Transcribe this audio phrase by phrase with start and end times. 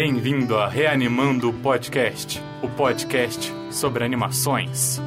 [0.00, 5.00] Bem-vindo a Reanimando o Podcast, o podcast sobre animações.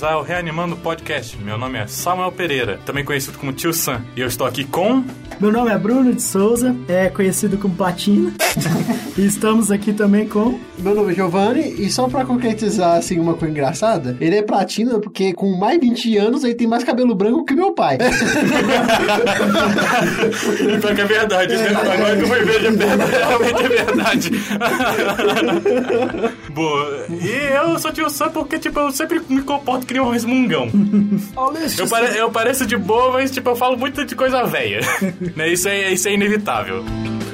[0.00, 1.36] Bem-vindos ao Reanimando Podcast.
[1.36, 5.04] Meu nome é Samuel Pereira, também conhecido como Tio Sam, e eu estou aqui com.
[5.38, 8.32] Meu nome é Bruno de Souza, é conhecido como Platina.
[9.16, 10.58] e estamos aqui também com.
[10.78, 14.98] Meu nome é Giovanni, e só pra concretizar, assim, uma coisa engraçada, ele é platina
[14.98, 17.98] porque com mais 20 anos ele tem mais cabelo branco que meu pai.
[20.80, 21.68] Pior que é verdade, né?
[21.68, 24.30] Agora que eu fui ver, é realmente é verdade.
[26.50, 27.06] Boa.
[27.10, 30.68] E eu sou tio Sam porque, tipo, eu sempre me comporto nem um resmungão.
[31.82, 34.80] Eu, pare- eu pareço de boa, mas, tipo, eu falo muito de coisa velha.
[35.36, 35.48] né?
[35.48, 36.84] Isso, é, isso é inevitável.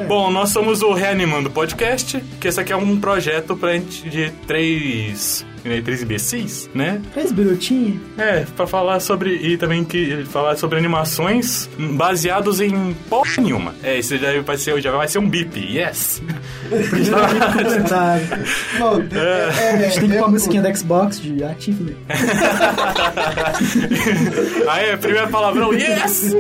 [0.07, 4.31] Bom, nós somos o Reanimando Podcast, que esse aqui é um projeto pra gente de
[4.47, 5.45] três...
[5.67, 7.01] né, Três imbecis, né?
[7.13, 8.01] Três birutinhos.
[8.19, 9.35] É, pra falar sobre.
[9.37, 13.75] E também que falar sobre animações baseados em porra nenhuma.
[13.83, 16.23] É, isso já vai ser, já vai ser um bip, yes!
[18.79, 21.95] Bom, A gente tem que pôr a musiquinha da Xbox de Achievement.
[24.69, 26.35] Aí, primeiro palavrão, yes!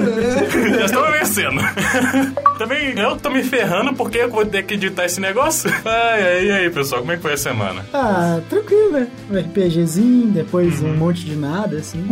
[0.78, 1.60] já estamos vencendo.
[2.58, 5.70] também eu tô me ferrando porque eu vou ter que editar esse negócio.
[5.84, 7.84] Ai, ai, e aí, pessoal, como é que foi a semana?
[7.92, 9.08] Ah, tranquilo, né?
[9.30, 12.02] Um RPGzinho, depois um monte de nada, assim.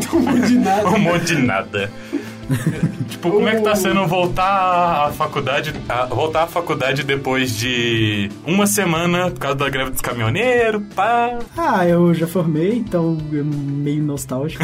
[0.46, 0.88] de nada.
[0.88, 1.90] Um monte de nada.
[3.08, 8.30] tipo, como é que tá sendo voltar à faculdade, a- voltar à faculdade depois de
[8.46, 11.38] uma semana por causa da greve dos caminhoneiros, pá.
[11.56, 14.62] Ah, eu já formei, então eu meio nostálgico.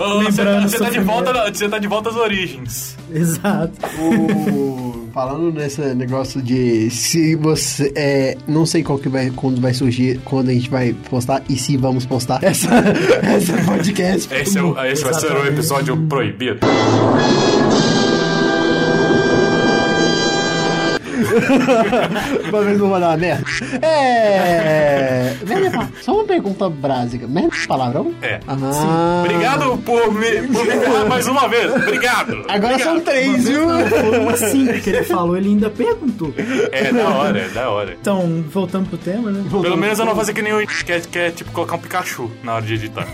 [0.00, 2.96] Ô, você, tá, você tá de volta, você tá de volta às origens.
[3.12, 3.72] Exato.
[4.00, 4.87] O-
[5.18, 7.92] Falando nesse negócio de se você.
[7.96, 11.56] É, não sei qual que vai, quando vai surgir, quando a gente vai postar e
[11.56, 12.68] se vamos postar essa,
[13.20, 14.32] essa podcast.
[14.32, 16.60] Esse, é o- esse vai ser o episódio proibido.
[22.48, 23.44] Uma vez não vou dar uma merda.
[23.82, 25.34] É.
[25.46, 27.26] Merda, Só uma pergunta básica.
[27.26, 28.14] Merda é palavrão?
[28.22, 28.40] É.
[28.46, 29.22] Ah.
[29.24, 31.72] Obrigado por me, por me ferrar mais uma vez.
[31.74, 32.44] Obrigado.
[32.48, 33.66] Agora são três, viu?
[33.68, 36.32] Uma cinco que ele falou, ele ainda perguntou.
[36.72, 37.96] É da hora, é da hora.
[38.00, 39.44] Então, voltando pro tema, né?
[39.50, 41.76] Pelo menos eu não vou fazer que nem o que é, que é tipo colocar
[41.76, 43.06] um Pikachu na hora de editar.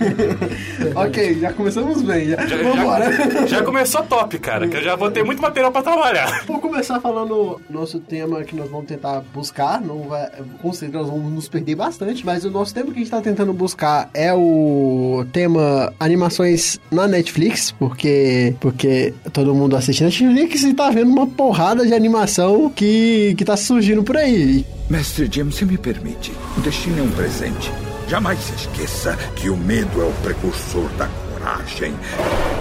[0.94, 2.30] ok, já começamos bem.
[2.30, 2.46] Já.
[2.46, 3.12] Já, Vambora.
[3.12, 6.44] já, já começou top, cara, que eu já vou ter muito material pra trabalhar.
[6.46, 9.80] Vou começar falando nosso tema que nós vamos tentar buscar.
[9.80, 10.28] Não vai,
[10.60, 12.26] com certeza nós vamos nos perder bastante.
[12.26, 17.06] Mas o nosso tema que a gente tá tentando buscar é o tema animações na
[17.06, 17.72] Netflix.
[17.72, 23.44] Porque, porque todo mundo assiste Netflix e tá vendo uma porrada de animação que, que
[23.44, 24.66] tá surgindo por aí.
[24.88, 27.70] Mestre Jim, se me permite, o destino é um presente.
[28.08, 31.94] Jamais se esqueça que o medo é o precursor da coragem.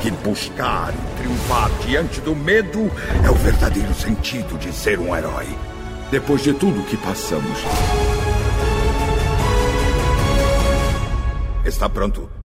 [0.01, 2.91] Que buscar e triunfar diante do medo
[3.25, 5.47] é o verdadeiro sentido de ser um herói.
[6.11, 7.59] Depois de tudo que passamos.
[11.63, 12.38] Está pronto?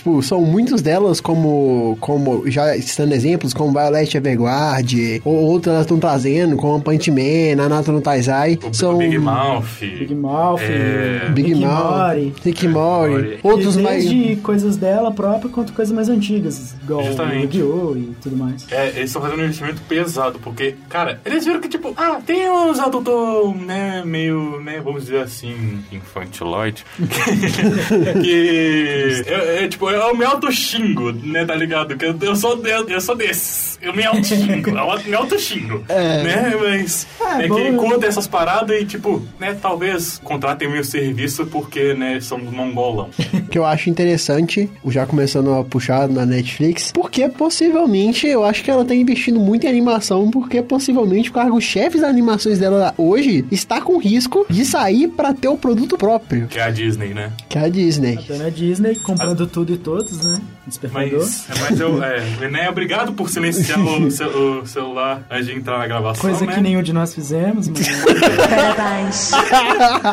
[0.00, 5.84] Tipo, são muitos delas como, como já citando exemplos, como Violet Everguard, ou outras elas
[5.84, 8.58] estão trazendo, como Punch-Man, Nanatsu no Taizai.
[8.64, 9.66] O são Big Mouth.
[9.78, 12.32] Big Mouth, É, Big Mouth.
[12.42, 14.04] Rick Mori, outros e mais...
[14.08, 17.58] desde coisas dela própria quanto coisas mais antigas, igual Justamente.
[17.58, 17.94] Yu-Gi-Oh!
[17.96, 18.66] e tudo mais.
[18.72, 22.48] É, eles estão fazendo um investimento pesado, porque, cara, eles viram que, tipo, ah, tem
[22.48, 26.86] uns adultos, né, meio, né, vamos dizer assim, infantiloide.
[28.22, 29.22] que.
[29.26, 31.96] Eu, eu, tipo, eu me auto-xingo, né, tá ligado?
[31.96, 33.78] Que eu, eu, sou, eu, eu sou desses.
[33.82, 35.84] Eu me auto-xingo, eu me auto-xingo.
[35.90, 36.22] É.
[36.22, 37.06] Né, mas.
[37.20, 41.46] É, É, bom, que curta essas paradas e, tipo, né, talvez contratem o meu serviço
[41.46, 43.10] porque, né, somos mongolão.
[43.50, 48.70] que eu acho interessante, já começando a puxar na Netflix, porque possivelmente eu acho que
[48.70, 53.80] ela tá investindo muito em animação, porque possivelmente o cargo-chefe das animações dela hoje está
[53.80, 57.32] com risco de sair pra ter o produto próprio, Que é a Disney, né?
[57.48, 58.18] que é a Disney.
[58.18, 60.40] Até na Disney, comprando tudo e todos, né?
[60.66, 61.18] Despertador.
[61.20, 64.06] Mas, mas eu, é, né, obrigado por silenciar o,
[64.62, 66.54] o celular antes de entrar na gravação, Coisa né?
[66.54, 67.88] que nenhum de nós fizemos, mas...
[67.88, 69.30] Parabéns.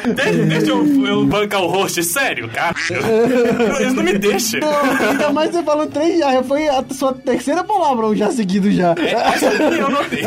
[0.15, 2.75] Deixa, deixa eu, eu bancar o host sério, cara.
[3.79, 4.59] Eles não me deixam.
[4.59, 6.43] Não, ainda mais você falando três já.
[6.43, 8.93] Foi a sua terceira palavra já seguido já.
[8.97, 10.23] É, essa aqui eu notei.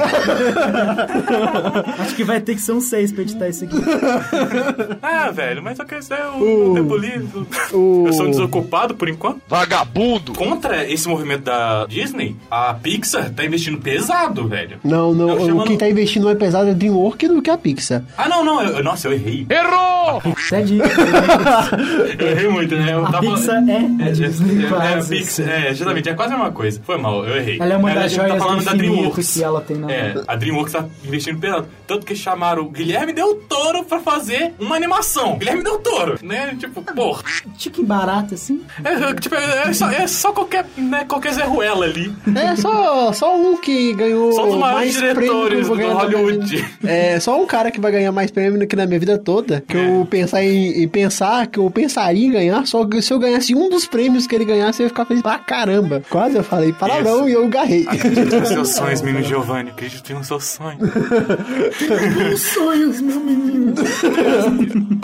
[1.98, 3.76] Acho que vai ter que ser um seis pra editar isso aqui.
[5.02, 7.46] Ah, velho, mas eu quero ser o, o tempo livre.
[7.72, 9.29] o- Eu sou um desocupado por enquanto.
[9.48, 10.32] Vagabundo!
[10.34, 14.78] Contra esse movimento da Disney, a Pixar tá investindo pesado, velho.
[14.84, 15.28] Não, não.
[15.30, 18.02] Eu chamo Quem no- tá investindo mais pesado é a DreamWorks do que a Pixar.
[18.16, 18.62] Ah, não, não.
[18.62, 19.46] eu- nossa, eu errei.
[19.48, 20.22] Errou!
[20.52, 20.88] É dica.
[22.18, 22.92] Eu errei muito, né?
[22.94, 23.76] Eu A tava- Pixar é
[24.08, 26.80] a Disney, É, é, a Pixar, é, justamente, é quase a mesma coisa.
[26.84, 27.58] Foi mal, eu errei.
[27.60, 29.34] Ela é uma a das gente tá joias falando do da DreamWorks.
[29.34, 31.66] que ela tem na É, a DreamWorks tá investindo pesado.
[31.86, 35.38] Tanto que chamaram o Guilherme Del Toro pra fazer uma animação.
[35.38, 36.54] Guilherme Del Toro, né?
[36.58, 37.22] Tipo, porra.
[37.58, 38.62] Chique barato, assim.
[38.84, 42.12] É, tipo, é, é só, é só qualquer, né, qualquer Zé Ruela ali.
[42.34, 46.64] É só, só um que ganhou Só os maiores mais diretores do Hollywood.
[46.84, 49.62] É, só um cara que vai ganhar mais prêmio do que na minha vida toda.
[49.66, 49.86] Que É.
[50.00, 52.66] eu pensar em, em pensar, que eu pensaria em ganhar.
[52.66, 55.22] Só que se eu ganhasse um dos prêmios que ele ganhasse, eu ia ficar feliz
[55.22, 56.02] pra caramba.
[56.08, 57.28] Quase eu falei palavrão Isso.
[57.28, 57.84] e eu garrei.
[57.86, 59.70] Acredite nos seus sonhos, menino Giovanni.
[59.70, 60.80] Acredite nos seus sonhos.
[62.54, 63.74] Sonhos, meu menino.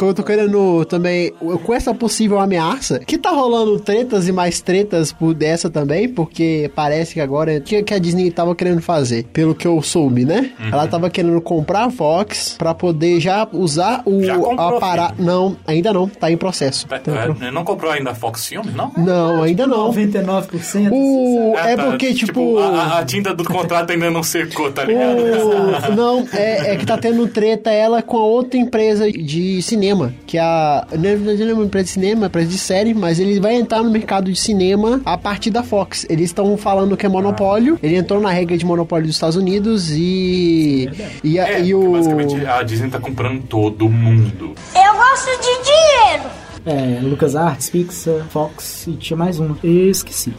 [0.00, 1.32] eu tô querendo também,
[1.64, 6.70] com essa possível ameaça, que tá rolando tretas e mais tretas por dessa também, porque
[6.74, 9.24] parece que agora, o que, que a Disney tava querendo fazer?
[9.32, 10.50] Pelo que eu soube, né?
[10.60, 10.68] Uhum.
[10.72, 14.80] Ela tava querendo comprar a Fox pra poder já usar o Já comprou.
[15.18, 16.86] Não, ainda não, tá em processo.
[16.86, 17.00] Tá
[17.40, 18.92] É, não comprou ainda a Fox Filmes, não?
[18.96, 19.90] Não, ainda não.
[19.92, 20.90] 99%.
[20.92, 21.84] O, Ah, é tá.
[21.84, 22.58] porque, tipo.
[22.58, 25.16] a, a tinta do contrato ainda não secou, tá ligado?
[25.18, 30.12] O- não, é, é que tá tendo treta ela com a outra empresa de cinema.
[30.26, 30.86] Que é a.
[30.96, 33.40] Não é não é uma empresa de cinema, é uma empresa de série, mas ele
[33.40, 36.06] vai entrar no mercado de cinema a partir da Fox.
[36.08, 37.78] Eles estão falando que é monopólio.
[37.82, 40.88] Ele entrou na regra de monopólio dos Estados Unidos e.
[41.24, 41.92] E, a- É, e o.
[41.92, 44.54] basicamente a Disney tá comprando todo mundo.
[44.74, 46.45] Eu gosto de dinheiro.
[46.66, 49.54] É, LucasArts, Pixar, Fox e tinha mais um.
[49.62, 50.34] Eu esqueci.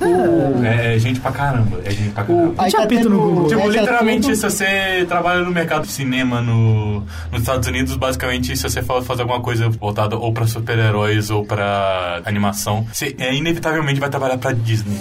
[0.61, 2.53] É, é gente pra caramba, é gente pra caramba.
[2.57, 3.47] Aí Já tá apito tendo- no Google.
[3.47, 6.99] Tipo, tá literalmente, se você trabalha no mercado de cinema no,
[7.31, 11.45] nos Estados Unidos, basicamente, se você for fazer alguma coisa voltada ou pra super-heróis ou
[11.45, 14.97] pra animação, você é, inevitavelmente vai trabalhar pra Disney.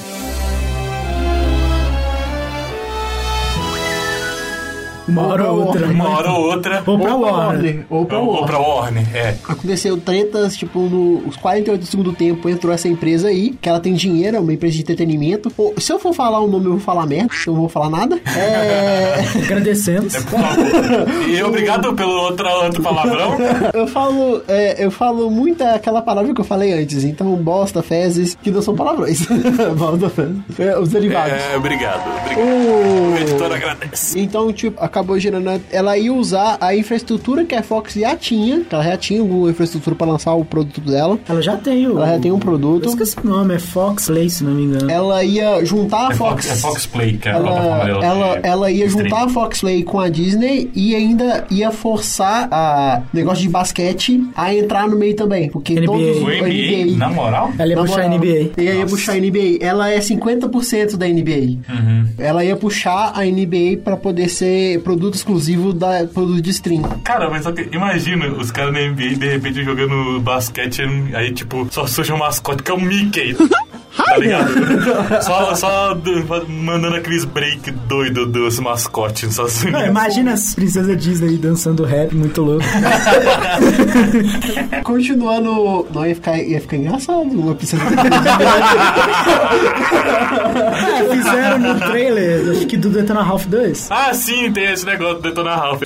[5.08, 5.86] Uma hora ou outra.
[5.86, 6.82] Uma hora ou outra.
[6.86, 7.46] Ou pra Ou pra Warner.
[7.46, 7.86] Warner.
[7.90, 8.46] Ou pra Ou, ou Warner.
[8.48, 9.34] pra Warner, é.
[9.48, 13.94] Aconteceu tretas, tipo, nos 48 do segundo tempo entrou essa empresa aí, que ela tem
[13.94, 15.50] dinheiro, é uma empresa de entretenimento.
[15.50, 17.90] Pô, se eu for falar o nome, eu vou falar merda, eu não vou falar
[17.90, 18.18] nada.
[18.36, 19.16] É.
[19.44, 20.02] Agradecendo.
[20.10, 21.28] Por favor.
[21.28, 23.36] E obrigado pelo outro, outro palavrão.
[23.74, 24.42] eu falo.
[24.48, 28.60] é, eu falo muito aquela palavra que eu falei antes, então bosta, fezes, que não
[28.62, 29.26] são palavrões.
[29.76, 30.36] bosta, fezes.
[30.58, 31.32] É, os derivados.
[31.32, 32.40] É, obrigado, obrigado.
[32.40, 34.18] O- O editor agradece.
[34.18, 35.60] Então, tipo, acabou gerando.
[35.70, 39.50] Ela ia usar a infraestrutura que a Fox já tinha, que ela já tinha uma
[39.50, 41.18] infraestrutura pra lançar o produto dela.
[41.28, 41.98] Ela já tem o.
[41.98, 42.88] Ela já tem um Eu produto.
[42.88, 44.90] esqueci o nome, é Fox Play, se não me engano.
[44.90, 46.46] Ela ia juntar a É Fox.
[46.46, 48.04] Fox, é Fox Play, que é a plataforma ela, dela.
[48.04, 53.02] ela, ela ia juntar a Fox Play com a Disney e ainda ia forçar a
[53.12, 55.50] negócio de basquete a entrar no meio também.
[55.50, 55.86] Porque NBA.
[55.86, 57.52] todos O NBA, na moral?
[57.58, 58.50] Ela ia na puxar a NBA.
[58.56, 59.58] Ela ia puxar a NBA.
[59.60, 61.58] Ela é 50% da NBA.
[61.68, 62.06] Uhum.
[62.18, 66.82] Ela ia puxar a NBA pra poder ser produto exclusivo da produto de stream.
[67.02, 71.66] Cara, mas só que imagina os caras na NBA de repente jogando basquete, aí tipo,
[71.72, 73.36] só surge um mascote que é o Mickey.
[73.96, 75.22] Tá ligado?
[75.22, 79.80] só só do- mandando aqueles break doido dos mascotes Estados Unidos.
[79.80, 82.64] Não, imagina as princesas Disney dançando rap muito louco.
[84.84, 85.86] Continuando.
[85.92, 87.22] Não, ia ficar, ia ficar engraçado.
[87.22, 87.82] Uma princesa.
[90.98, 93.88] É, fizeram no trailer, acho que do Detona Ralph 2.
[93.90, 95.82] Ah, sim, tem esse negócio do Detona Ralph.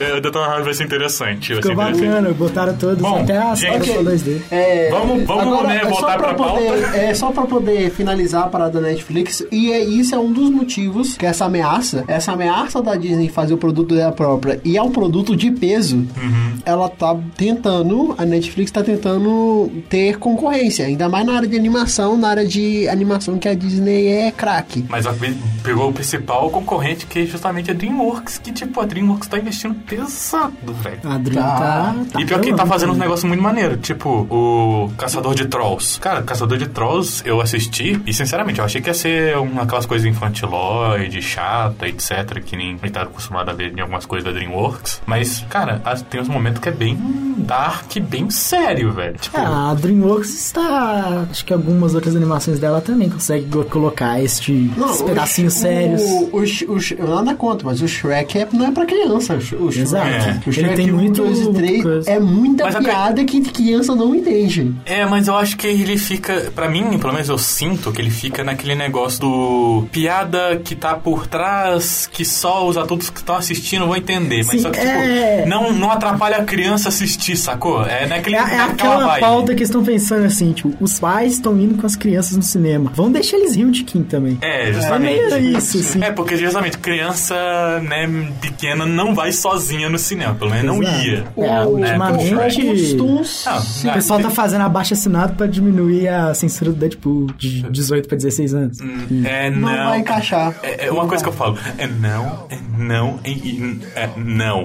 [0.00, 1.54] É, o Detona Ralph vai ser interessante.
[1.54, 2.08] Vai ser Ficou interessante.
[2.08, 4.40] bacana, botaram todos, Bom, até as gente, fotos 2D.
[4.50, 6.96] É, Vamos- vamos, né, é só voltar pra poder, pauta?
[6.96, 9.44] É só pra poder finalizar a parada da Netflix.
[9.50, 13.54] E é, isso é um dos motivos que essa ameaça, essa ameaça da Disney fazer
[13.54, 16.58] o produto dela própria e é um produto de peso, Uhum.
[16.64, 20.86] ela tá tentando, a Netflix tá tentando ter concorrência.
[20.86, 24.84] Ainda mais na área de animação, na área de animação que a Disney é craque.
[24.88, 25.14] Mas a-
[25.62, 29.74] pegou o principal concorrente, que é justamente a DreamWorks, que tipo, a DreamWorks tá investindo
[29.74, 30.98] pesado, velho.
[31.04, 31.58] A Dream Tá.
[31.58, 31.94] tá...
[32.12, 33.04] tá e pior que tá fazendo uns né?
[33.04, 35.98] negócios muito maneiros, tipo o Caçador de Trolls.
[36.00, 39.62] Cara, Caçador de Trolls Bros, eu assisti e, sinceramente, eu achei que ia ser uma
[39.62, 44.04] aquelas coisas infantiloide, chata, etc, que nem a gente tá acostumado a ver em algumas
[44.06, 45.00] coisas da DreamWorks.
[45.06, 46.98] Mas, cara, as- tem uns momentos que é bem
[47.38, 49.16] dark, bem sério, velho.
[49.18, 51.26] Tipo, É, a DreamWorks está.
[51.30, 56.02] Acho que algumas outras animações dela também conseguem go- colocar este, esses pedacinhos o, sérios.
[56.02, 59.34] O, o, Sh- o, eu nada contra, mas o Shrek é, não é pra criança.
[59.34, 60.06] O O Shrek, Exato.
[60.08, 60.40] É.
[60.46, 62.10] o Shrek Ele tem 1, muito- 2 e 3 coisa.
[62.10, 64.74] é muita Mas a- piada que criança não entende.
[64.84, 66.50] É, mas eu acho que ele fica.
[66.54, 69.86] Pra mim, pelo menos eu sinto que ele fica naquele negócio do.
[69.92, 74.38] Piada que tá por trás, que só os adultos que estão assistindo vão entender.
[74.38, 75.36] Mas Sim, só que, é.
[75.38, 77.84] tipo, não, não atrapalha a criança assistir, sacou?
[77.84, 78.36] É naquele.
[78.36, 79.20] É, é aquela vibe.
[79.20, 82.92] pauta que estão pensando assim, tipo, os pais estão indo com as crianças no cinema.
[82.94, 84.38] Vamos deixar eles rir um tiquinho também.
[84.40, 85.18] É, justamente.
[85.20, 86.02] É meio isso, assim.
[86.02, 87.34] É, porque justamente criança,
[87.82, 88.06] né,
[88.40, 91.04] pequena não vai sozinha no cinema, pelo menos não Exato.
[91.06, 91.24] ia.
[91.36, 92.32] É, ultimamente-
[92.72, 93.88] Os Toons, Não, sim.
[93.90, 98.16] O pessoal tá fazendo abaixo assinado pra diminuir a censura do Deadpool de 18 pra
[98.16, 98.78] 16 anos.
[99.24, 99.88] É não, não.
[99.90, 100.54] vai encaixar.
[100.62, 101.58] É, é uma coisa que eu falo.
[101.78, 103.30] É não, é não, é,
[104.00, 104.64] é não.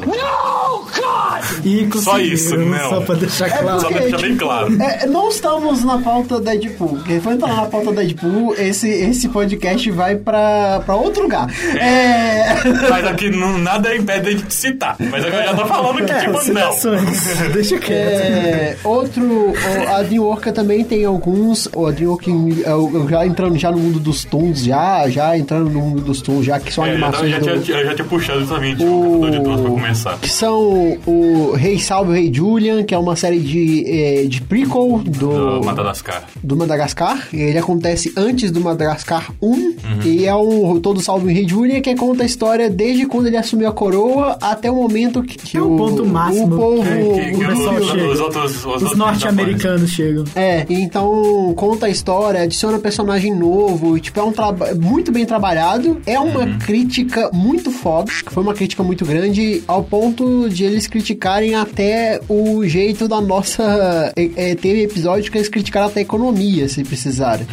[1.64, 2.90] E Só isso, não.
[2.90, 3.80] Só pra deixar claro.
[3.80, 4.82] Só pra deixar bem claro.
[4.82, 7.00] É, não estamos na pauta Deadpool.
[7.06, 11.48] Quem for entrar na pauta Deadpool, esse, esse podcast vai pra, pra outro lugar.
[11.78, 12.56] É.
[12.90, 14.96] Mas aqui não, nada impede de citar.
[15.00, 17.52] Mas é eu já tô falando que, É, tipo, não.
[17.54, 18.22] Deixa quieto.
[18.22, 19.54] É, outro,
[19.88, 22.28] a Dreamworks também tem alguns, o a Dreamworks,
[22.66, 26.22] eu- eu já entrando já no mundo dos Toons, já, já entrando no mundo dos
[26.22, 28.84] Toons, já que são É, eu, animações já, do, tinha, eu já tinha puxado justamente
[28.84, 30.18] o de Tons pra começar.
[30.20, 34.42] que são o Rei Salve o Rei Julian, que é uma série de, eh, de
[34.42, 36.24] prequel do, Do Madagascar.
[36.44, 37.28] do Madagascar.
[37.34, 39.48] Ele acontece antes do Madagascar 1.
[39.48, 39.74] Uhum.
[40.06, 43.38] E é um Todo Salve o Rei Julian, que conta a história desde quando ele
[43.38, 46.84] assumiu a coroa até o momento que, que É o ponto máximo o povo...
[46.84, 48.08] Que, que o os, pessoal os, chega.
[48.12, 48.66] os.
[48.66, 50.24] Os, Os norte-americanos chegam.
[50.36, 56.02] É, então conta a história, adiciona personagem novo, tipo, é um trabalho muito bem trabalhado.
[56.08, 56.58] É uma Uhum.
[56.58, 62.66] crítica muito foda, foi uma crítica muito grande, ao ponto de eles criticarem até o
[62.66, 64.12] jeito da nossa.
[64.16, 67.46] É, é, teve episódio que eles criticaram até a economia, se precisarem.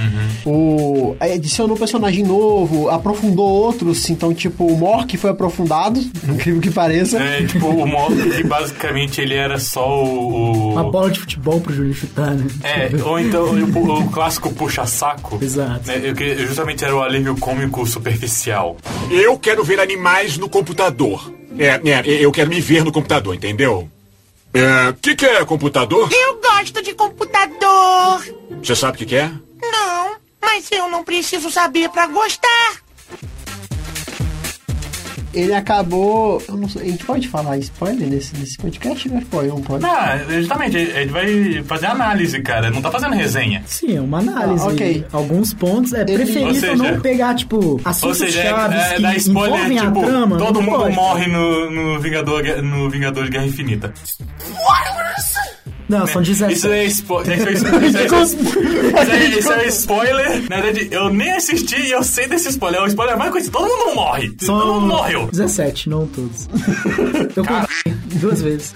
[0.47, 0.53] Uhum.
[0.53, 7.19] O, adicionou personagem novo, aprofundou outros, então, tipo, o Mork foi aprofundado, incrível que pareça.
[7.19, 10.73] É, tipo, o que basicamente ele era só o.
[10.73, 12.47] Uma bola de futebol pro Júlio chutar, né?
[12.63, 15.39] é, ou então o, o clássico puxa-saco.
[15.43, 15.87] Exato.
[15.89, 18.77] né, eu queria- justamente era o alívio cômico superficial.
[19.11, 21.33] Eu quero ver animais no computador.
[21.59, 23.89] É, é, eu quero me ver no computador, entendeu?
[24.53, 26.09] É, o que, que é computador?
[26.13, 28.25] Eu gosto de computador.
[28.63, 29.31] Você sabe o que, que é?
[29.61, 32.84] Não, mas eu não preciso saber pra gostar.
[35.35, 36.43] Ele acabou.
[36.49, 39.09] Eu não sei, a gente pode falar spoiler nesse, nesse podcast?
[39.09, 39.85] Não pode, não pode.
[39.85, 42.71] Ah, justamente, a gente vai fazer análise, cara.
[42.71, 43.63] Não tá fazendo resenha.
[43.67, 44.65] Sim, é uma análise.
[44.65, 45.07] Ah, ok.
[45.13, 49.11] Alguns pontos é Ou preferível seja- não pegar, tipo, Ou assuntos seja, chaves é, é
[49.13, 50.39] que spoiler, envolvem tipo, a trama.
[50.39, 50.95] todo não mundo pode.
[50.95, 53.93] morre no, no, Vingador, no Vingador de Guerra Infinita.
[55.99, 56.53] Não, são 17.
[56.55, 57.39] Isso é spoiler.
[57.39, 60.43] Isso é, isso é- isso é- isso é spoiler.
[60.49, 62.81] Na verdade, eu nem assisti e eu sei desse spoiler.
[62.81, 63.53] É o spoiler mais conhecido.
[63.59, 64.33] Todo mundo morre.
[64.41, 65.29] São Todo mundo morreu.
[65.31, 66.49] 17, não todos.
[67.37, 68.73] Eu contei duas vezes.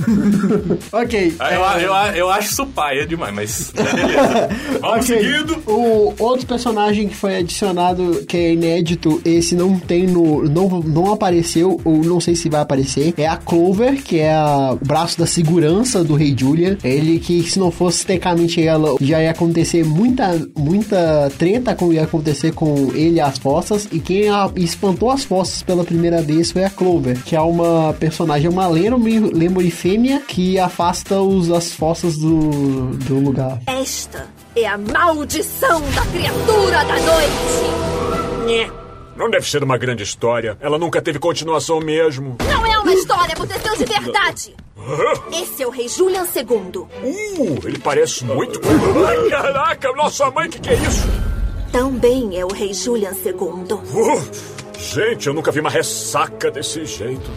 [0.93, 1.35] Ok.
[1.39, 4.49] Ah, Eu, eu, eu acho isso paia demais, mas é beleza.
[4.81, 5.17] Vamos Ok.
[5.19, 5.63] seguindo.
[5.67, 10.45] O outro personagem que foi adicionado, que é inédito, esse não tem no.
[10.49, 14.73] Não, não apareceu, ou não sei se vai aparecer, é a Clover, que é a-
[14.81, 16.77] o braço da segurança do Rei Julian.
[16.83, 22.03] Ele que, se não fosse tecnicamente ela, já ia acontecer muita, muita treta como ia
[22.03, 23.87] acontecer com ele e as fossas.
[23.93, 27.95] E quem a- espantou as fossas pela primeira vez foi a Clover, que é uma
[28.01, 33.61] personagem, uma lemuri- lemurifêmea que afasta os, as fossas do, do lugar.
[33.67, 38.88] Esta é a maldição da criatura da noite.
[39.19, 40.57] Não deve ser uma grande história.
[40.61, 42.37] Ela nunca teve continuação mesmo.
[42.49, 44.55] Não é uma história, aconteceu de verdade.
[45.33, 46.79] Esse é o rei Julian II.
[46.79, 48.61] Uh, ele parece muito.
[49.05, 51.09] Ai, caraca, nossa mãe, que que é isso?
[51.73, 53.35] Também é o rei Julian II.
[53.35, 57.29] Uh, gente, eu nunca vi uma ressaca desse jeito.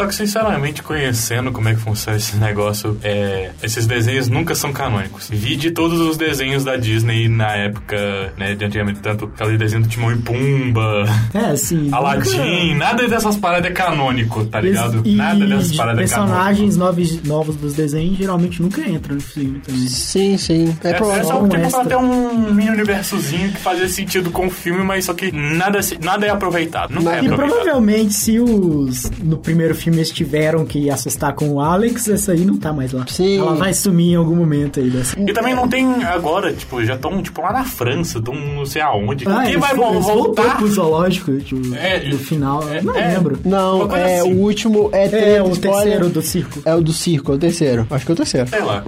[0.00, 4.72] Só que, sinceramente, conhecendo como é que funciona esse negócio, é, esses desenhos nunca são
[4.72, 5.28] canônicos.
[5.30, 9.82] Vi de todos os desenhos da Disney na época, né, de antigamente, tanto aquele desenho
[9.82, 11.04] do Timão e Pumba,
[11.34, 11.90] É, assim.
[11.92, 15.02] Aladdin, nada dessas paradas é canônico, tá ligado?
[15.04, 16.34] E nada dessas de paradas é canônico.
[16.38, 19.86] personagens novos, novos dos desenhos geralmente nunca entram no filme também.
[19.86, 20.74] Sim, sim.
[20.82, 21.84] É, É, é só um tipo, extra.
[21.84, 26.24] ter um mini universozinho que fazia sentido com o filme, mas só que nada, nada
[26.26, 26.90] é aproveitado.
[26.94, 27.48] Não é E aproveitado.
[27.50, 29.10] provavelmente, se os.
[29.22, 32.92] No primeiro filme filmes tiveram que assustar com o Alex, essa aí não tá mais
[32.92, 33.04] lá.
[33.08, 33.38] Sim.
[33.38, 35.18] Ela vai sumir em algum momento aí dessa.
[35.20, 38.80] E também não tem agora, tipo, já estão, tipo, lá na França, tão não sei
[38.82, 39.24] aonde.
[39.28, 40.56] Ah, Quem vai foram- voltar?
[40.56, 42.62] pro zoológico, tipo, É, no final.
[42.68, 43.08] é, não é.
[43.14, 43.38] lembro.
[43.44, 44.32] Não, é assim.
[44.32, 44.88] o último.
[44.92, 45.82] É, É, o spoiler.
[45.82, 46.62] terceiro do circo.
[46.64, 47.86] É o do circo, é o terceiro.
[47.90, 48.48] Acho que é o terceiro.
[48.48, 48.82] Sei lá.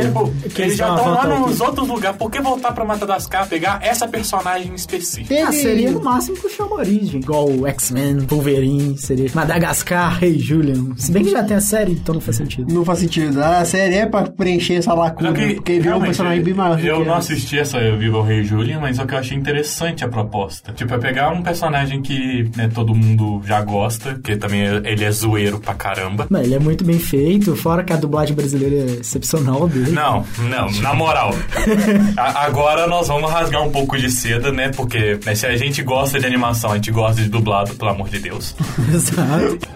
[0.00, 2.16] Tipo, que eles já estão lá nos outros lugares.
[2.18, 5.48] Por que voltar pra Madagascar pegar essa personagem específica?
[5.48, 10.94] Ah, seria no máximo puxar uma origem, igual o X-Men, Wolverine, seria Madagascar, Rei Julian.
[10.96, 12.72] Se bem que já tem a série, então não faz sentido.
[12.72, 13.42] Não faz sentido.
[13.42, 15.32] A série é pra preencher essa lacuna.
[15.32, 16.78] Que, porque ele é um personagem bem maior.
[16.84, 20.04] Eu não assisti essa Eu Viva o Rei Julian, mas só que eu achei interessante
[20.04, 20.72] a proposta.
[20.72, 25.04] Tipo, é pegar um personagem que né, todo mundo já gosta, que também é- ele
[25.04, 26.26] é zoeiro pra caramba.
[26.30, 29.90] Mas ele é muito bem feito, fora que a dublagem brasileira é excepcional dele.
[29.92, 31.34] Não, não, na moral.
[32.16, 34.70] A- agora nós vamos rasgar um pouco de seda, né?
[34.70, 38.08] Porque né, se a gente gosta de animação, a gente gosta de dublado, pelo amor
[38.08, 38.54] de Deus.
[38.92, 39.67] Exato.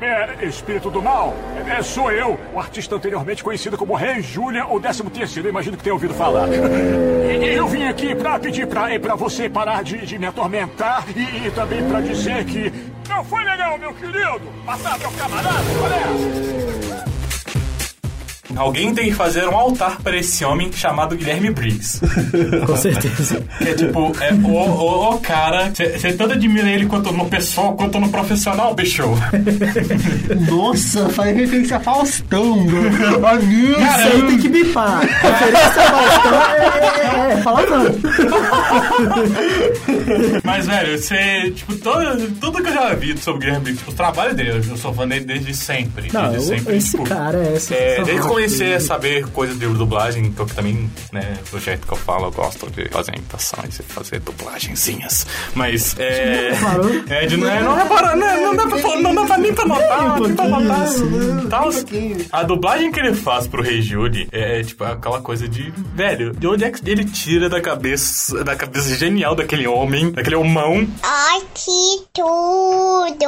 [0.00, 1.34] É, é, espírito do mal,
[1.68, 5.82] é, sou eu, o artista anteriormente conhecido como Rei Julian, ou 13 terceiro, imagino que
[5.82, 6.48] tenha ouvido falar.
[6.48, 11.50] Eu vim aqui pra pedir pra, pra você parar de, de me atormentar e, e
[11.50, 12.72] também pra dizer que
[13.08, 16.69] não foi legal, meu querido, matar meu camarada, parece.
[18.56, 22.00] Alguém tem que fazer um altar para esse homem chamado Guilherme Briggs.
[22.66, 23.42] Com certeza.
[23.58, 25.70] Que é tipo, é o, o, o cara.
[25.74, 29.04] Você tanto admira ele quanto no pessoal, quanto no profissional, bicho.
[30.50, 32.66] Nossa, faz referência a Faustão.
[33.24, 35.00] Ah, Isso aí tem que bipar.
[35.00, 37.84] Referência ao Faustão é, é, é, é palavrão.
[40.44, 43.90] Mas, velho, você, tipo, todo, tudo que eu já vi sobre o Guilherme Briggs, tipo,
[43.92, 46.10] o trabalho dele, eu sou fã dele desde sempre.
[46.12, 46.76] Não, desde sempre.
[46.76, 48.04] esse tipo, cara é É, sensacional.
[48.04, 51.96] desde eu comecei a saber coisas de dublagem, porque também, né, do jeito que eu
[51.96, 55.26] falo, eu gosto de fazer imitações e fazer dublagenzinhas.
[55.54, 56.52] Mas, é.
[57.08, 59.66] É, de, não, é, não reparou, não, não, dá pra, não dá pra nem pra
[59.66, 60.82] notar, nem pra notar.
[60.82, 61.46] assim.
[61.50, 61.68] Tal,
[62.32, 66.46] a dublagem que ele faz pro Rei Judy é, tipo, aquela coisa de, velho, de
[66.46, 71.40] onde é que ele tira da cabeça, da cabeça genial daquele homem, daquele homão, Ai,
[71.54, 73.20] que tudo!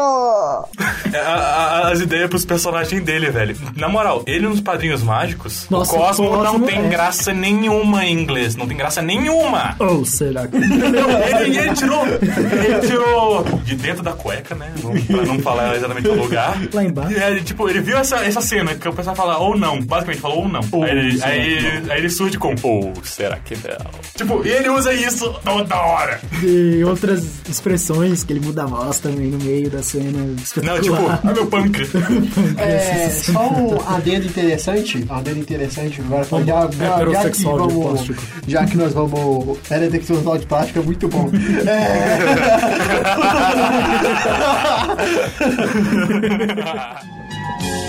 [1.12, 3.54] É, a- a- as ideias pros personagens dele, velho.
[3.76, 6.88] Na moral, ele nos Padrinhos Mágicos, Nossa, o Cosmo, o não Cosmo tem é.
[6.88, 8.56] graça nenhuma em inglês.
[8.56, 9.76] Não tem graça nenhuma.
[9.78, 10.56] Ou será que...
[10.56, 14.72] Ele, ele tirou, ele tirou de dentro da cueca, né?
[14.82, 16.56] Não, pra não falar exatamente o lugar.
[16.72, 17.12] Lá embaixo.
[17.12, 19.80] Ele, tipo, ele viu essa, essa cena que o pessoal fala ou não.
[19.80, 20.60] Basicamente, falou ou não.
[20.82, 23.90] aí, ele, aí, aí ele surge com ou será que não?
[24.14, 26.20] Tipo, e ele usa isso toda hora.
[26.42, 30.34] E outras expressões que ele muda a voz também no meio da cena.
[30.62, 31.90] Não, tipo, ah, meu pâncreas.
[32.56, 34.91] É, só um adendo interessante.
[34.98, 36.00] Um adendo interessante.
[36.00, 38.22] Agora, já, já, já, que vamos, plástico.
[38.46, 39.58] já que nós vamos.
[39.70, 41.30] Heterossexual de plástico é muito bom.
[41.66, 42.12] É,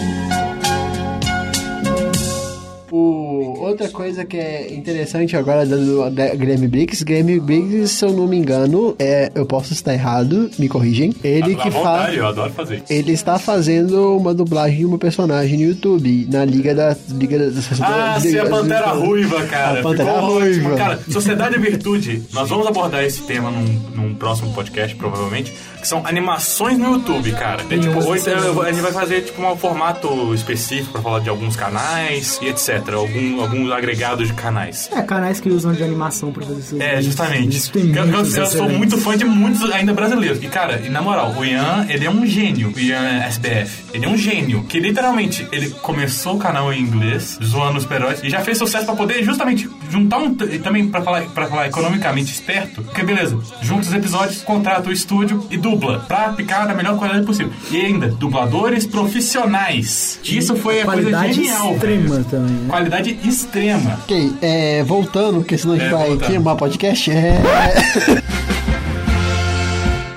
[2.91, 8.11] O, outra coisa que é interessante agora do da Guilherme Briggs, Guilherme Briggs, se eu
[8.11, 11.13] não me engano, é, eu posso estar errado, me corrigem.
[11.23, 12.17] Ele À que vontade, faz.
[12.17, 12.85] eu adoro fazer isso.
[12.89, 16.95] Ele está fazendo uma dublagem de uma personagem no YouTube, na Liga da.
[17.09, 19.79] Liga da Ah, sim, a Pantera Ruiva, cara.
[19.79, 20.49] A Pantera Ficou Ruiva.
[20.69, 20.77] ótimo.
[20.77, 22.23] Cara, Sociedade e Virtude.
[22.33, 23.63] Nós vamos abordar esse tema num,
[23.95, 25.53] num próximo podcast, provavelmente.
[25.81, 27.63] Que são animações no YouTube, cara.
[27.63, 31.55] Tem, tipo, hoje a gente vai fazer tipo um formato específico pra falar de alguns
[31.55, 32.87] canais e etc.
[32.93, 34.89] Algum, alguns agregados de canais.
[34.93, 37.57] É, canais que usam de animação pra fazer seus É, justamente.
[37.57, 40.41] Isso tem Eu, eu- eu sou muito fã de muitos ainda brasileiros.
[40.43, 42.71] E, cara, e na moral, o Ian, ele é um gênio.
[42.75, 43.85] O Ian SBF.
[43.93, 44.63] Ele é um gênio.
[44.65, 48.85] Que literalmente, ele começou o canal em inglês, zoando os super-heróis, e já fez sucesso
[48.85, 50.35] pra poder justamente juntar um.
[50.49, 52.81] E também pra falar, pra falar economicamente esperto.
[52.81, 55.99] Porque, beleza, junta os episódios, contrata o estúdio e dubla.
[56.07, 57.51] Pra ficar da melhor qualidade possível.
[57.69, 60.19] E ainda, dubladores profissionais.
[60.23, 61.73] Isso foi a coisa Qualidade genial.
[61.73, 62.25] extrema velho.
[62.25, 62.69] também, né?
[62.69, 63.99] Qualidade extrema.
[64.03, 66.27] Ok, é, voltando, porque senão a gente É, vai voltando.
[66.29, 67.11] queimar podcast.
[67.11, 67.41] É,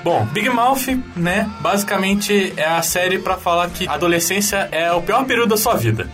[0.03, 5.01] Bom, Big Mouth, né, basicamente é a série pra falar que a adolescência é o
[5.01, 6.07] pior período da sua vida.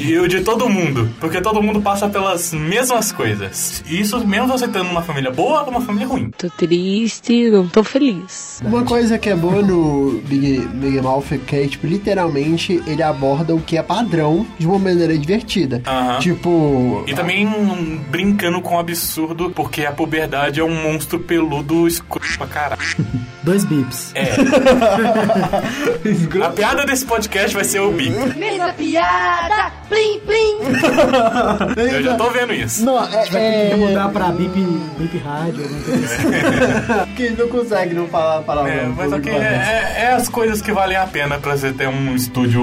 [0.00, 3.84] E o de todo mundo, porque todo mundo passa pelas mesmas coisas.
[3.86, 6.30] E isso mesmo você tendo uma família boa ou uma família ruim.
[6.36, 8.60] Tô triste, não tô feliz.
[8.64, 13.54] uma coisa que é boa no Big, Big Mouth é que, tipo, literalmente ele aborda
[13.54, 15.82] o que é padrão de uma maneira divertida.
[15.86, 16.18] Aham.
[16.18, 17.04] Tipo.
[17.06, 17.46] E também
[18.10, 22.80] brincando com o absurdo, porque a puberdade é um monstro peludo escuro pra caralho.
[23.42, 24.12] Dois bips.
[24.14, 24.34] É.
[26.44, 28.10] a piada desse podcast vai ser o Big.
[28.38, 30.60] Mesma piada, Plim, plim.
[31.76, 32.84] Eu já tô vendo isso.
[32.84, 33.74] Não, é, Vai é...
[33.76, 34.54] mudar pra bip,
[34.96, 37.12] bip rádio, alguma coisa assim.
[37.16, 38.70] que não consegue não falar palavra.
[38.70, 41.88] É, mas ok, é, é- é as coisas que valem a pena pra você ter
[41.88, 42.62] um estúdio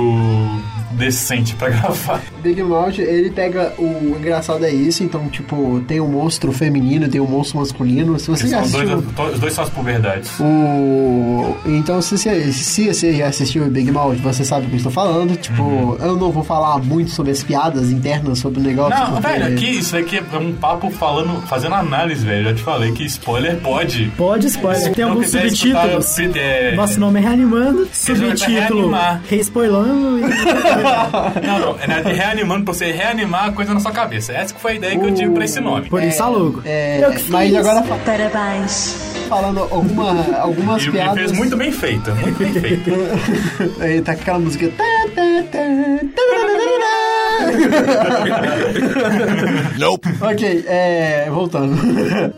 [0.97, 2.21] decente pra gravar.
[2.41, 7.21] Big Mouth, ele pega o engraçado é isso, então, tipo, tem um monstro feminino, tem
[7.21, 8.17] um monstro masculino.
[8.19, 10.31] Se você já assistiu dois, os dois são as puberdades.
[10.39, 11.55] o.
[11.65, 14.77] Então, se você, se você já assistiu o Big Mouth, você sabe o que eu
[14.77, 15.36] estou falando.
[15.38, 15.97] Tipo, Uhum.
[15.99, 18.97] eu não vou falar muito sobre as piadas internas sobre o negócio.
[18.97, 22.45] Não, porque- velho, aqui, isso daqui é um papo falando, fazendo análise, velho.
[22.45, 24.12] Já te falei que spoiler pode.
[24.17, 24.93] Pode, spoiler.
[24.93, 26.36] Tem Não alguns quiser escutar, subtítulos.
[26.38, 29.21] é- Nosso nome é Reanimando, vai subtítulo reanimar.
[29.29, 30.21] Respoilando e...
[31.45, 34.34] Não, não, é de reanimando pra você reanimar a coisa na sua cabeça.
[34.34, 35.89] Essa que foi a ideia que eu tive pra esse nome.
[35.89, 36.62] Por isso a logo.
[36.65, 37.30] É, Eu que fiz.
[37.30, 38.95] mas agora Parabéns.
[39.30, 41.13] falando alguma, algumas E, e piadas.
[41.15, 42.91] fez muito bem feito, muito bem feito.
[43.82, 44.69] Aí tá com aquela música.
[49.77, 50.09] Nope.
[50.21, 51.27] ok, é.
[51.29, 51.75] Voltando.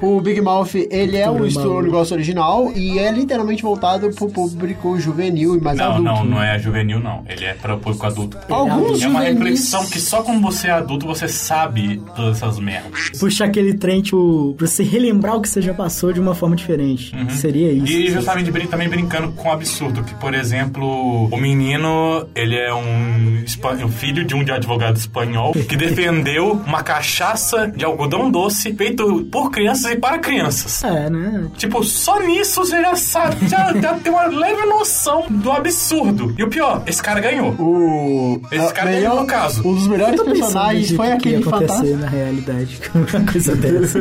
[0.00, 4.98] o Big Mouth, ele é um estúdio negócio original e é literalmente voltado pro público
[5.00, 6.02] juvenil e mais Não, adulto.
[6.02, 7.24] não, não é juvenil, não.
[7.28, 8.36] Ele é para o público adulto.
[8.48, 12.58] Alguns É uma juvenis- reflexão que só quando você é adulto você sabe todas essas
[12.58, 13.10] merdas.
[13.18, 16.56] Puxa aquele trem, tipo, pra você relembrar o que você já passou de uma forma
[16.56, 17.12] diferente.
[17.30, 17.92] Seria isso.
[17.92, 18.00] Uhum.
[18.00, 22.74] E justamente brin- também brincando com o absurdo, que, por exemplo, o menino, ele é
[22.74, 23.42] um,
[23.84, 29.24] um filho de um de advogado espanhol que defendeu uma cachaça de algodão doce feito
[29.30, 30.82] por crianças e para crianças.
[30.84, 31.46] É, né?
[31.56, 36.34] Tipo, só nisso você já sabe, já, já tem uma leve noção do absurdo.
[36.38, 37.52] E o pior, esse cara ganhou.
[37.58, 38.40] O.
[38.50, 39.66] Esse a cara melhor- ganhou o caso.
[39.68, 41.96] Um dos melhores personagens foi que aquele ia acontecer fantasma.
[41.96, 43.98] na realidade com coisa dessa.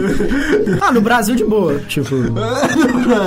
[0.81, 1.79] ah, no Brasil de boa.
[1.87, 2.15] Tipo,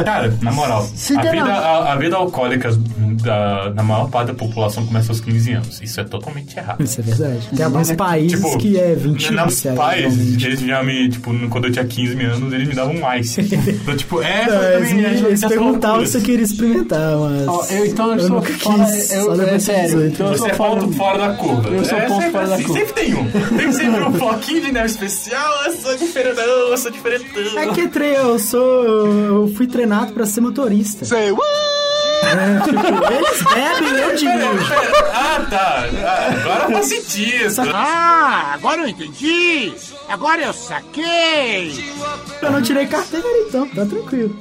[0.04, 2.70] Cara, na moral, Se a vida, a, a vida alcoólica
[3.22, 5.80] da, da maior parte da população começa aos 15 anos.
[5.80, 6.85] Isso é totalmente errado.
[6.86, 7.48] Isso é verdade.
[7.54, 9.78] Tem alguns países Tipo, que é 20 Nos anos.
[9.78, 13.40] pais, eles já me, tipo, quando eu tinha 15 anos, eles me davam um ice.
[13.42, 17.48] então, tipo, é, foi Eles, também, me- eles perguntavam se eu queria experimentar, mas.
[17.48, 18.84] Ó, eu, então eu, sou nunca fora.
[18.86, 19.84] quis, eu, só é sério.
[19.84, 20.14] 18.
[20.14, 20.80] Então eu sou fora.
[20.80, 21.68] ponto fora da curva.
[21.68, 22.78] Eu sou é, ponto sempre fora da assim, curva.
[22.86, 23.30] Sempre tem um.
[23.56, 25.52] Tem sempre um floquinho de neve especial.
[25.66, 27.58] Eu sou diferentão, eu sou diferentão.
[27.58, 28.84] É que eu sou.
[29.06, 31.04] Eu fui treinado pra ser motorista.
[31.04, 31.75] Say what?
[32.22, 34.74] É, tipo, eles bebem, eu dirijo.
[35.12, 35.84] Ah, tá.
[36.40, 37.62] Agora faz sentido.
[37.74, 39.72] Ah, agora eu entendi.
[40.08, 41.84] Agora eu saquei.
[42.42, 44.36] Eu não tirei carteira, então, tá tranquilo.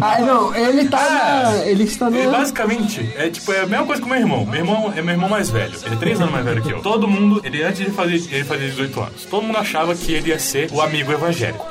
[0.00, 1.64] Ah, não, ele tá Ah, na.
[1.66, 2.30] Ele está Ele na.
[2.38, 4.44] basicamente é tipo é a mesma coisa que o meu irmão.
[4.46, 5.72] Meu irmão é meu irmão mais velho.
[5.84, 6.80] Ele é 3 anos mais velho que eu.
[6.80, 10.28] Todo mundo, ele antes de fazer ele fazer 18 anos, todo mundo achava que ele
[10.30, 11.66] ia ser o amigo evangélico.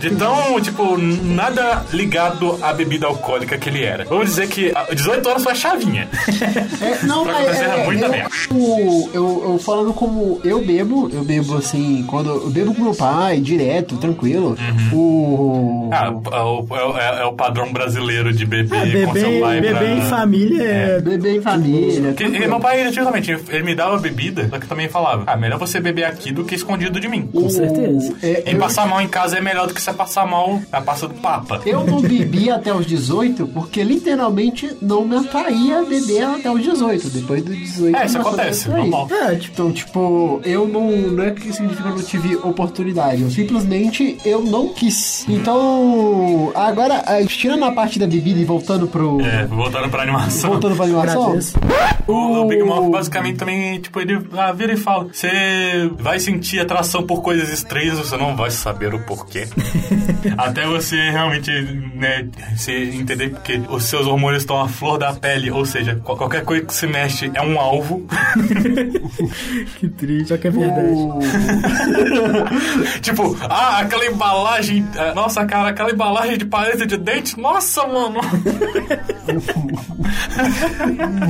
[0.00, 4.04] De tão, tipo, nada ligado à bebida alcoólica que ele era.
[4.04, 6.08] Vamos dizer que ah, 18 anos foi a chavinha.
[6.80, 7.42] É, não, Pra mas.
[7.48, 8.30] acontecer É, muita eu, merda.
[8.50, 12.94] eu, eu, eu falando como eu bebo, eu bebo assim, quando eu bebo com meu
[12.94, 14.56] pai, direto, tranquilo.
[14.92, 15.88] O.
[15.92, 19.76] Ah, o- o- é, é o padrão brasileiro de beber É, com seu pai beber
[19.78, 19.88] pra...
[19.94, 21.00] em família é.
[21.00, 22.12] Beber em família.
[22.12, 25.80] Que, meu pai, justamente, ele me dava bebida, só que também falava, ah, melhor você
[25.80, 27.28] beber aqui do que escondido de mim.
[27.32, 28.14] Com certeza.
[28.22, 30.80] É, Em eu- passar mal em casa é melhor do que você passar mal na
[30.80, 31.60] pasta do Papa.
[31.66, 34.41] Eu não bebi até os 18 porque literalmente
[34.80, 37.10] não me atraía beber até os 18.
[37.10, 39.08] Depois dos 18 É, isso acontece, normal.
[39.10, 40.90] É, tipo, então, tipo, eu não.
[40.92, 43.22] Não é que significa que eu não tive oportunidade.
[43.22, 45.26] Eu simplesmente eu não quis.
[45.28, 46.52] Então.
[46.54, 49.20] Agora, tirando a parte da bebida e voltando pro.
[49.20, 50.50] É, voltando pra animação.
[50.50, 51.38] Voltando pra animação.
[52.06, 56.60] O, o Big Mouth basicamente também, tipo, ele ah, vira e fala: Você vai sentir
[56.60, 59.46] atração por coisas estranhas, você não vai saber o porquê.
[60.36, 61.50] Até você realmente,
[61.94, 66.16] né, se entender que os seus hormônios estão à flor da pele, ou seja, qual-
[66.16, 68.06] qualquer coisa que se mexe é um alvo.
[69.78, 70.88] Que triste, só que é verdade.
[73.02, 78.20] tipo, ah, aquela embalagem, ah, nossa cara, aquela embalagem de paleta de dente, nossa, mano.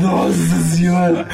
[0.00, 1.26] Nossa senhora.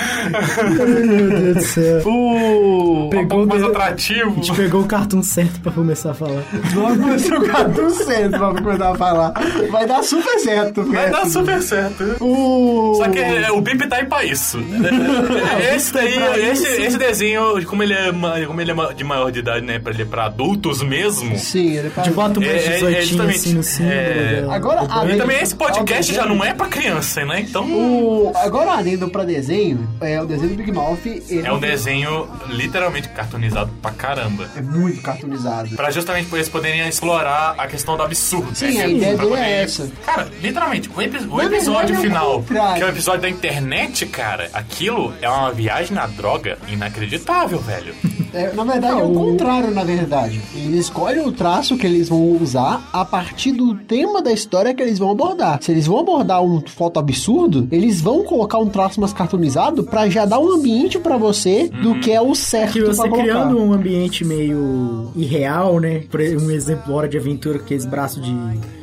[0.76, 2.02] Meu Deus do céu.
[2.08, 3.06] O.
[3.06, 4.34] um Pegou, pouco mais a atrativo.
[4.36, 6.42] gente pegou o cartão certo pra começar a falar.
[6.74, 9.32] Vamos começar o cartão certo pra começar a falar.
[9.70, 10.82] Vai dar super certo.
[10.84, 11.32] Vai dar Fred.
[11.60, 12.16] Super certo.
[12.24, 12.94] O.
[12.96, 14.58] Só que é, o Bip tá aí pra isso.
[15.74, 18.12] esse daí, esse, esse desenho, como ele, é,
[18.46, 19.78] como ele é de maior de idade, né?
[19.78, 21.36] Pra ele é pra adultos mesmo.
[21.38, 22.02] Sim, ele tá.
[22.02, 23.94] De bota É, é, é 18 justamente, assim no símbolo.
[23.94, 24.46] é.
[24.50, 27.40] Agora, além- E também esse podcast já não é pra criança, né?
[27.40, 27.64] Então.
[27.70, 30.98] O, agora, adendo pra desenho, é o desenho do Big Mouth.
[31.06, 34.48] Ele É um desenho literalmente cartoonizado pra caramba.
[34.56, 35.70] É muito cartoonizado.
[35.76, 38.48] Pra justamente eles poderem explorar a questão do absurdo.
[38.54, 38.84] Sim, né?
[38.84, 39.88] a ideia dele poder- é essa.
[40.04, 43.28] Cara, literalmente, o, epi- o Na episódio verdade, é final, que é o episódio da
[43.28, 47.94] internet, cara, aquilo é uma viagem na droga inacreditável, velho.
[48.32, 50.40] É, na verdade, é o contrário, na verdade.
[50.54, 54.82] Eles escolhem o traço que eles vão usar a partir do tema da história que
[54.82, 55.58] eles vão abordar.
[55.62, 60.08] Se eles vão abordar um foto absurdo, eles vão colocar um traço mais cartoonizado pra
[60.08, 63.72] já dar um ambiente pra você do que é o certo Que você criando um
[63.72, 66.02] ambiente meio irreal, né?
[66.10, 68.30] Por um exemplo, Hora de Aventura, aqueles braços de,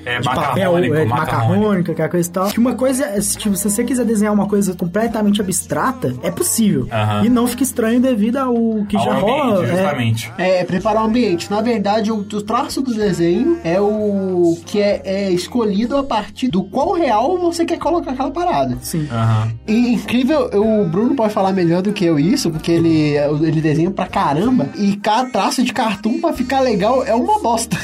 [0.05, 2.47] É, de papel, macarrônico, é, macarrônica, aquela coisa e tal.
[2.47, 6.31] Que uma coisa, é, se, tipo, se você quiser desenhar uma coisa completamente abstrata, é
[6.31, 6.87] possível.
[7.23, 8.53] E não fica estranho devido ao
[8.87, 9.63] que Ao já ambiente, rola.
[9.65, 9.67] é.
[9.71, 10.33] justamente.
[10.37, 11.49] É, preparar o ambiente.
[11.49, 16.47] Na verdade, o, o traço do desenho é o que é, é escolhido a partir
[16.47, 18.77] do qual real você quer colocar aquela parada.
[18.81, 19.07] Sim.
[19.67, 23.89] E incrível, o Bruno pode falar melhor do que eu isso, porque ele, ele desenha
[23.91, 24.67] pra caramba.
[24.75, 27.75] E cada traço de cartoon pra ficar legal é uma bosta.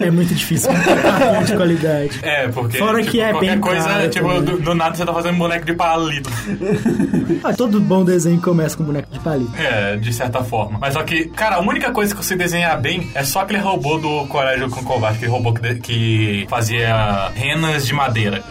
[0.00, 0.70] É muito difícil
[1.42, 2.20] de qualidade.
[2.22, 5.04] É, porque Fora tipo, que é qualquer bem coisa, caro tipo, do, do nada você
[5.04, 6.30] tá fazendo boneco de palito.
[7.44, 9.52] Ah, todo bom desenho começa com boneco de palito.
[9.58, 10.78] É, de certa forma.
[10.80, 13.98] Mas só que, cara, a única coisa que você desenhar bem é só aquele robô
[13.98, 18.42] do Coragem com Covarde, aquele robô que, de- que fazia renas de madeira.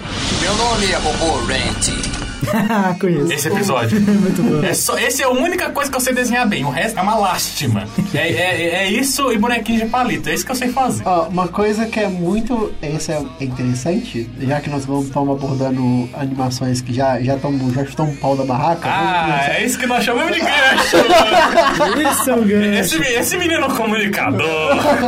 [0.42, 2.23] Meu nome é Bobo Ranty.
[3.00, 3.32] Conheço.
[3.34, 4.00] Esse episódio.
[4.02, 4.64] muito bom.
[4.66, 6.64] É só, esse é a única coisa que eu sei desenhar bem.
[6.66, 7.88] O resto é uma lástima.
[8.14, 10.30] É, é, é isso e bonequinho de palito.
[10.30, 11.04] É isso que eu sei fazer.
[11.06, 12.74] Ó, uma coisa que é muito.
[12.82, 17.84] Essa é interessante, já que nós vamos estamos abordando animações que já já estão já
[17.84, 18.90] estão um pau da barraca.
[18.90, 19.54] Ah, começar.
[19.60, 20.98] é isso que nós chamamos de gancho.
[22.12, 22.96] Esse é um gancho.
[22.98, 24.46] Esse, esse menino comunicador.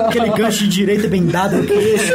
[0.07, 2.13] Aquele gancho de direita bem dado no queixo.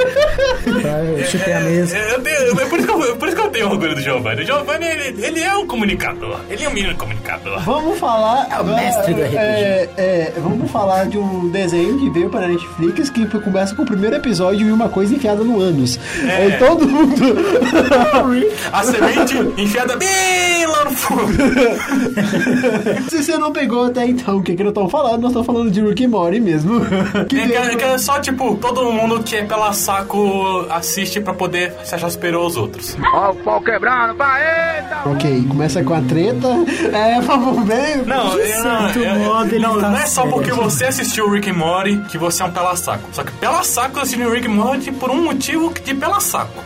[0.65, 1.97] Tá, chutei a mesa.
[1.97, 4.01] É, eu tenho- é por, isso que eu, por isso que eu tenho orgulho do
[4.01, 4.43] Giovanni.
[4.43, 6.39] O Giovanni, ele, ele é um comunicador.
[6.49, 7.61] Ele é um menino comunicador.
[7.61, 8.47] Vamos falar.
[8.51, 9.37] É o mestre do RPG.
[9.37, 13.83] É, é, vamos falar de um desenho que veio para a Netflix que começa com
[13.83, 15.99] o primeiro episódio e uma coisa enfiada no ânus.
[16.27, 16.47] É.
[16.47, 17.21] É, todo mundo.
[18.73, 21.33] A semente enfiada bem lá no fundo.
[23.11, 25.71] Se você não pegou até então o que, que nós estamos falando, nós estamos falando
[25.71, 26.81] de Rick and Morty mesmo.
[27.29, 30.67] que É, que, é- veio- que é só, tipo, todo mundo que é pela saco
[30.71, 32.97] assiste pra poder se achar superior aos outros.
[33.13, 34.41] Ó o pau quebrando, vai,
[34.79, 35.00] eita!
[35.07, 36.49] Ok, começa com a treta.
[36.93, 37.99] É, vamos bem.
[38.07, 41.33] Não, eu- não, certo eu- modo, não, tá não é só porque você assistiu o
[41.33, 43.09] Rick and Morty que você é um pela saco.
[43.13, 46.21] Só que pela saco eu assisti o Rick and Morty por um motivo de pela
[46.21, 46.63] saco.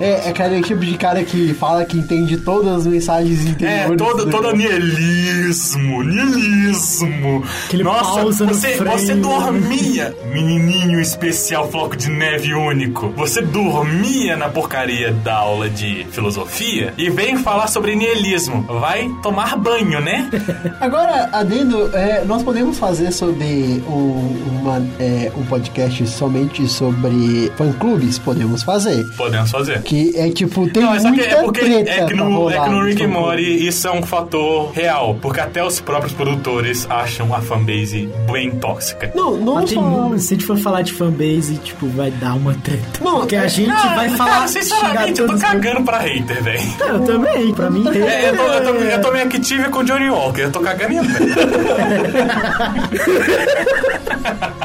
[0.00, 3.96] É, é aquele tipo de cara que fala que entende todas as mensagens É, interiores.
[3.98, 7.44] todo, do- todo niilismo, niilismo.
[7.66, 8.98] Aquele Nossa, você, frame.
[9.00, 13.08] você dormia, menininho especial floco de neve único.
[13.16, 18.62] Você dormia na porcaria da aula de filosofia e vem falar sobre niilismo.
[18.80, 20.28] Vai tomar banho, né?
[20.80, 28.18] Agora, adendo, é, nós podemos fazer sobre um, uma, é, um podcast somente sobre fã-clubes?
[28.18, 29.04] Podemos fazer.
[29.16, 29.82] Podemos fazer.
[29.82, 32.70] Que é tipo, tem Não, é, muita é porque treta é que, no, é que
[32.70, 33.08] no Rick and.
[33.08, 35.16] Morty isso é um fator real.
[35.20, 39.12] Porque até os próprios produtores acham a fanbase bem tóxica.
[39.14, 40.18] Não, não Mas tem, só...
[40.18, 42.82] se a gente for falar de fanbase, tipo, vai dar uma treta.
[43.00, 44.30] Não, Porque a é- gente Ah, vai falar.
[44.32, 46.62] Cara, sinceramente, eu tô cagando pra hater, velho.
[46.80, 47.84] Eu também, pra mim.
[47.88, 50.60] É, eu tô, eu tô, eu tô meio Active com o Johnny Walker, eu tô
[50.60, 51.00] cagando em.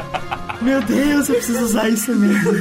[0.60, 2.52] Meu Deus, eu preciso usar isso mesmo.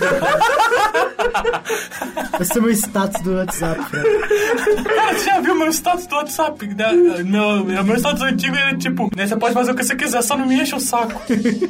[2.32, 5.14] Vai ser meu status do WhatsApp, cara.
[5.14, 6.68] Você já viu meu status do WhatsApp?
[7.26, 10.38] Meu, meu status antigo é tipo, né, você pode fazer o que você quiser, só
[10.38, 11.22] não me enche o saco.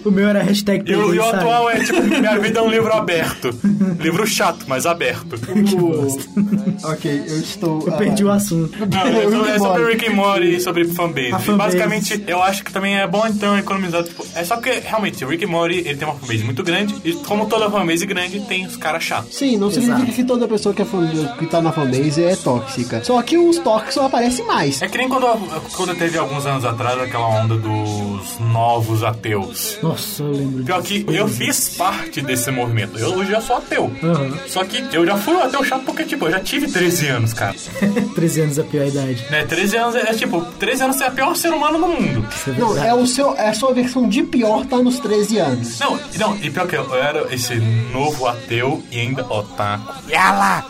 [0.04, 2.94] O meu era hashtag E o, e atual é tipo, minha vida é um livro
[2.94, 3.58] aberto.
[4.00, 5.36] Livro chato, mas aberto.
[6.84, 7.88] ok, eu estou...
[7.88, 8.78] Eu perdi o assunto.
[8.86, 11.50] Não, é sobre, é sobre Rick and Morty e sobre fanbase.
[11.50, 14.04] E basicamente, eu acho que também é bom então economizar.
[14.04, 16.96] Tipo, é só que realmente, o Rick and Morty ele tem uma fanbase muito grande.
[17.04, 19.36] E como toda fanbase grande, tem os caras chatos.
[19.36, 23.04] Sim, não significa que toda pessoa que, é fã, que tá na fanbase é tóxica.
[23.04, 24.82] Só que os tóxicos aparecem mais.
[24.82, 25.28] É que nem quando,
[25.76, 29.78] quando teve alguns anos atrás aquela onda dos novos ateus.
[29.82, 32.98] Nossa, eu lembro Pior que eu fiz parte desse movimento.
[32.98, 33.92] Eu hoje já sou ateu.
[34.04, 34.38] Aham.
[34.48, 37.34] Só que eu já fui um ateu chato porque, tipo, eu já tive 13 anos,
[37.34, 37.56] cara.
[38.16, 39.26] 13 anos é a pior idade.
[39.30, 39.46] Né?
[39.46, 42.26] 13 anos é, é, tipo, 13 anos é o pior ser humano do mundo.
[42.48, 45.80] É Não, é, o seu, é a sua versão de pior tá nos 13 anos.
[45.80, 49.94] Não, não, e pior que eu, eu era esse novo ateu e ainda otaku.
[50.08, 50.66] E lá,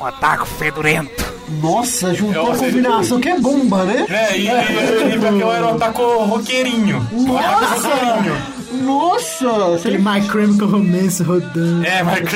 [0.00, 1.28] um ataque fedorento.
[1.62, 4.06] Nossa, juntou Eu a combinação que é bomba, né?
[4.08, 4.38] Né?
[4.38, 6.98] E, e, e pior que eu era otaku roqueirinho.
[6.98, 8.58] Otaku roqueirinho.
[8.84, 9.76] Nossa!
[9.76, 11.86] Aquele My Chemical Romance rodando.
[11.86, 12.18] É, mas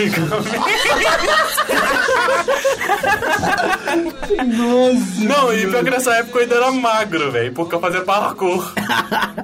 [4.47, 5.25] Nossa.
[5.25, 8.73] Não, e pior que nessa época eu ainda era magro, velho, porque eu fazia parkour.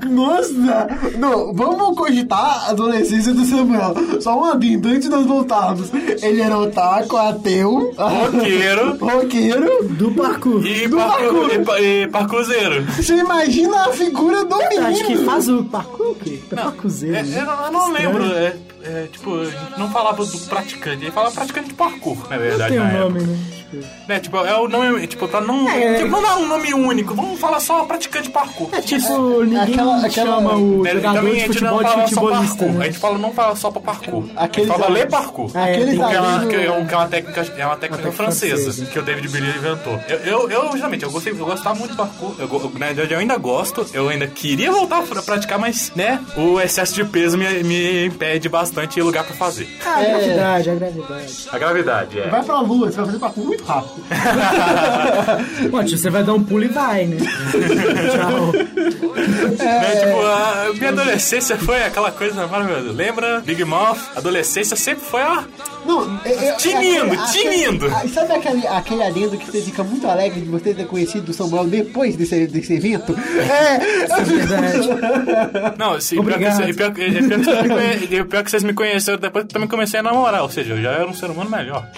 [0.08, 0.88] Nossa!
[1.18, 3.94] Não, vamos cogitar a adolescência do Samuel.
[4.20, 5.90] Só um adendo antes de nós voltarmos.
[6.22, 8.96] Ele era otaku, ateu, Roqueiro.
[8.98, 9.84] roqueiro.
[9.90, 10.64] Do parkour.
[10.66, 11.18] E, Do parkour,
[11.48, 11.50] parkour.
[11.54, 12.84] e, pa- e parkourzeiro.
[12.92, 14.86] Você imagina a figura do menino.
[14.88, 16.38] Acho que faz o parkour, o quê?
[16.50, 17.16] É parkourzeiro.
[17.16, 17.40] É, né?
[17.40, 19.30] eu, não- eu não lembro, é, é, tipo,
[19.76, 23.20] não falava do praticante, ele falava praticante de parkour, na verdade, Tem na um nome,
[23.22, 23.38] né?
[24.08, 25.68] Né, tipo, é o nome, tipo, pra não...
[25.68, 25.96] É.
[25.98, 28.70] tipo, não dar um nome único, vamos falar só praticante de parkour.
[28.72, 30.10] É tipo, ninguém aquela- aquela-
[30.40, 32.68] chama o Né, jogador também de a gente não futebol de fala só futebolista, parkour,
[32.68, 32.84] a né?
[32.86, 34.24] gente fala, não fala só pra parkour.
[34.36, 35.50] Aqueles a gente fala ler parkour.
[35.54, 37.76] É, Aqueles tem Porque é uma, que é um- que é uma técnica, é uma
[37.76, 38.86] técnica francesa, francesa.
[38.86, 40.00] que o David Billy inventou.
[40.08, 42.34] Eu, eu, eu justamente, eu, gostei, eu gostava muito de parkour.
[42.38, 46.24] Eu, go- na verdade, eu ainda gosto, eu ainda queria voltar a praticar, mas, né,
[46.38, 49.68] o excesso de peso me, me impede bastante de lugar pra fazer.
[49.84, 51.48] Ah, a gravidade, a gravidade.
[51.50, 52.28] A gravidade, é.
[52.28, 54.04] Vai pra lua, você vai fazer parkour muito rápido.
[55.70, 57.16] Pô, tio, você vai dar um pulo e vai, né?
[58.12, 58.52] Tchau.
[58.52, 62.92] Né, tipo, a minha adolescência foi aquela coisa maravilhosa.
[62.92, 63.40] Lembra?
[63.40, 65.42] Big Mouth, adolescência sempre foi, ó.
[65.88, 67.86] Não, é, é, Tinindo, aquele- tinindo.
[67.86, 71.30] aquele- ah, Sabe aquele, aquele adendo que você fica muito alegre de você ter conhecido
[71.30, 73.16] o Samuel depois desse, desse evento?
[73.48, 73.74] É,
[74.20, 74.88] É verdade.
[75.78, 76.74] Não, sim, pior que, Obrigado.
[76.76, 79.50] pior, que- e pior que vocês me conhe- pior que vocês me conheceram depois que
[79.50, 81.88] eu também comecei a namorar, ou seja, eu já era um ser humano melhor.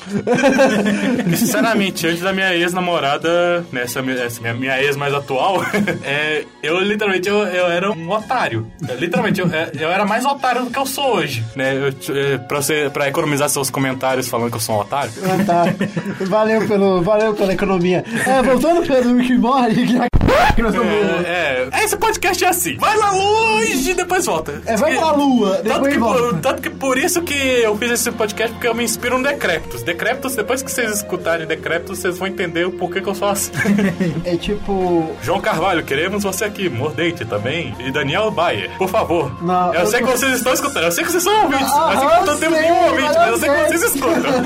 [1.32, 5.62] E, sinceramente, antes da minha ex-namorada, nessa minha, essa minha, minha ex mais atual,
[6.04, 8.70] é, eu literalmente eu, eu era um otário.
[8.98, 11.44] Literalmente, eu, é, eu era mais otário do que eu sou hoje.
[11.56, 11.74] Né?
[11.76, 15.10] Eu, é, pra, você, pra economizar seus comentários falando que eu sou um otário.
[15.24, 16.24] Ah, tá.
[16.26, 18.04] Valeu, pelo, valeu pela economia.
[18.26, 20.10] É, voltando pelo Rick Mori, que
[20.54, 20.92] que nós estamos...
[21.26, 22.76] É, é, esse podcast é assim.
[22.76, 24.60] Vai lá longe e depois volta.
[24.66, 26.18] É, vai pra lua, Tanto que, volta.
[26.20, 29.24] por, tanto que por isso que eu fiz esse podcast, porque eu me inspiro no
[29.24, 29.82] Decreptus.
[29.82, 33.52] Decreptus, depois que vocês escutarem Decreptus, vocês vão entender o porquê que eu sou assim.
[34.24, 35.10] É tipo...
[35.22, 36.68] João Carvalho, queremos você aqui.
[36.68, 37.74] Mordente também.
[37.78, 39.32] E Daniel Bayer, por favor.
[39.42, 40.84] Não, eu, eu sei tô- que vocês estão escutando.
[40.84, 41.72] Eu sei que vocês são ouvintes.
[41.72, 43.56] Ah, eu sei que eu não tenho nenhum ouvinte, mas mas eu sei que.
[43.68, 44.42] Vocês escutam.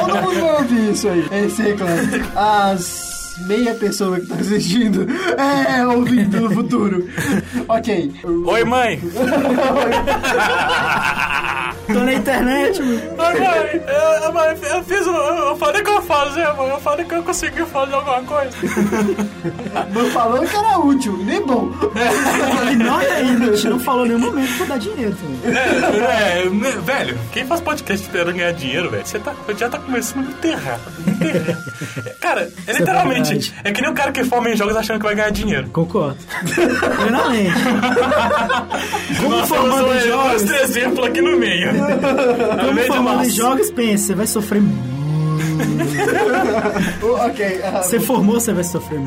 [0.00, 1.26] Todo mundo ouvir isso aí.
[1.30, 2.00] É isso aí, claro.
[2.36, 5.06] As meia pessoa que tá assistindo
[5.38, 7.06] é ouvindo no futuro.
[7.68, 8.12] Ok.
[8.46, 9.00] Oi, mãe.
[11.86, 13.00] Tô na internet, mano.
[13.18, 13.82] Ai, mãe,
[14.24, 15.06] eu, mãe, eu fiz.
[15.06, 16.68] o- Eu, eu falei que eu ia fazer, mãe.
[16.68, 18.50] Eu falei que eu consegui fazer alguma coisa.
[19.92, 21.70] Não falou que era útil, nem bom.
[22.72, 25.56] E não, e aí, a gente não falou em nenhum momento pra dar dinheiro também.
[25.56, 30.24] É, é, velho, quem faz podcast esperando ganhar dinheiro, velho, você tá, já tá começando
[30.24, 30.80] muito errado.
[31.06, 32.16] Muito errado.
[32.20, 33.29] Cara, é literalmente,
[33.64, 35.68] é que nem o cara que forma em jogos achando que vai ganhar dinheiro.
[35.70, 36.18] Concordo.
[36.96, 37.54] Plenamente.
[39.20, 41.72] Como Nós formando em jogos, exemplo aqui no meio.
[41.72, 44.99] no como meio de formando em jogos, pensa, você vai sofrer muito.
[47.26, 47.60] ok.
[47.64, 49.00] ah, Você formou, você vai sofrer.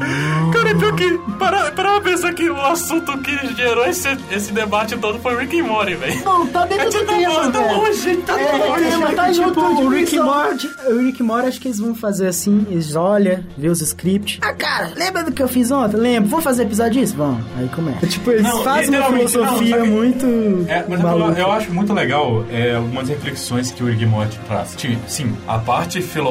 [0.53, 1.17] Cara, é pior que.
[1.37, 5.63] Para, para pensar que o assunto que gerou esse, esse debate todo foi Rick and
[5.65, 6.23] Morty, velho.
[6.23, 8.83] Não, tá dentro gente do tá tema, tá longe, tá É, longe.
[8.89, 10.25] tema, tá tipo, junto o Rick dimensão.
[10.25, 14.39] Morty, o Rick Morty, acho que eles vão fazer assim, eles olham, vê os scripts.
[14.41, 15.97] Ah, cara, lembra do que eu fiz ontem?
[15.97, 17.15] Lembro, vamos fazer episódio disso?
[17.17, 17.43] Vamos.
[17.57, 18.05] Aí começa.
[18.07, 20.25] Tipo, eles Não, fazem uma não, filosofia sabe- muito
[20.67, 24.39] É, mas eu, eu acho muito legal é, algumas reflexões que o Rick and Morty
[24.47, 24.75] traz.
[24.77, 26.22] Sim, Sim, a parte filosófica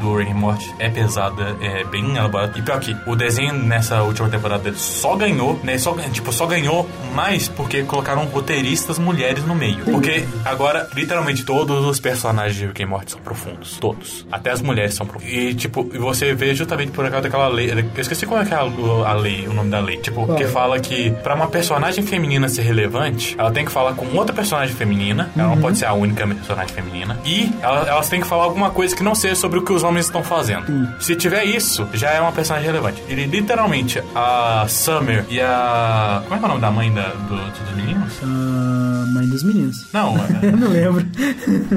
[0.00, 2.58] do Rick and Morty é pesada, é bem elaborada.
[2.58, 5.78] E pior que o desenho nessa última temporada só ganhou, né?
[5.78, 9.84] Só, tipo, só ganhou mais porque colocaram roteiristas mulheres no meio.
[9.84, 13.76] Porque agora, literalmente, todos os personagens de Rick and Morty são profundos.
[13.78, 14.26] Todos.
[14.32, 15.32] Até as mulheres são profundas.
[15.34, 17.70] E, tipo, você vê justamente por causa daquela lei.
[17.70, 19.96] Eu esqueci qual é, que é a, lei, o nome da lei.
[19.98, 24.06] Tipo, que fala que pra uma personagem feminina ser relevante, ela tem que falar com
[24.16, 25.30] outra personagem feminina.
[25.36, 27.18] Ela não pode ser a única personagem feminina.
[27.24, 29.82] E ela- elas têm que falar alguma coisa que não seja sobre o que os
[29.82, 30.64] homens estão fazendo.
[31.00, 33.02] Se tiver isso, já é uma personagem relevante.
[33.08, 36.22] Ele literalmente, a Summer e a.
[36.24, 38.12] Como é que é o nome da mãe da, do, dos meninos?
[38.22, 39.86] Ah, mãe dos meninos.
[39.92, 41.06] Não, é- Eu não lembro.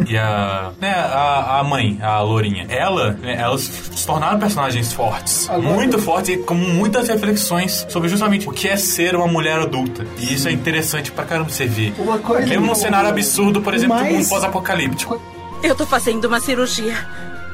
[0.07, 5.49] e a, né, a, a mãe, a Lourinha, ela, né, elas se tornaram personagens fortes.
[5.61, 10.05] Muito fortes e com muitas reflexões sobre justamente o que é ser uma mulher adulta.
[10.19, 11.93] E isso é interessante pra caramba você ver.
[11.97, 15.21] Uma coisa- Mesmo num cenário absurdo, por exemplo, de um pós-apocalíptico.
[15.65, 16.95] Eu tô fazendo uma cirurgia.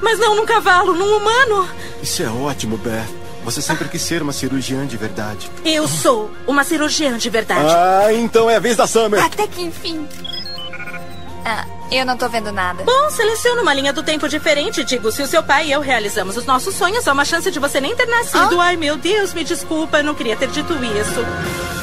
[0.02, 1.70] Mas não num cavalo, num humano.
[2.04, 3.08] Isso é ótimo, Beth.
[3.46, 5.50] Você sempre quis ser uma cirurgiã de verdade.
[5.64, 7.74] Eu sou uma cirurgiã de verdade.
[7.74, 9.24] Ah, então é a vez da Summer.
[9.24, 10.06] Até que enfim.
[11.46, 12.84] Ah, eu não tô vendo nada.
[12.84, 14.84] Bom, seleciona uma linha do tempo diferente.
[14.84, 17.60] Digo, se o seu pai e eu realizamos os nossos sonhos, há uma chance de
[17.60, 18.60] você nem ter nascido.
[18.60, 21.81] Ai, meu Deus, me desculpa, eu não queria ter dito isso.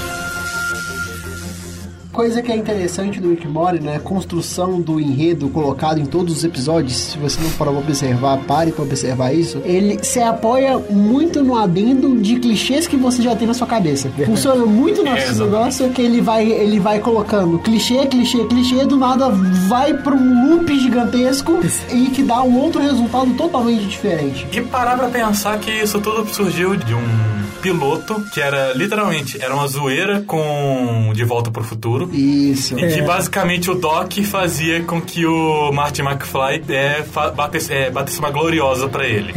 [2.19, 3.95] Coisa que é interessante do Rick Morty, né?
[3.95, 6.97] A construção do enredo colocado em todos os episódios.
[6.97, 9.63] Se você não for observar, pare pra observar isso.
[9.65, 14.11] Ele se apoia muito no adendo de clichês que você já tem na sua cabeça.
[14.27, 18.97] Funciona muito É, nosso negócio que ele vai, ele vai colocando clichê, clichê, clichê, do
[18.97, 19.29] nada
[19.69, 21.61] vai pra um loop gigantesco
[21.93, 24.45] e que dá um outro resultado totalmente diferente.
[24.51, 27.29] E parar pra pensar que isso tudo surgiu de um
[27.61, 32.08] piloto que era literalmente era uma zoeira com De Volta pro Futuro.
[32.13, 32.79] Isso.
[32.79, 33.03] E que É.
[33.03, 38.89] basicamente o Doc fazia com que o Marty McFly é, batesse, é, batesse uma gloriosa
[38.89, 39.33] pra ele.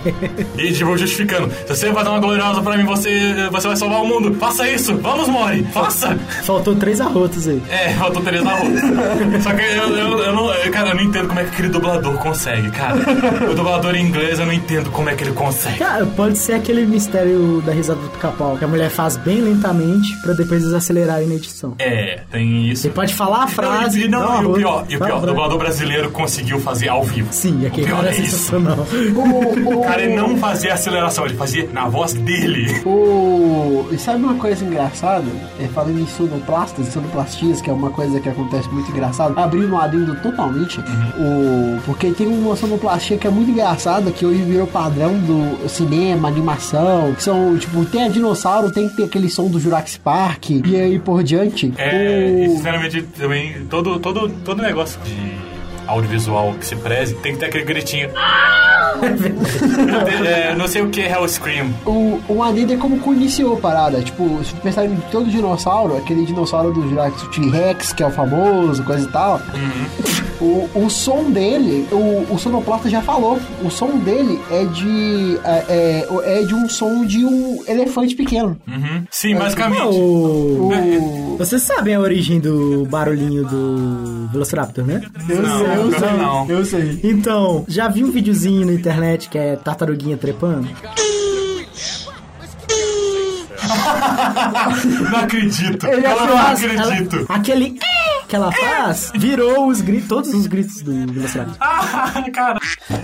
[0.58, 4.02] e tipo, justificando: se você vai dar uma gloriosa pra mim, você, você vai salvar
[4.02, 4.34] o mundo.
[4.34, 4.96] Faça isso!
[4.96, 5.62] Vamos, Mori!
[5.72, 6.16] Faça!
[6.44, 7.62] Faltou três arrotos aí.
[7.68, 8.70] É, faltou na rua.
[9.42, 10.70] Só que eu, eu, eu não.
[10.70, 12.96] Cara, eu não entendo como é que aquele dublador consegue, cara.
[13.50, 15.78] O dublador em inglês eu não entendo como é que ele consegue.
[15.78, 20.16] Cara, pode ser aquele mistério da risada do pica-pau, que a mulher faz bem lentamente
[20.22, 21.74] pra depois eles acelerarem na edição.
[21.78, 22.82] É, tem isso.
[22.82, 24.08] Você pode falar a frase.
[24.08, 26.88] Não, e, não, uma e o pior, e o pior, o dublador brasileiro conseguiu fazer
[26.88, 27.28] ao vivo.
[27.32, 28.30] Sim, O aquele cara é é isso.
[28.36, 28.78] sensacional.
[29.16, 32.80] O, O cara não fazia aceleração, ele fazia na voz dele.
[32.84, 33.86] O...
[33.90, 35.24] E sabe uma coisa engraçada?
[35.58, 39.72] É, falando em sonoplastas e sonoplastias, que é uma coisa que acontece muito engraçada, abrindo
[39.74, 41.80] um adendo totalmente, o...
[41.84, 47.12] porque tem uma sonoplastia que é muito engraçada, que hoje virou padrão do cinema, animação,
[47.14, 50.76] que são, tipo, tem a dinossauro, tem que ter aquele som do Jurassic Park, e
[50.76, 51.72] aí por diante.
[51.76, 52.56] É, e o...
[52.56, 55.59] sinceramente também, todo, todo, todo negócio de
[55.90, 58.10] audiovisual que se preze tem que ter aquele gritinho.
[60.26, 61.72] é, não sei o que é Hell Scream.
[61.86, 64.02] O, o adendo é como que iniciou a parada.
[64.02, 68.82] Tipo, se pensar em todo dinossauro, aquele dinossauro do Jurassic T-Rex, que é o famoso,
[68.84, 69.40] coisa e tal.
[70.40, 75.38] O, o som dele, o, o sonoplasta já falou, o som dele é de.
[75.44, 78.58] É, é, é de um som de um elefante pequeno.
[78.66, 79.04] Uhum.
[79.10, 79.82] Sim, basicamente.
[79.82, 81.36] O...
[81.38, 85.02] Vocês sabem a origem do barulhinho do Velociraptor, né?
[85.28, 86.10] Eu Não, sei, eu sei.
[86.16, 86.48] não.
[86.50, 87.00] Eu sei.
[87.04, 90.68] Então, já vi um videozinho na internet que é tartaruguinha trepando?
[95.10, 95.86] Não acredito.
[95.86, 97.16] Ele eu não acredito.
[97.16, 97.78] ela- aquele
[98.30, 101.56] que ela faz virou os gritos, todos os gritos do Velociraptor.
[101.60, 102.58] Ah, cara.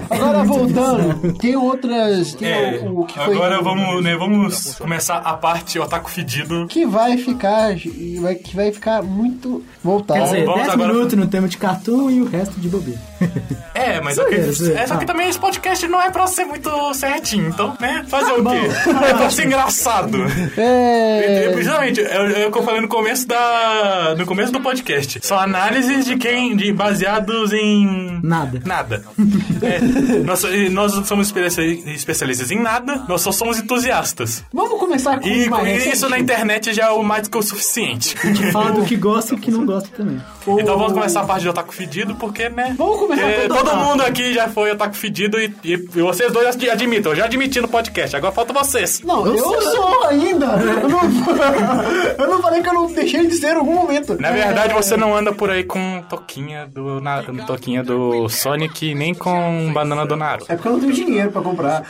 [0.09, 2.35] Agora voltando, tem outras.
[2.35, 3.35] Tem É, o, o que foi.
[3.35, 6.66] agora vamos, né, vamos começar a parte Otaku Fedido.
[6.68, 7.74] Que vai ficar.
[8.20, 10.20] Vai, que vai ficar muito voltado.
[10.20, 13.01] Quer dizer, vamos 10 agora- minutos no tema de cartoon e o resto de bobeira.
[13.77, 14.47] É, mas zoeira.
[14.81, 15.07] é, só que Ah.
[15.07, 18.05] também esse podcast não é pra ser muito certinho, então, né?
[18.09, 18.51] Fazer o bom.
[18.51, 18.69] quê?
[19.11, 20.17] É pra ser engraçado.
[20.57, 21.45] É.
[21.47, 24.14] É, Precisamente, é o é que eu falei no começo da.
[24.17, 25.21] No começo do podcast.
[25.23, 26.57] São análises de quem.
[26.57, 28.19] De, baseados em.
[28.23, 28.61] Nada.
[28.64, 29.03] Nada.
[29.62, 29.79] É,
[30.25, 34.43] nós, e nós não somos especi- especialistas em nada, nós só somos entusiastas.
[34.53, 35.87] Vamos começar com E recentes?
[35.95, 38.14] isso na internet já é o mais que o suficiente.
[38.17, 40.21] Que fala do que gosta e o que não gosta também.
[40.59, 42.75] Então vamos começar a parte de otaku fedido, porque, né?
[42.79, 46.47] Vamos começar é, Todo mundo aqui já foi otaku fedido e, e, e vocês dois
[46.49, 47.13] ad- admitam.
[47.13, 49.01] Eu já admiti no podcast, agora falta vocês.
[49.03, 50.47] Não, eu, sou ainda.
[50.47, 51.01] Eu não,
[52.19, 54.21] eu não falei que eu não deixei de ser em algum momento.
[54.21, 59.15] Na verdade, você não anda por aí com toquinha do, na, toquinha do Sonic, nem
[59.15, 60.51] com banana do Naruto.
[60.51, 61.83] É porque eu não tenho dinheiro pra comprar.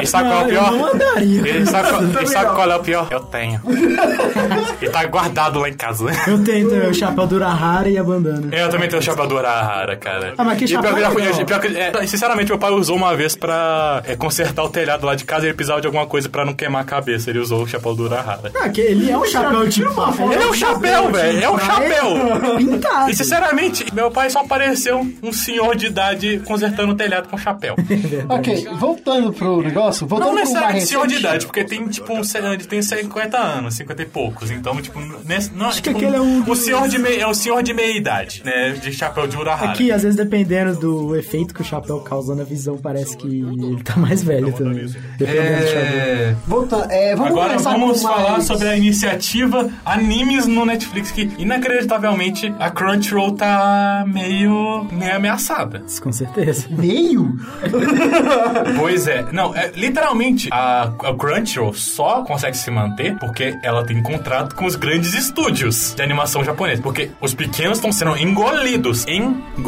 [0.00, 0.72] E sabe qual é o pior?
[0.72, 1.58] eu não andaria.
[1.58, 3.08] E sabe, qual- e sabe qual é o pior?
[3.10, 3.60] Eu tenho.
[4.80, 6.04] e tá guardado lá em casa.
[6.26, 8.48] Eu tenho também o chapéu do Urahara e a bandana.
[8.54, 10.34] Eu também tenho o chapéu do Urahara, cara.
[10.38, 12.96] Ah, mas que E pior que já e pior que- é, sinceramente, meu pai usou
[12.96, 16.06] uma vez pra é, consertar o telhado lá de casa e ele precisava de alguma
[16.06, 17.28] coisa pra não queimar a cabeça.
[17.30, 18.50] Ele usou o chapéu do Urahara.
[18.60, 19.94] Ah, que ele é um chapéu tipo.
[20.32, 21.44] Ele é um chapéu, velho.
[21.44, 22.06] É um chapéu.
[22.56, 23.10] Pintado.
[23.10, 27.76] E sinceramente, meu pai só pareceu um senhor de idade consertando o telhado com chapéu.
[28.28, 32.22] ok, voltando pro negócio, voltando Não necessariamente senhor de idade, porque tem tipo um,
[32.52, 34.50] ele tem 50 anos, 50 e poucos.
[34.50, 37.26] Então, tipo, nesse, não, Acho que tipo, aquele é um o senhor de meia, é
[37.26, 38.70] o senhor de meia idade, né?
[38.72, 39.72] De chapéu de Urahara.
[39.76, 43.82] Aqui, às vezes, dependendo do efeito que o chapéu causa na visão, parece que ele
[43.84, 44.86] tá mais velho também.
[45.20, 46.34] É...
[46.46, 48.44] Voltando, é, vamos Agora vamos falar mais...
[48.44, 55.82] sobre a iniciativa Animes no Netflix, que inacreditavelmente a Crunchyroll tá meio, meio ameaçada.
[56.00, 56.66] Com certeza.
[56.70, 57.36] Meio?
[58.78, 59.24] Pois é.
[59.32, 64.64] Não, é, literalmente, a, a Crunchyroll só consegue se manter porque ela tem contrato com
[64.64, 66.82] os grandes estúdios de animação japonesa.
[66.82, 69.65] Porque os pequenos estão sendo engolidos, engolidos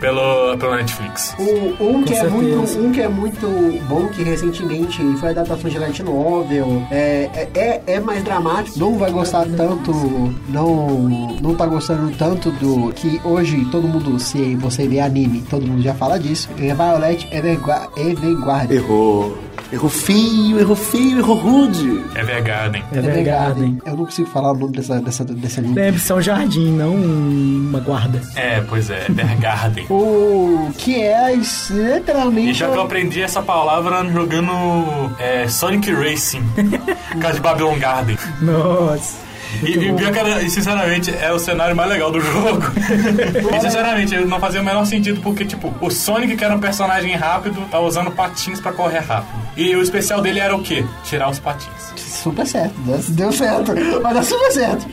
[0.00, 1.34] pelo, pelo Netflix.
[1.38, 2.30] O- um, que é certeza.
[2.34, 3.46] muito, um que é muito
[3.88, 8.78] bom, que recentemente foi a adaptação de light novel, é, é, é, é mais dramático,
[8.78, 9.92] não vai gostar tanto,
[10.48, 11.08] não,
[11.40, 15.82] não tá gostando tanto do que hoje todo mundo, se você vê anime, todo mundo
[15.82, 18.76] já fala disso, é Violet Evergua- Evergarden.
[18.76, 19.36] Errou.
[19.72, 22.04] Errou feio, errou feio, errou rude.
[22.16, 22.82] Evergarden.
[22.92, 23.78] Evergarden.
[23.86, 25.74] Eu não consigo falar o nome dessa, dessa, desse anime.
[25.74, 28.20] Deve ser um jardim, não uma guarda.
[28.34, 29.86] É, pois é, Evergarden.
[29.90, 31.40] O que é E
[31.70, 32.54] literalmente.
[32.54, 34.50] já que eu aprendi essa palavra jogando
[35.18, 36.42] é, Sonic Racing,
[37.12, 38.16] por causa de Babylon Garden.
[38.42, 39.29] Nossa.
[39.62, 42.62] E, e, pior que era- e, sinceramente, é o cenário mais legal do jogo.
[43.56, 47.14] e sinceramente, não fazia o menor sentido porque, tipo, o Sonic, que era um personagem
[47.16, 49.40] rápido, tava usando patins pra correr rápido.
[49.56, 50.84] E o especial dele era o quê?
[51.04, 51.70] Tirar os patins.
[51.96, 52.74] Super certo.
[53.08, 53.72] Deu certo.
[54.02, 54.86] Mas deu super certo.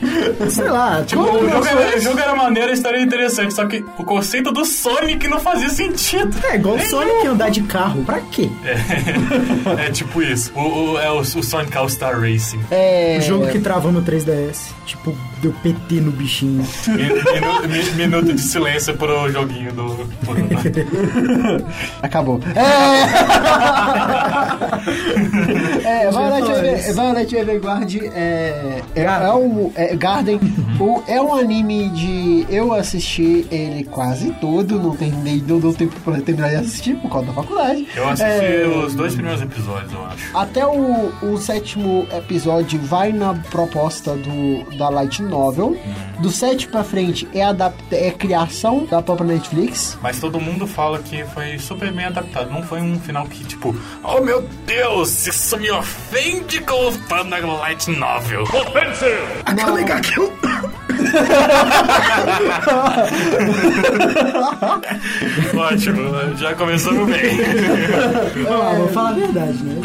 [0.50, 3.66] Sei lá, Tipo, o jogo, era, o jogo era maneiro, a história era interessante, só
[3.66, 6.36] que o conceito do Sonic não fazia sentido.
[6.44, 8.02] É igual o Sonic andar de carro.
[8.04, 8.48] Pra quê?
[8.64, 10.52] É, é tipo isso.
[10.54, 12.60] O, o- é o, o Sonic All Star Racing.
[12.70, 13.18] É.
[13.20, 14.47] O jogo que travou no 3DS.
[14.86, 16.64] Tipo, deu PT no bichinho.
[16.86, 20.08] Minu- mi- minuto de silêncio pro joguinho do.
[22.02, 22.40] Acabou.
[22.54, 22.58] É.
[26.06, 30.40] é, Violet, Ever- Violet Everguard é, é, é um é, Garden.
[30.80, 32.46] o, é um anime de.
[32.48, 37.10] Eu assisti ele quase todo, não terminei, não deu tempo pra terminar de assistir por
[37.10, 37.86] causa da faculdade.
[37.94, 40.36] Eu assisti É, os dois primeiros episódios, eu acho.
[40.36, 45.76] Até o, o sétimo episódio vai na proposta do, da Light Novel.
[46.20, 49.98] Do 7 pra frente é, adap é criação da própria Netflix.
[50.02, 52.50] Mas todo mundo fala que foi super bem adaptado.
[52.50, 57.24] Não foi um final que, tipo, oh meu Deus, isso me ofende com o fã
[57.24, 58.42] da Light Novel.
[58.42, 59.42] Offensive!
[59.44, 60.32] Aquela que eu...
[65.56, 67.38] Ótimo, já começamos bem.
[68.48, 69.80] Ah, vou falar a verdade, né?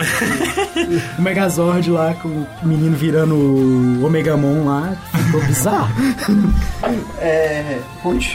[1.17, 4.95] o Megazord lá com o menino virando o Omegamon lá.
[5.25, 5.93] Ficou bizarro.
[7.19, 7.79] É.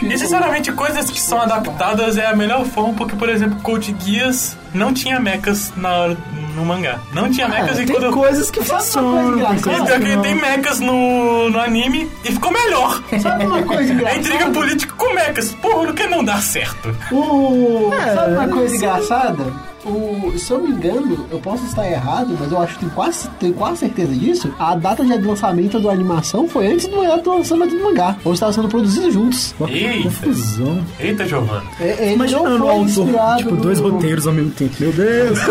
[0.03, 4.57] E sinceramente, coisas que são adaptadas é a melhor forma, porque, por exemplo, Code Geass
[4.73, 6.17] não tinha mechas na hora,
[6.55, 6.99] no mangá.
[7.13, 8.13] Não tinha mechas Ah, e tem quando.
[8.13, 9.33] coisas que funcionam.
[9.37, 10.21] Tem E pior que que não.
[10.21, 13.01] tem mechas no, no anime e ficou melhor.
[13.21, 14.19] Sabe uma coisa É engraçada?
[14.19, 15.53] intriga política com mechas.
[15.55, 16.95] Porra, por que não dá certo?
[17.11, 17.91] O...
[17.93, 18.75] É, Sabe uma coisa sim.
[18.77, 19.68] engraçada?
[19.85, 23.29] O, se eu me engano, eu posso estar errado, mas eu acho que tenho quase,
[23.39, 24.53] tenho quase certeza disso.
[24.59, 28.15] A data de lançamento da animação foi antes do, do lançamento do mangá.
[28.25, 29.55] Ou estava sendo produzido juntos.
[29.69, 30.03] Eita.
[30.03, 30.83] confusão.
[30.99, 31.63] Eita, Giovanna.
[31.79, 34.75] É, Imaginando não foi inspirado tipo, no- dois roteiros ao mesmo tempo.
[34.79, 35.39] Meu Deus!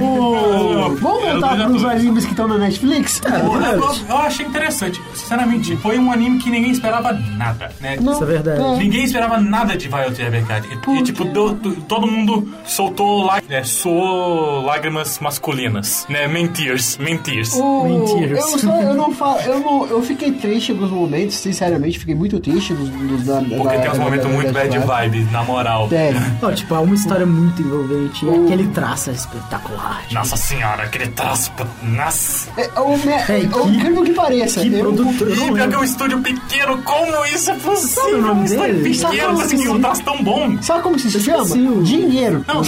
[0.00, 0.94] O...
[1.00, 3.20] Vamos voltar para os animes que estão na Netflix?
[3.24, 5.00] Eu, eu- eu achei interessante.
[5.14, 7.96] Sinceramente, foi um anime que ninguém esperava nada, né?
[8.00, 8.12] Não.
[8.12, 8.60] Isso é verdade.
[8.62, 8.76] É.
[8.76, 10.78] Ninguém esperava nada de Violet Evergarden.
[10.88, 16.26] E, tipo, do- do- todo mundo soltou, lá, é, suou lágrimas masculinas, né?
[16.26, 17.52] Mentirs, mentirs.
[17.54, 18.38] O- Mentiras.
[18.38, 22.40] Eu, só, eu não falo, eu não, eu fiquei triste alguns momentos, sinceramente, fiquei muito
[22.40, 25.88] triste nos, nos da, Porque tem uns momentos muito bad vibe, na moral.
[25.92, 26.12] É.
[26.42, 28.24] Não, tipo, há uma história muito envolvente.
[28.24, 30.00] E aquele traço é espetacular.
[30.02, 31.52] tipo, Nossa senhora, aquele traço.
[31.82, 32.48] Nossa.
[32.56, 34.60] É, o, me, É, o que- incrível que pareça.
[34.60, 35.30] Que eu, produtor.
[35.30, 38.20] E pior que é um estúdio pequeno, como isso é Sabe o possível?
[38.22, 38.94] nome Um estúdio dele?
[38.94, 40.62] Sabe pequeno, como assim, que um traço tão bom.
[40.62, 41.44] Sabe como se chama?
[41.84, 42.44] O- Dinheiro.
[42.46, 42.62] Não,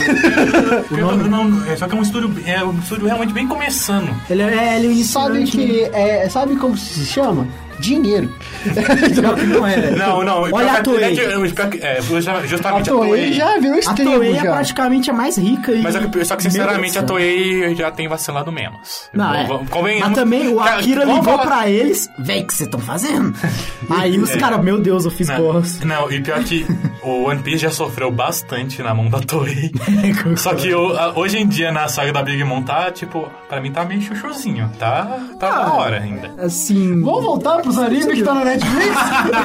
[0.99, 4.15] eu- não, é, só que é um estúdio, é um estúdio realmente bem começando.
[4.31, 7.47] Ele é, ele é Sabe iniciante, que é, sabe como se chama?
[7.79, 8.33] Dinheiro.
[9.15, 9.91] Pior que não é.
[9.91, 10.43] Não, não.
[10.51, 11.15] Olha a Toei.
[11.19, 15.37] é, é, justamente A a Toei já virou A extremo Toei é praticamente a mais
[15.37, 15.73] rica.
[15.73, 15.83] E...
[15.83, 17.03] Mas só que, só que, sinceramente, a.
[17.03, 19.11] Toei já tem vacilado menos.
[19.13, 19.47] Não, é.
[19.69, 20.09] Convenhamos.
[20.09, 23.35] Mas também o Akira ligou falar- pra eles, véi, o que vocês estão fazendo?
[23.91, 24.39] Aí os É.
[24.39, 25.79] caras, meu Deus, eu fiz Não, boss.
[25.81, 26.67] não, e pior que
[27.09, 29.71] o One Piece já sofreu bastante na mão da Toei.
[30.37, 33.61] Só que o- a- hoje em dia, na saga da Big Mom, tá, tipo, pra
[33.61, 34.71] mim tá meio chuchuzinho.
[34.79, 35.65] Tá, tá Ah.
[35.65, 36.35] da hora ainda.
[36.39, 37.01] Assim.
[37.03, 38.95] Vamos voltar pros animes que tá na Netflix?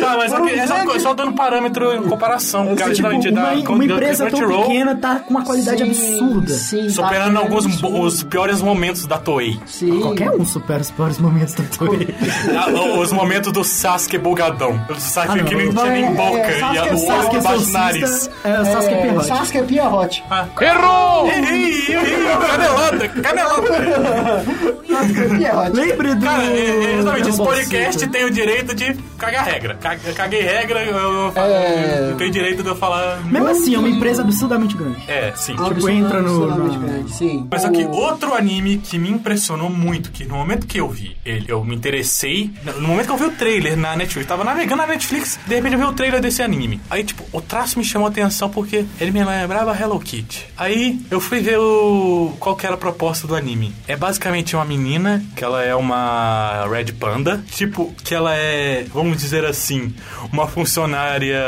[0.00, 2.74] Tá, mas só, que, é só, só dando parâmetro em comparação.
[2.76, 6.52] Cara, Tipo, uma, da uma empresa tão Crunchyroll, pequena tá com uma qualidade Sim, absurda.
[6.54, 8.00] Sim, Superando tá alguns absurdo.
[8.00, 9.58] os piores momentos da Toei.
[9.66, 10.00] Sim.
[10.00, 12.08] Qualquer um supera os piores momentos da Toei.
[12.56, 14.80] Ah, Os momentos do Sasuke bugadão.
[14.88, 16.38] O Sasuke Ah, que não, nem não, tinha nem é, boca.
[16.38, 18.30] é, e Sasuke- a- o Sasuke do Exorcista nariz.
[18.44, 19.26] É o Sasuke É, Perrote.
[19.26, 20.24] Sasuke Pierrot.
[20.60, 21.26] Errou!
[21.28, 24.44] Ei, ei, ei, canelada, canelada.
[24.88, 25.70] Sasuke Pierrot.
[25.76, 26.24] Lembre do.
[26.26, 29.74] Cara, é, é, exatamente, esse podcast tem o direito de cagar regra.
[29.80, 32.08] Ca- Caguei regra, eu, eu, falo- É.
[32.12, 33.20] eu tenho direito de eu falar.
[33.24, 34.96] Mesmo assim, é uma empresa absurdamente grande.
[35.08, 35.54] É, sim.
[35.56, 37.46] Tipo, entra no- Absurdamente grande, Sim.
[37.50, 41.46] Mas O- outro anime que me impressionou muito, que no momento que eu vi ele,
[41.48, 42.50] eu me interessei.
[42.78, 45.54] No momento que eu vi o trailer na Netflix, eu tava navegando na Netflix, de
[45.54, 46.55] repente eu vi o trailer desse anime.
[46.90, 50.46] Aí, tipo, o traço me chamou a atenção porque ele me lembrava Hello Kitty.
[50.56, 52.34] Aí eu fui ver o.
[52.38, 53.74] qual que era a proposta do anime.
[53.86, 59.18] É basicamente uma menina que ela é uma Red Panda, tipo, que ela é, vamos
[59.18, 59.94] dizer assim,
[60.32, 61.40] uma funcionária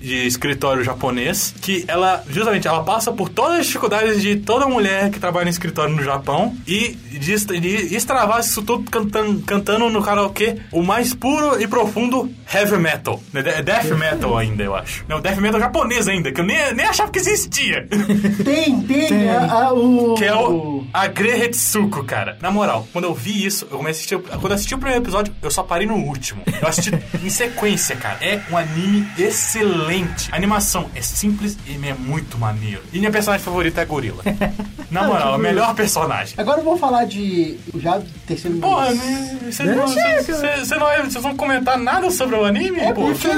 [0.00, 5.10] de escritório japonês, que ela, justamente, ela passa por todas as dificuldades de toda mulher
[5.10, 10.56] que trabalha em escritório no Japão e de, extravasa isso tudo cantando, cantando no karaokê
[10.72, 13.20] o mais puro e profundo heavy metal.
[13.34, 15.04] É death metal ainda, eu acho.
[15.08, 17.86] Não, death metal japonês ainda, que eu nem, nem achava que existia.
[18.44, 19.06] Tem, tem.
[19.08, 19.28] Tem.
[19.30, 20.14] a- a- o...
[20.16, 22.36] Que é o Agre Hetsuko, cara.
[22.40, 24.38] Na moral, quando eu vi isso, eu comecei a assistir.
[24.38, 26.42] Quando eu assisti o primeiro episódio, eu só parei no último.
[26.60, 26.90] Eu assisti
[27.22, 28.16] em sequência, cara.
[28.20, 30.28] É um anime excelente.
[30.32, 32.82] A animação é simples e é muito maneiro.
[32.92, 34.22] E minha personagem favorita é a Gorila.
[34.90, 36.34] Na moral, a melhor personagem.
[36.36, 37.56] Agora vamos falar de...
[37.76, 38.58] Já terceiro...
[38.58, 39.38] Porra, né?
[39.50, 42.80] Vocês não, vocês- vocês- vocês não, vocês vão comentar nada sobre o anime?
[42.80, 43.02] É pô?
[43.02, 43.28] porque,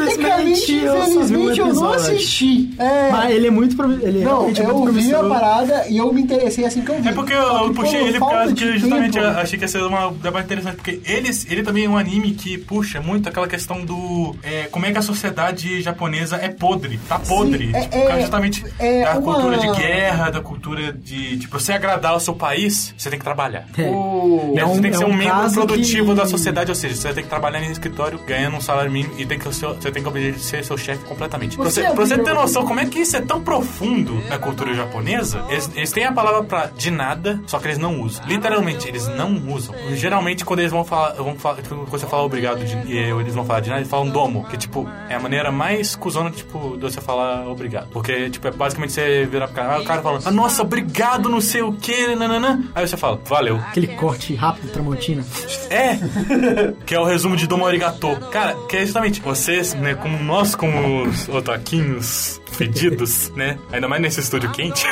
[0.99, 2.71] Infelizmente, eu um eu não assisti.
[2.79, 3.11] É...
[3.11, 3.77] Mas ele é muito...
[3.77, 6.91] promi- Ele é Não, muito eu vi a parada e eu me interessei assim que
[6.91, 7.09] eu vi.
[7.09, 9.59] É porque eu, eu que puxei por ele por falta causa que justamente tempo- achei
[9.59, 13.01] que ia ser uma debate interessante, porque eles, ele também é um anime que puxa
[13.01, 17.67] muito aquela questão do é, como é que a sociedade japonesa é podre, tá podre.
[17.71, 21.59] Sim, é- tipo, é- justamente é da uma- cultura de guerra, da cultura de, tipo,
[21.59, 23.67] você agradar o seu país, você tem que trabalhar.
[23.77, 23.83] É.
[23.89, 24.53] O...
[24.55, 24.63] Né?
[24.63, 26.75] É você um- tem que é ser um, um membro produtivo que- da sociedade, ou
[26.75, 29.53] seja, você vai ter que trabalhar no escritório ganhando um salário mínimo e tem que,
[29.55, 31.57] ser- você tem que obedecer seu chefe completamente.
[31.57, 34.39] Pra Você pra você viu- ter noção como é que isso é tão profundo na
[34.39, 38.25] cultura japonesa, eles, eles têm a palavra pra de nada, só que eles não usam.
[38.27, 39.75] Literalmente, eles não usam.
[39.95, 43.45] Geralmente, quando eles vão falar, vão falar quando você fala obrigado de- e eles vão
[43.45, 46.83] falar de nada, eles falam domo, que tipo, é a maneira mais cuzona, tipo, de
[46.83, 47.89] você falar obrigado.
[47.91, 51.29] Porque, tipo, é basicamente você virar pro cara, ah, o cara fala, ah, nossa, obrigado,
[51.29, 52.63] não sei o que, nananã.
[52.75, 53.57] Aí você fala, valeu.
[53.57, 55.25] Aquele corte rápido, Tramontina.
[55.71, 55.99] É!
[56.87, 58.09] que é o resumo de Domo Arigato.
[58.31, 64.03] Cara, que é justamente vocês, né, como nós, como os otaquinhos fedidos, né, ainda mais
[64.03, 64.85] nesse estúdio quente.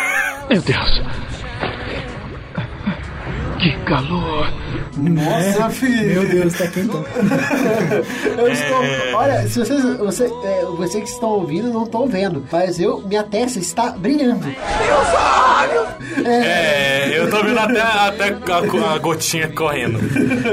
[0.49, 1.03] Meu Deus.
[3.59, 4.49] Que calor.
[5.01, 6.22] Nossa, filho.
[6.22, 7.05] Meu Deus, tá quentão.
[8.38, 8.84] Eu estou.
[8.84, 9.14] É.
[9.14, 13.22] Olha, se vocês, você, é, vocês que estão ouvindo não estão vendo, mas eu, minha
[13.22, 14.46] testa está brilhando.
[16.24, 19.98] É, eu tô vendo até, até a, a gotinha correndo.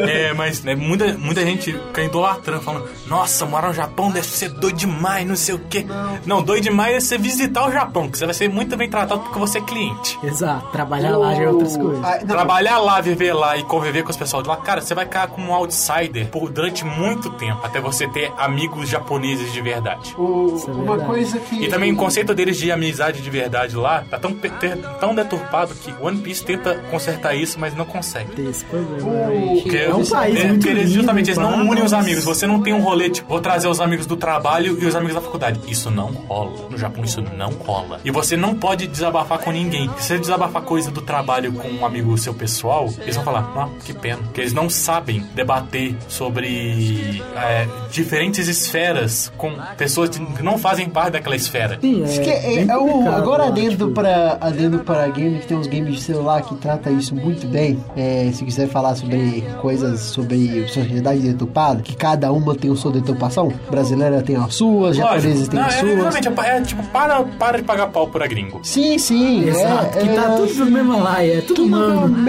[0.07, 4.49] É, mas né, muita, muita gente fica idolatrando, falando: Nossa, morar no Japão deve ser
[4.49, 5.85] doido demais, não sei o quê.
[6.25, 9.21] Não, doido demais é você visitar o Japão, que você vai ser muito bem tratado
[9.21, 10.19] porque você é cliente.
[10.23, 12.03] Exato, trabalhar lá já é outras coisas.
[12.03, 14.93] Ah, não, Trabalhar lá, viver lá e conviver com os pessoal de lá, cara, você
[14.93, 19.61] vai ficar como um outsider por, durante muito tempo, até você ter amigos japoneses de
[19.61, 20.13] verdade.
[20.17, 21.05] o- é uma verdade.
[21.05, 21.63] coisa que.
[21.63, 25.73] E também o conceito deles de amizade de verdade lá tá tão, ter- tão deturpado
[25.75, 28.31] que One Piece tenta consertar isso, mas não consegue.
[28.35, 28.97] Tem esse problema.
[29.07, 29.61] O- realmente.
[29.63, 32.23] Porque É um eles- país é, muito eles lindo, justamente eles não unem os amigos.
[32.23, 35.15] Você não tem um rolê, tipo, vou trazer os amigos do trabalho e os amigos
[35.15, 35.59] da faculdade.
[35.67, 36.67] Isso não rola.
[36.69, 37.99] No Japão isso não rola.
[38.03, 39.89] E você não pode desabafar com ninguém.
[39.97, 43.69] Se você desabafar coisa do trabalho com um amigo seu pessoal, eles vão falar, ah,
[43.83, 44.16] que pena.
[44.23, 51.11] Porque eles não sabem debater sobre é, diferentes esferas com pessoas que não fazem parte
[51.13, 51.77] daquela esfera.
[51.81, 55.47] Sim, Isso que é, bem é um- complicado agora adendo para adendo para game que
[55.47, 57.83] tem uns games de celular que trata isso muito bem.
[57.95, 62.91] É, se quiser falar sobre coisas sobre sociedade deturpada, que cada uma tem a sua
[62.91, 63.51] deturpação.
[63.69, 67.63] Brasileira tem as suas, japoneses tem Não, as é, é, é tipo, para, para de
[67.63, 68.59] pagar pau por a gringo.
[68.63, 69.47] Sim, sim.
[69.47, 71.67] Exato, é, que tá é, tudo no mesmo lá, é tudo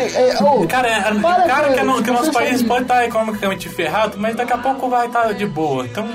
[0.00, 3.68] é, oh, Cara, é, para, cara que, cara, que o nosso país pode estar economicamente
[3.68, 5.84] ferrado, mas daqui a pouco vai estar de boa.
[5.86, 6.06] Então,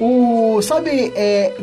[0.00, 1.54] O, sabe, é,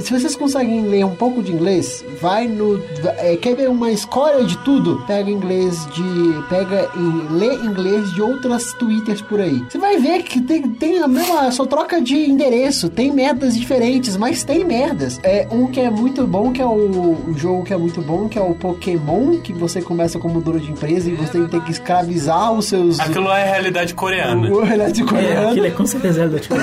[0.00, 2.80] se vocês conseguem ler um pouco de inglês, vai no.
[3.18, 5.02] é, quer ver uma escória de tudo?
[5.06, 6.42] Pega inglês de.
[6.48, 9.64] Pega e lê inglês de outras twitters por aí.
[9.68, 11.50] Você vai ver que tem, tem a mesma.
[11.50, 15.18] Só troca de endereço, tem merdas diferentes, mas tem merdas.
[15.22, 18.28] É um que é muito bom, que é o, o jogo que é muito bom,
[18.28, 21.72] que é o Pokémon, que você começa como dono de empresa e você tem que
[21.72, 22.98] escravizar os seus.
[23.10, 24.50] Aquilo é realidade coreana.
[24.50, 25.48] O realidade É, coreano.
[25.50, 26.54] aquilo é com certeza é da tipo.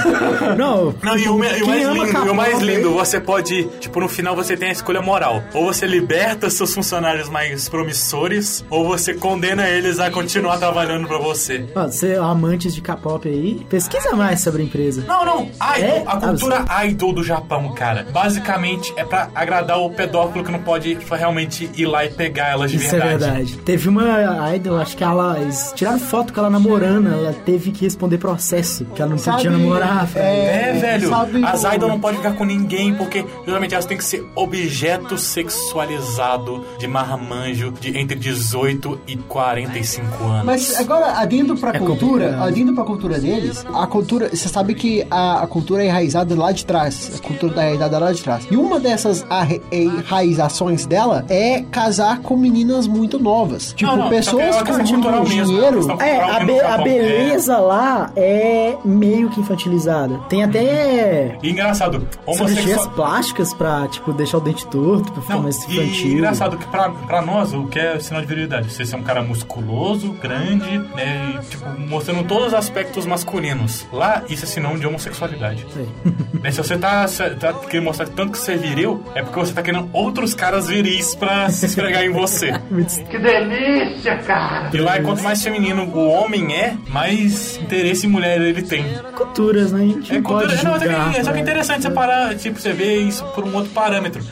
[0.57, 3.63] Não, Não, e o, me- e o mais lindo, e o mais lindo, você pode,
[3.79, 5.43] tipo, no final você tem a escolha moral.
[5.53, 11.17] Ou você liberta seus funcionários mais promissores, ou você condena eles a continuar trabalhando pra
[11.17, 11.65] você.
[11.75, 15.03] Ó, você, amantes de K-pop aí, pesquisa mais sobre a empresa.
[15.07, 15.41] Não, não.
[15.45, 16.03] Idol, É?
[16.05, 18.05] a cultura idol do Japão, cara.
[18.11, 22.49] Basicamente é pra agradar o pedófilo que não pode tipo, realmente ir lá e pegar
[22.51, 23.13] elas de Isso verdade.
[23.13, 23.57] é verdade.
[23.59, 25.39] Teve uma idol, acho que ela.
[25.39, 29.37] Eles tiraram foto com ela namorando, ela teve que responder processo, que ela não Sabe,
[29.37, 30.05] podia namorar.
[30.05, 30.25] velho.
[30.25, 31.15] É, velho.
[31.47, 36.63] as idols não podem ficar com ninguém, porque geralmente elas têm que ser objeto sexualizado
[36.77, 40.45] de marmanjo de entre 18 e 45 anos.
[40.45, 42.47] Mas agora, adendo pra É cultura, complicado.
[42.47, 46.51] adendo pra cultura deles, a cultura, você sabe que a, a cultura é enraizada lá
[46.51, 47.11] de trás.
[47.15, 48.47] A cultura da enraizada lá de trás.
[48.51, 49.25] E uma dessas
[49.71, 53.73] enraizações dela é casar com meninas muito novas.
[53.73, 55.77] Tipo, Não, não, pessoas é uma com muito é dinheiro.
[55.77, 60.17] questão É, a, be- a beleza lá é meio que infantilizada.
[60.29, 61.37] Tem até É.
[61.41, 62.89] E engraçado, cirurgias homossexual...
[62.91, 66.11] plásticas pra, tipo, deixar o dente torto, pra ficar Não, mais e infantil.
[66.13, 68.71] engraçado que pra, pra nós, o que é sinal de virilidade?
[68.71, 71.35] Você ser um cara musculoso, grande, né?
[71.41, 73.85] E, tipo, mostrando todos os aspectos masculinos.
[73.91, 75.65] Lá, isso é sinal de homossexualidade.
[76.41, 77.05] Né, Se você tá,
[77.39, 80.67] tá querendo mostrar tanto que você é viril, é porque você tá querendo outros caras
[80.67, 82.51] viris pra se esfregar em você.
[83.09, 84.69] Que delícia, cara!
[84.73, 88.85] E lá, quanto mais feminino o homem é, mais interesse em mulher ele tem.
[89.15, 89.81] Culturas, né?
[89.81, 91.81] A gente É não cultura, pode não, só que, julgar, é só que é interessante
[91.81, 94.23] você parar, tipo, você ver isso por um outro parâmetro.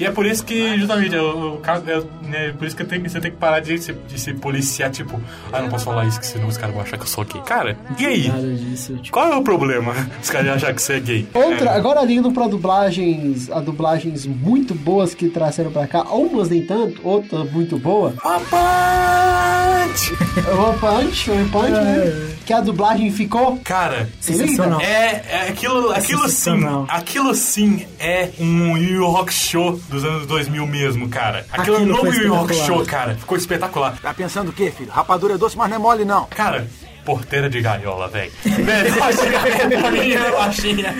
[0.00, 1.14] E é por isso que, justamente,
[1.62, 4.32] caso- é, né, por isso que tem, você tem que parar de se, de se
[4.32, 5.20] policiar, tipo,
[5.52, 7.22] ah, eu não posso falar isso, que senão os caras vão achar que eu sou
[7.24, 7.42] gay.
[7.42, 8.28] Cara, e aí?
[8.28, 9.92] Nada disso, tipo, Qual é o problema?
[10.22, 11.28] Os caras achar que você é gay.
[11.34, 16.64] Outra, agora lindo pra dublagens, a dublagens muito boas que trouxeram pra cá, umas nem
[16.64, 18.14] tanto, outra muito boa.
[18.24, 20.12] One Punch!
[20.56, 22.30] One Punch, One Punch, né?
[22.46, 23.58] Que a dublagem ficou.
[23.62, 24.80] Cara, Sensacional.
[24.80, 30.66] É, é aquilo, aquilo sim, aquilo sim é um Yu Rock Show dos anos 2000
[30.66, 31.44] mesmo, cara.
[31.52, 32.66] Aquilo, Aquilo Yu Rock espetacular.
[32.66, 33.14] Show, cara.
[33.16, 33.98] Ficou espetacular.
[34.00, 34.90] Tá pensando o quê, filho?
[34.90, 36.26] Rapadura é doce, mas não é mole, não.
[36.26, 36.66] Cara,
[37.04, 38.30] porteira de gaiola, velho.
[38.44, 40.94] Velho, baixinha, baixinha.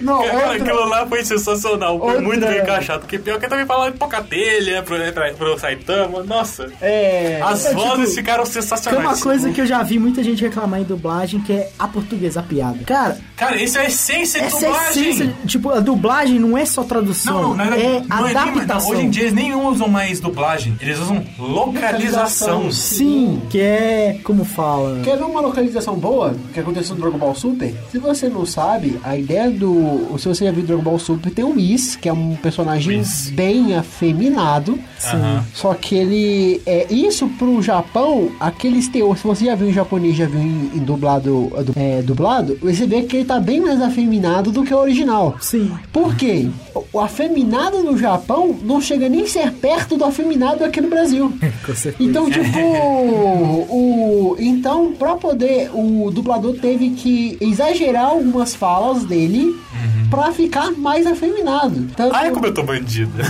[0.00, 1.98] Não, Cara, outra- aquilo lá foi sensacional.
[1.98, 3.00] Foi Outra- muito bem encaixado.
[3.00, 6.22] Porque pior que eu também falava de Pocatelha, pro, pra- pro Saitama.
[6.22, 6.68] Nossa.
[6.80, 7.40] É.
[7.42, 9.04] As é, vozes tipo, ficaram Tem sensacionais.
[9.06, 12.40] uma coisa que eu já vi muita gente reclamar em dublagem, que é a portuguesa,
[12.40, 12.78] a piada.
[12.84, 15.08] Cara, Cara, isso é a essência de é dublagem.
[15.10, 18.90] essência, tipo, a dublagem não é só tradução, Não, não, não, é não nem- adaptação.
[18.90, 22.70] hoje em dia eles nem usam mais dublagem, eles usam localização.
[22.70, 24.79] Sim, que é, como fala...
[25.04, 27.74] Quer ver uma localização boa que aconteceu no Dragon Ball Super?
[27.90, 30.18] Se você não sabe, a ideia do.
[30.18, 33.30] Se você já viu Dragon Ball Super, tem o Whis, que é um personagem Whis.
[33.30, 34.78] bem afeminado.
[35.12, 35.44] Aham.
[35.54, 36.62] Só que ele.
[36.66, 39.20] É, isso pro Japão, aqueles teores.
[39.20, 43.02] Se você já viu em japonês, já viu em, em dublado, é, dublado, você vê
[43.02, 45.36] que ele tá bem mais afeminado do que o original.
[45.40, 45.70] Sim.
[45.92, 46.48] Por quê?
[46.92, 51.32] O afeminado no Japão não chega nem a ser perto do afeminado aqui no Brasil.
[51.64, 51.96] Com certeza.
[52.08, 52.58] Então, tipo,
[53.70, 54.36] o.
[54.38, 55.70] Então, pra poder.
[55.74, 59.54] O dublador teve que exagerar algumas falas dele
[60.10, 61.86] pra ficar mais afeminado.
[61.96, 63.22] Tanto, Ai, como eu tô bandida.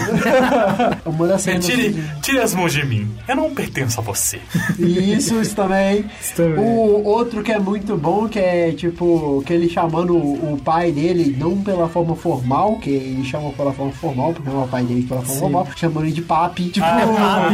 [1.04, 1.66] uma das cenas.
[1.66, 3.08] Tire, tire as mãos de mim.
[3.28, 4.38] Eu não pertenço a você.
[4.78, 6.04] Isso, isso também.
[6.20, 6.58] Isso também.
[6.58, 10.90] O outro que é muito bom, que é tipo, que ele chamando o, o pai
[10.90, 14.68] dele, não pela forma formal, que ele chama pela forma formal, porque não é o
[14.68, 15.40] pai dele pela forma Sim.
[15.40, 16.68] formal, chamando ele de papi.
[16.70, 17.50] Tipo, Ah,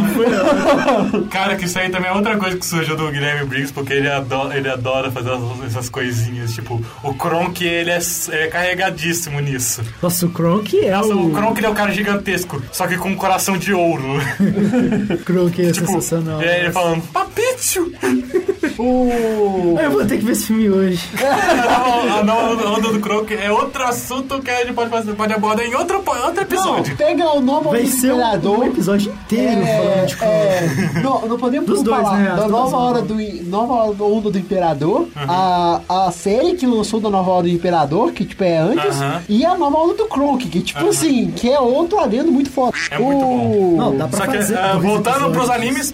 [1.30, 4.08] Cara, que isso aí também é outra coisa que surgiu do Guilherme Briggs, porque ele
[4.10, 5.30] adora, ele adora fazer
[5.66, 6.52] essas- coisinhas.
[6.54, 7.98] Tipo, o Kronk, ele é,
[8.30, 9.82] é carregadíssimo nisso.
[10.02, 11.26] Nossa, o Kronk é Nossa, o...
[11.28, 14.02] o Kronk ele é um cara gigantesco, só que com um coração de ouro.
[15.24, 16.40] Kronk é tipo, sensacional.
[16.40, 17.92] é ele falando, papício!
[18.78, 19.76] o.
[19.82, 21.08] Eu vou ter que ver esse filme hoje.
[22.18, 25.64] a nova onda do Kronk é outro assunto que a gente pode, fazer, pode abordar
[25.66, 26.96] em outro, outro Não, episódio.
[26.96, 28.58] pega o nome Vai do ser um, Imperador.
[28.58, 30.32] um episódio inteiro falando de Kronk.
[30.32, 32.30] é, não, não podemos Dos dois, falar né?
[32.30, 33.20] As da nova hora do
[33.66, 38.24] nova onda do Imperador, a, a série que lançou da nova hora do Imperador, que
[38.24, 39.22] tipo é antes, Aham.
[39.28, 42.76] e a nova onda do Kronk, que tipo assim, que é outro adendo muito foda.
[42.90, 45.36] É muito o, Não, dá pra Só que, fazer ah, dois voltando episódios.
[45.36, 45.92] pros animes,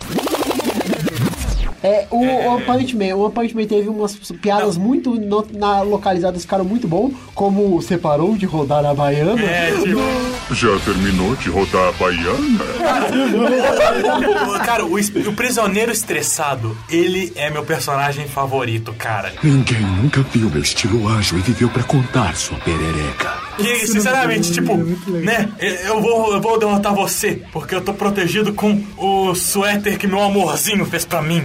[1.83, 5.83] É, o One Punch Man, o One Punch Man teve umas piadas muito no- na,
[5.83, 9.41] localizadas, ficaram muito bom, como separou de rodar a baiana.
[9.43, 10.55] é tipo.
[10.55, 12.65] Já terminou de rodar a baiana?
[14.65, 19.33] Cara, o, o prisioneiro estressado, ele é meu personagem favorito, cara.
[19.43, 23.33] Ninguém nunca viu meu estilo ágil e viveu pra contar sua perereca.
[23.59, 24.75] E, sinceramente, tipo,
[25.11, 25.49] né?
[25.85, 30.23] Eu vou, eu vou derrotar você, porque eu tô protegido com o suéter que meu
[30.23, 31.43] amorzinho fez pra mim.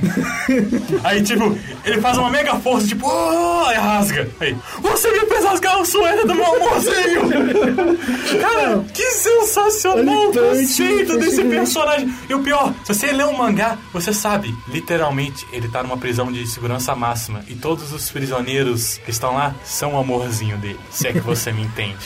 [1.03, 4.29] Aí, tipo, ele faz uma mega força, tipo, oh, aí rasga.
[4.39, 7.21] Aí, você me fez rasgar o suéter do meu amorzinho!
[8.41, 12.13] Cara, que sensacional o conceito desse personagem.
[12.29, 16.31] E o pior, se você lê um mangá, você sabe, literalmente, ele tá numa prisão
[16.31, 17.43] de segurança máxima.
[17.47, 21.51] E todos os prisioneiros que estão lá são o amorzinho dele, se é que você
[21.51, 21.97] me entende.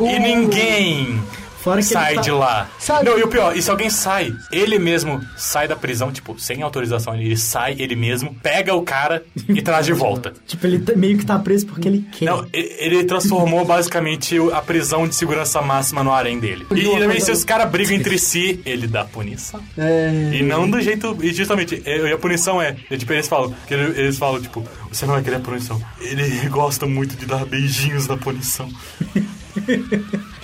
[0.00, 1.22] E ninguém
[1.62, 2.68] Fora que sai tá- de lá.
[2.78, 6.38] Sabe- Não, e o pior, e se alguém sai, ele mesmo sai da prisão, tipo,
[6.38, 10.32] sem autorização, ele sai ele mesmo, pega o cara e traz de volta.
[10.46, 12.26] Tipo, ele tá- meio que tá preso porque ele quer.
[12.26, 16.66] Não, ele transformou basicamente a prisão de segurança máxima no harém dele.
[16.74, 19.60] E, e também se os caras brigam entre si, ele dá punição.
[19.76, 21.16] É, E não do jeito.
[21.20, 22.76] E justamente, e e a punição é.
[22.90, 25.80] é tipo, eles falam, eles falam, tipo, você não vai querer a punição.
[26.00, 28.68] Ele gosta muito de dar beijinhos na punição.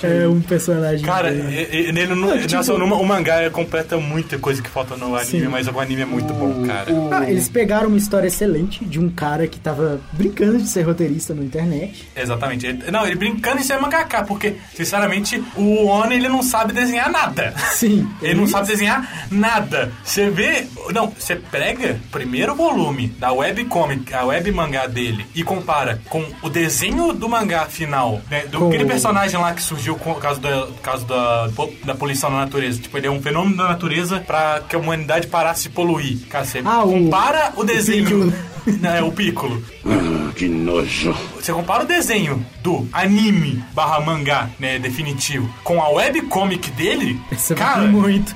[0.02, 1.04] É um personagem.
[1.04, 5.14] Cara, nele não, Não, tipo- nossa, no- o mangá completa muita coisa que falta no
[5.14, 5.48] anime, Sim.
[5.48, 6.90] mas o anime é muito bom, cara.
[7.12, 11.34] Ah, eles pegaram uma história excelente de um cara que tava brincando de ser roteirista
[11.34, 12.08] na internet.
[12.16, 12.66] Exatamente.
[12.66, 17.10] Ele- não, ele brincando em ser mangaka, porque, sinceramente, o Ono ele não sabe desenhar
[17.10, 17.54] nada.
[17.72, 18.08] Sim.
[18.20, 19.92] Ele não sabe desenhar nada.
[20.04, 20.66] Você vê.
[20.92, 26.24] Não, você pega o primeiro volume da webcomic, a web mangá dele, e compara com
[26.42, 28.44] o desenho do mangá final, né?
[28.50, 31.48] Do Com- aquele personagem lá que surgiu por causa, da, por causa da,
[31.84, 32.80] da poluição na natureza.
[32.80, 36.18] Tipo, ele é um fenômeno da natureza pra que a humanidade parasse de poluir.
[36.28, 38.04] Cara, você Ah, o- compara o, desenho.
[38.04, 38.32] Piccolo.
[38.80, 39.62] Não, é o Piccolo.
[39.84, 41.14] Ah, que nojo.
[41.40, 47.54] Você compara o desenho do anime barra mangá, né, definitivo, com a webcomic dele, Você
[47.54, 48.34] cara, vai muito.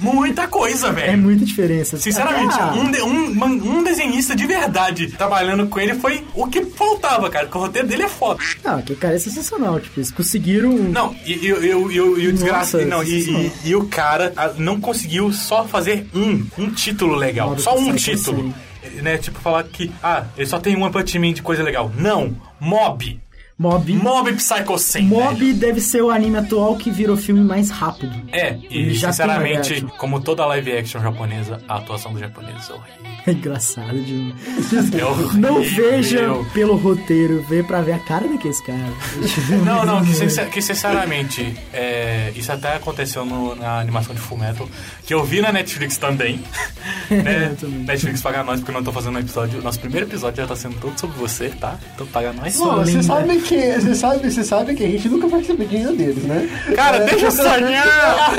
[0.00, 1.12] muita coisa, velho.
[1.12, 1.96] É muita diferença.
[1.98, 6.64] Sinceramente, Ah, um, de- um, um desenhista de verdade trabalhando com ele foi o que
[6.64, 7.46] faltava, cara.
[7.46, 8.40] Porque o roteiro dele é foda.
[8.64, 9.78] Não, que cara é sensacional.
[9.80, 10.72] Tipo, eles conseguiram.
[10.72, 12.78] Não, e, e, e, e, e o desgraça.
[12.78, 17.14] Nossa, Não, e, e, e o cara ah, não conseguiu só fazer um, um título
[17.14, 17.58] legal.
[17.58, 18.54] Só um título.
[19.02, 21.90] Né, tipo, falar que, ah, ele só tem um Punch Man de coisa legal.
[21.96, 23.20] Não, Mob.
[23.58, 23.90] Mob.
[23.94, 25.54] Mob Psycho 100, Mob velho.
[25.54, 28.12] deve ser o anime atual que virou filme mais rápido.
[28.30, 33.06] É, e já sinceramente, como toda live action japonesa, a atuação do japonês é horrível.
[33.26, 34.94] É engraçado demais.
[34.94, 35.32] É horrível.
[35.40, 38.80] Não veja pelo roteiro, vê pra ver a cara daqueles caras.
[39.66, 44.68] Não, não, que, sincer- que sinceramente, é, isso até aconteceu no- na animação de Fullmetal,
[45.04, 46.40] que eu vi na Netflix também.
[47.10, 47.56] né?
[47.84, 49.60] Netflix paga nós, porque eu não tô fazendo um episódio.
[49.60, 51.76] Nosso primeiro episódio já tá sendo todo sobre você, tá?
[51.96, 52.56] Então paga nós.
[52.56, 55.94] Pô, você sabe que você sabe, você sabe que a gente nunca vai receber dinheiro
[55.94, 56.48] deles, né?
[56.74, 58.30] Cara, deixa eu sonhar!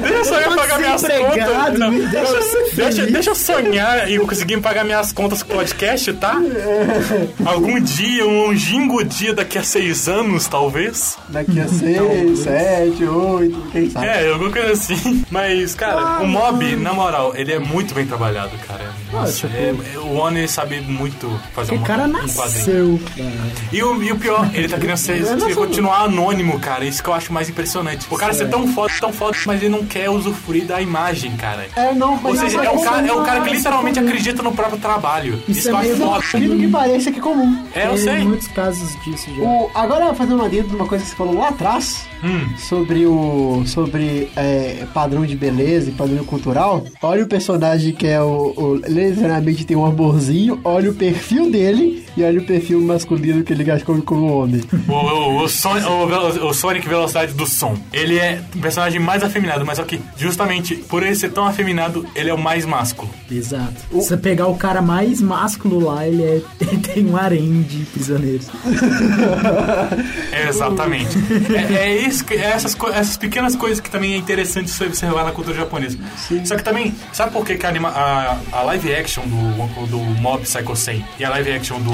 [0.00, 1.78] deixa eu sonhar pagar minhas contas.
[1.78, 6.12] Não, deixa deixa, deixa eu sonhar e eu conseguir pagar minhas contas com o podcast,
[6.14, 6.36] tá?
[7.44, 11.16] Algum dia, um longínquo dia daqui a seis anos, talvez.
[11.28, 14.06] Daqui a seis, sete, oito, quem sabe?
[14.06, 15.24] É, alguma coisa assim.
[15.30, 18.84] Mas, cara, o Mob, na moral, ele é muito bem trabalhado, cara.
[19.12, 22.34] Nossa, tipo, é- é- o Oni sabe muito fazer O uma, cara um quadrinho.
[22.36, 23.00] nasceu.
[23.72, 26.84] E o, e o pior, ele tá querendo ser, se continuar anônimo, cara.
[26.84, 28.06] Isso que eu acho mais impressionante.
[28.10, 31.66] O cara ser tão foda, tão foda, mas ele não quer usufruir da imagem, cara.
[31.76, 33.98] É, não, Ou mas seja, não, é o mas cara, é não, cara que literalmente
[33.98, 34.08] é comum.
[34.12, 35.34] acredita no próprio trabalho.
[35.48, 36.18] Isso, Isso eu é acho meio foda.
[36.36, 37.64] aquilo que parece que é comum.
[37.74, 38.24] É, eu Tem sei.
[38.24, 39.42] muitos casos disso já.
[39.42, 42.56] O, agora fazendo uma adendo de uma coisa que você falou lá atrás Hum.
[42.56, 46.82] sobre o sobre é, padrão de beleza e padrão cultural.
[47.02, 50.58] Olha o personagem que é o, o literalmente tem um amorzinho.
[50.64, 54.62] Olha o perfil dele e olha o perfil masculino que ele gastou como homem.
[54.88, 57.76] O, o, o, Son- o o Sonic Velocidade do Som.
[57.92, 62.06] Ele é o personagem mais afeminado, mas só que justamente por ele ser tão afeminado,
[62.14, 63.10] ele é o mais másculo.
[63.30, 63.72] Exato.
[63.90, 67.84] Se você pegar o cara mais másculo lá, ele, é, ele tem um harém de
[67.86, 68.48] prisioneiros.
[70.32, 71.16] É, exatamente.
[71.54, 75.24] é, é isso, que- é essas, essas pequenas coisas que também é interessante você observar
[75.24, 75.98] na cultura japonesa.
[76.44, 79.98] Só que também, sabe por que, que a, anima- a, a live action do, do
[80.20, 81.92] Mob Psycho 100 e a live action do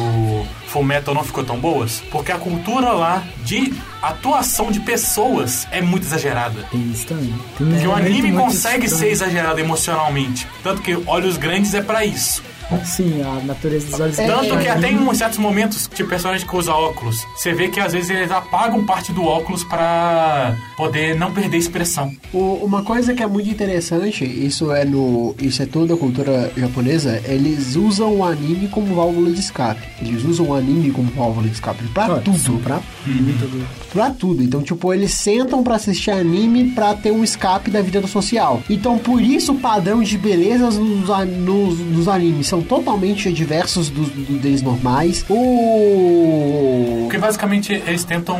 [0.69, 2.03] Full Metal não ficou tão boas?
[2.11, 6.63] Porque a cultura lá de atuação de pessoas é muito exagerada.
[6.71, 7.35] Tem isso também.
[7.59, 9.05] Tem Porque o anime muito consegue estranho.
[9.05, 10.47] ser exagerado emocionalmente.
[10.63, 12.43] Tanto que Olhos Grandes é pra isso.
[12.85, 16.47] Sim, a natureza dos olhos Tanto dele que é até em certos momentos, tipo, personagem
[16.47, 21.17] que usa óculos, você vê que às vezes eles apagam parte do óculos pra poder
[21.17, 22.13] não perder expressão.
[22.33, 25.35] O- uma coisa que é muito interessante, isso é no.
[25.41, 29.81] Isso é toda a cultura japonesa, eles usam o anime como válvula de escape.
[30.01, 32.59] Eles usam o anime como válvula de escape pra tudo.
[32.63, 33.65] Pra Uhum.
[33.93, 34.43] Pra tudo.
[34.43, 38.63] Então, tipo, eles sentam pra assistir anime pra ter um escape da vida social.
[38.71, 41.09] Então, por isso o padrão de belezas nos,
[41.39, 45.25] nos, nos animes são totalmente diversos dos, do- deles normais.
[45.29, 46.99] O.
[47.03, 48.39] Porque basicamente eles tentam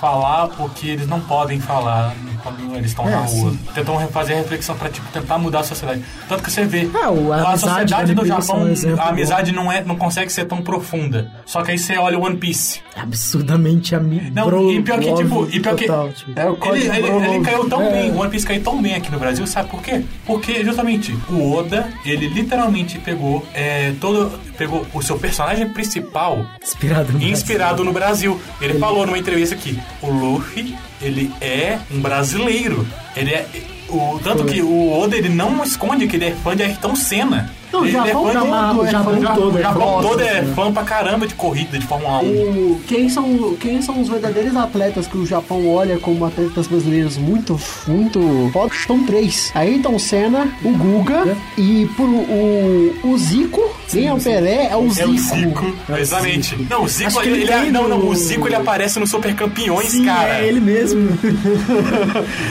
[0.00, 3.50] falar o que eles não podem falar quando eles estão É, na rua.
[3.52, 3.58] sim.
[3.74, 6.02] Tentam fazer reflexão pra tipo, tentar mudar a sociedade.
[6.28, 9.00] Tanto que você vê É, o- a a amizade sociedade da do Japão, um exemplo
[9.00, 9.10] a bom.
[9.10, 11.30] amizade não, é, não consegue ser tão profunda.
[11.46, 12.80] Só que aí você olha o One Piece.
[12.96, 14.30] absurdamente amigo.
[14.34, 16.38] Não, e pior que, tipo, e pior que total, tipo.
[16.38, 17.90] É o Ele, ele, ele caiu tão É.
[17.92, 20.02] bem, o One Piece caiu tão bem aqui no Brasil, sabe por quê?
[20.26, 24.32] Porque justamente o Oda, ele literalmente pegou é, todo.
[24.62, 28.40] Pegou o seu personagem principal Inspirado no inspirado no Brasil.
[28.60, 32.86] Ele falou numa entrevista aqui, o Luffy, ele é um brasileiro.
[33.16, 33.44] Ele é.
[33.88, 37.52] O, tanto que o Oda ele não esconde que ele é fã de Ayrton Senna.
[37.72, 38.90] Não, o ele Japão é todo é o fã.
[38.90, 42.26] Japão todo é Japão todo é fã pra caramba de corrida de Fórmula 1.
[42.26, 47.16] O- quem, são, quem são os verdadeiros atletas que o Japão olha como atletas brasileiros
[47.16, 48.84] muito, muito fortes?
[48.86, 49.50] São três.
[49.54, 53.62] Ayrton Senna, o Guga e por, o, o Zico
[53.92, 55.02] Nem é o Pelé, é o Zico.
[55.02, 56.56] É o Zico, exatamente.
[56.68, 59.34] Não, o Zico, ele, ele ele- tem não, não, o Zico ele aparece no Super
[59.34, 60.38] Campeões, Sim, cara.
[60.40, 61.08] é ele mesmo.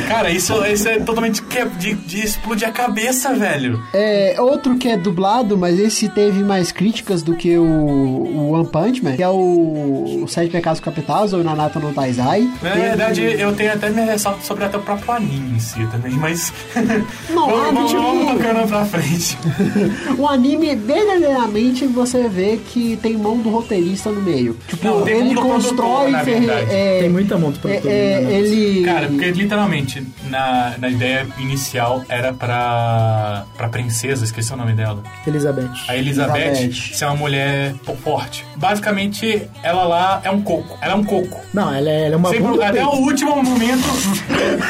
[0.07, 1.41] Cara, isso, isso é totalmente
[1.79, 3.81] de, de explodir a cabeça, velho.
[3.93, 8.67] É, outro que é dublado, mas esse teve mais críticas do que o, o One
[8.67, 12.49] Punch Man, que é o, o Sete Pecados Capitais, ou Nanata no Taizai.
[12.61, 15.85] Na Teve- verdade, eu tenho até minha ressalva sobre até o próprio anime em si
[15.91, 16.53] também, mas.
[17.29, 19.37] Não, vamos, ah, vamos, tipo- vamos tocando pra frente.
[20.17, 24.55] O anime, verdadeiramente, você vê que tem mão do roteirista no meio.
[24.67, 25.61] Tipo, Não, ele constrói...
[25.75, 26.67] produtor, na ferre- verdade.
[26.71, 27.91] é, Tem muita mão do é, produtor.
[27.91, 28.33] é, né?
[28.33, 28.83] ele...
[28.85, 33.45] Cara, porque literalmente, na, na ideia inicial era pra.
[33.57, 35.00] pra princesa, esqueci o nome dela.
[35.27, 35.69] Elizabeth.
[35.87, 36.95] A Elizabeth, Elizabeth.
[36.95, 37.73] ser uma mulher
[38.03, 38.45] forte.
[38.57, 40.77] Basicamente, ela lá é um coco.
[40.81, 41.39] Ela é um coco.
[41.53, 43.03] Não, ela é, ela é uma Sempre- bunda até o peito.
[43.03, 43.87] último momento,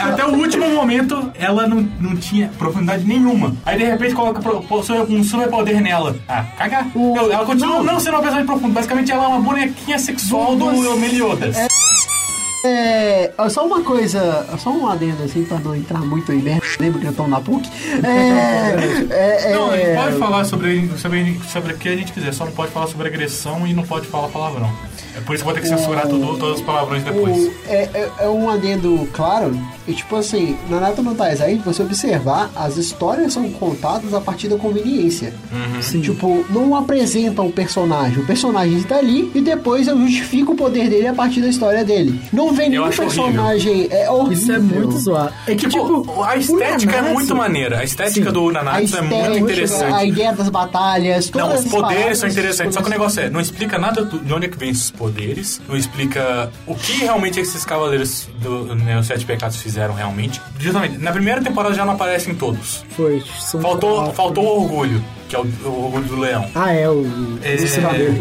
[0.02, 3.56] até o último momento, ela não, não tinha profundidade nenhuma.
[3.66, 4.42] Aí de repente coloca
[5.10, 6.16] um superpoder nela.
[6.28, 6.86] Ah, caga.
[6.96, 8.00] Eu- Ela continua não.
[8.00, 8.74] sendo uma pessoa profunda.
[8.74, 10.66] Basicamente, ela é uma bonequinha sexual do
[10.98, 11.58] Meliodas.
[11.58, 11.68] É,
[13.50, 17.08] só uma coisa, só um adendo assim, pra não entrar muito em merda, lembra que
[17.08, 17.70] eu tô na PUC?
[18.04, 22.14] É, é, é, Não, a gente pode falar sobre, sobre, sobre o que a gente
[22.14, 24.72] quiser, só não pode falar sobre agressão e não pode falar palavrão.
[25.16, 27.38] É por isso que eu vou ter que censurar tudo, todos os palavrões depois.
[27.38, 29.58] O- é, é, é um adendo claro,
[29.88, 34.48] e tipo assim, na Nata no Taizai, você observar, as histórias são contadas a partir
[34.48, 35.34] da conveniência.
[35.52, 36.02] Uhum.
[36.02, 40.90] Tipo, não apresenta o personagem, o personagem está ali e depois eu justifico o poder
[40.90, 42.20] dele a partir da história dele.
[42.32, 43.88] Não vem nenhum personagem.
[43.92, 44.32] É horrível.
[44.34, 45.34] Isso é muito zoado.
[45.48, 47.80] É que, Tipo, tipo, a estética é Nanatsu- muito maneira.
[47.80, 48.34] A estética Sim.
[48.34, 49.94] do Nanatsu é muito interessante.
[49.94, 53.30] A ideia das batalhas, todas Não, os poderes são interessantes, só que o negócio é,
[53.30, 57.40] não explica nada de onde é que vem esses poderes, não explica o que realmente
[57.40, 60.40] esses cavaleiros do né, os Sete Pecados fizeram realmente.
[60.60, 62.86] Justamente, na primeira temporada já não aparecem todos.
[62.96, 63.24] Foi.
[63.40, 64.14] são Faltou, quatro.
[64.14, 66.48] faltou o orgulho, que é o, o orgulho do leão.
[66.54, 67.04] Ah, é, o.
[67.44, 67.56] É,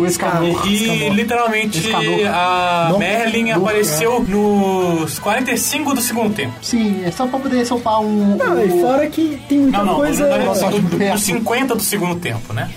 [0.00, 0.66] o escamor.
[0.66, 2.20] E literalmente Escamor.
[2.26, 6.54] a Não, Merlin não, apareceu nos 45 do segundo tempo.
[6.62, 8.36] Sim, é só pra poder soltar um.
[8.36, 10.26] Não, e um- fora que tem muita Não, não, coisa.
[10.38, 11.12] no, no, É.
[11.12, 12.70] no 50 do segundo tempo, né?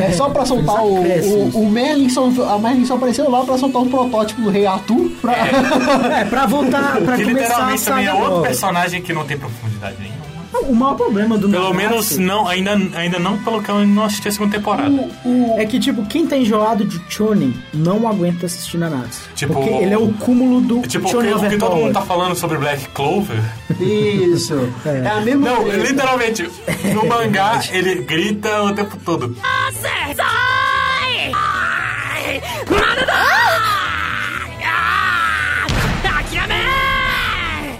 [0.00, 3.56] É só pra soltar o, o, o Merlin, só, a Merlin só apareceu lá pra
[3.56, 5.10] soltar um protótipo do Rei Arthur.
[5.20, 5.32] Pra...
[5.32, 8.42] É, pra voltar, pra que começar a literalmente também é outro nova.
[8.42, 10.35] personagem que não tem profundidade nenhuma.
[10.52, 14.28] O maior problema do Pelo menos não, ainda, ainda não pelo que eu não assisti
[14.28, 15.08] a segunda temporada.
[15.56, 19.22] É que, tipo, quem tá enjoado de Chonen não aguenta assistir Nanatsu.
[19.34, 21.92] Tipo, porque ele é o cúmulo do Tipo, o Chonen que, o que todo mundo
[21.92, 23.42] tá falando sobre Black Clover.
[23.80, 24.54] Isso.
[24.84, 25.06] É.
[25.06, 25.76] a mesma Não, coisa.
[25.76, 26.50] literalmente,
[26.94, 29.36] no mangá ele grita o tempo todo.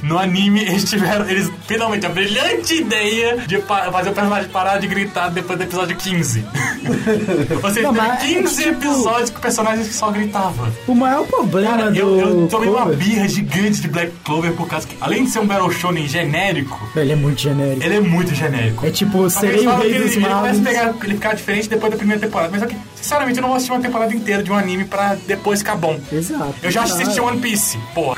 [0.07, 4.87] No anime, eles tiveram, eles finalmente a brilhante ideia de fazer o personagem parar de
[4.87, 6.45] gritar depois do episódio 15.
[7.61, 10.73] Você Não, teve mas, 15 tipo, episódios com personagens que só gritavam.
[10.87, 14.53] O maior problema Cara, do eu, eu tomei uma Clover- birra gigante de Black Clover
[14.53, 17.83] por causa que, além de ser um Battle Shonen genérico, Ele é muito genérico.
[17.85, 18.87] ele é muito genérico.
[18.87, 20.61] É tipo, serei o rei que dos ele, ele começa a magos.
[20.61, 22.51] pegar, ele ficar diferente depois da primeira temporada.
[22.53, 25.17] Mas só que, sinceramente, eu não vou assistir uma temporada inteira de um anime pra
[25.27, 25.99] depois ficar bom.
[26.13, 26.55] Exato.
[26.63, 28.17] Eu já assisti One Piece, porra.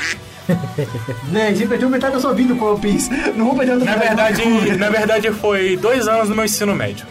[1.31, 3.09] Né, você perdeu metade da sua vida com One Piece.
[3.35, 7.05] Não vou perder outra Na verdade, na verdade foi dois anos no meu ensino médio.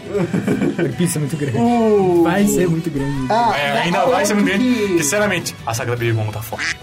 [0.79, 1.57] One Piece é muito grande.
[1.59, 3.27] O- Vai ser muito grande.
[3.31, 4.65] Ah, É, ainda ah, vai ser muito grande.
[4.65, 6.77] que- Sinceramente, a saga da Baby Moon tá forte.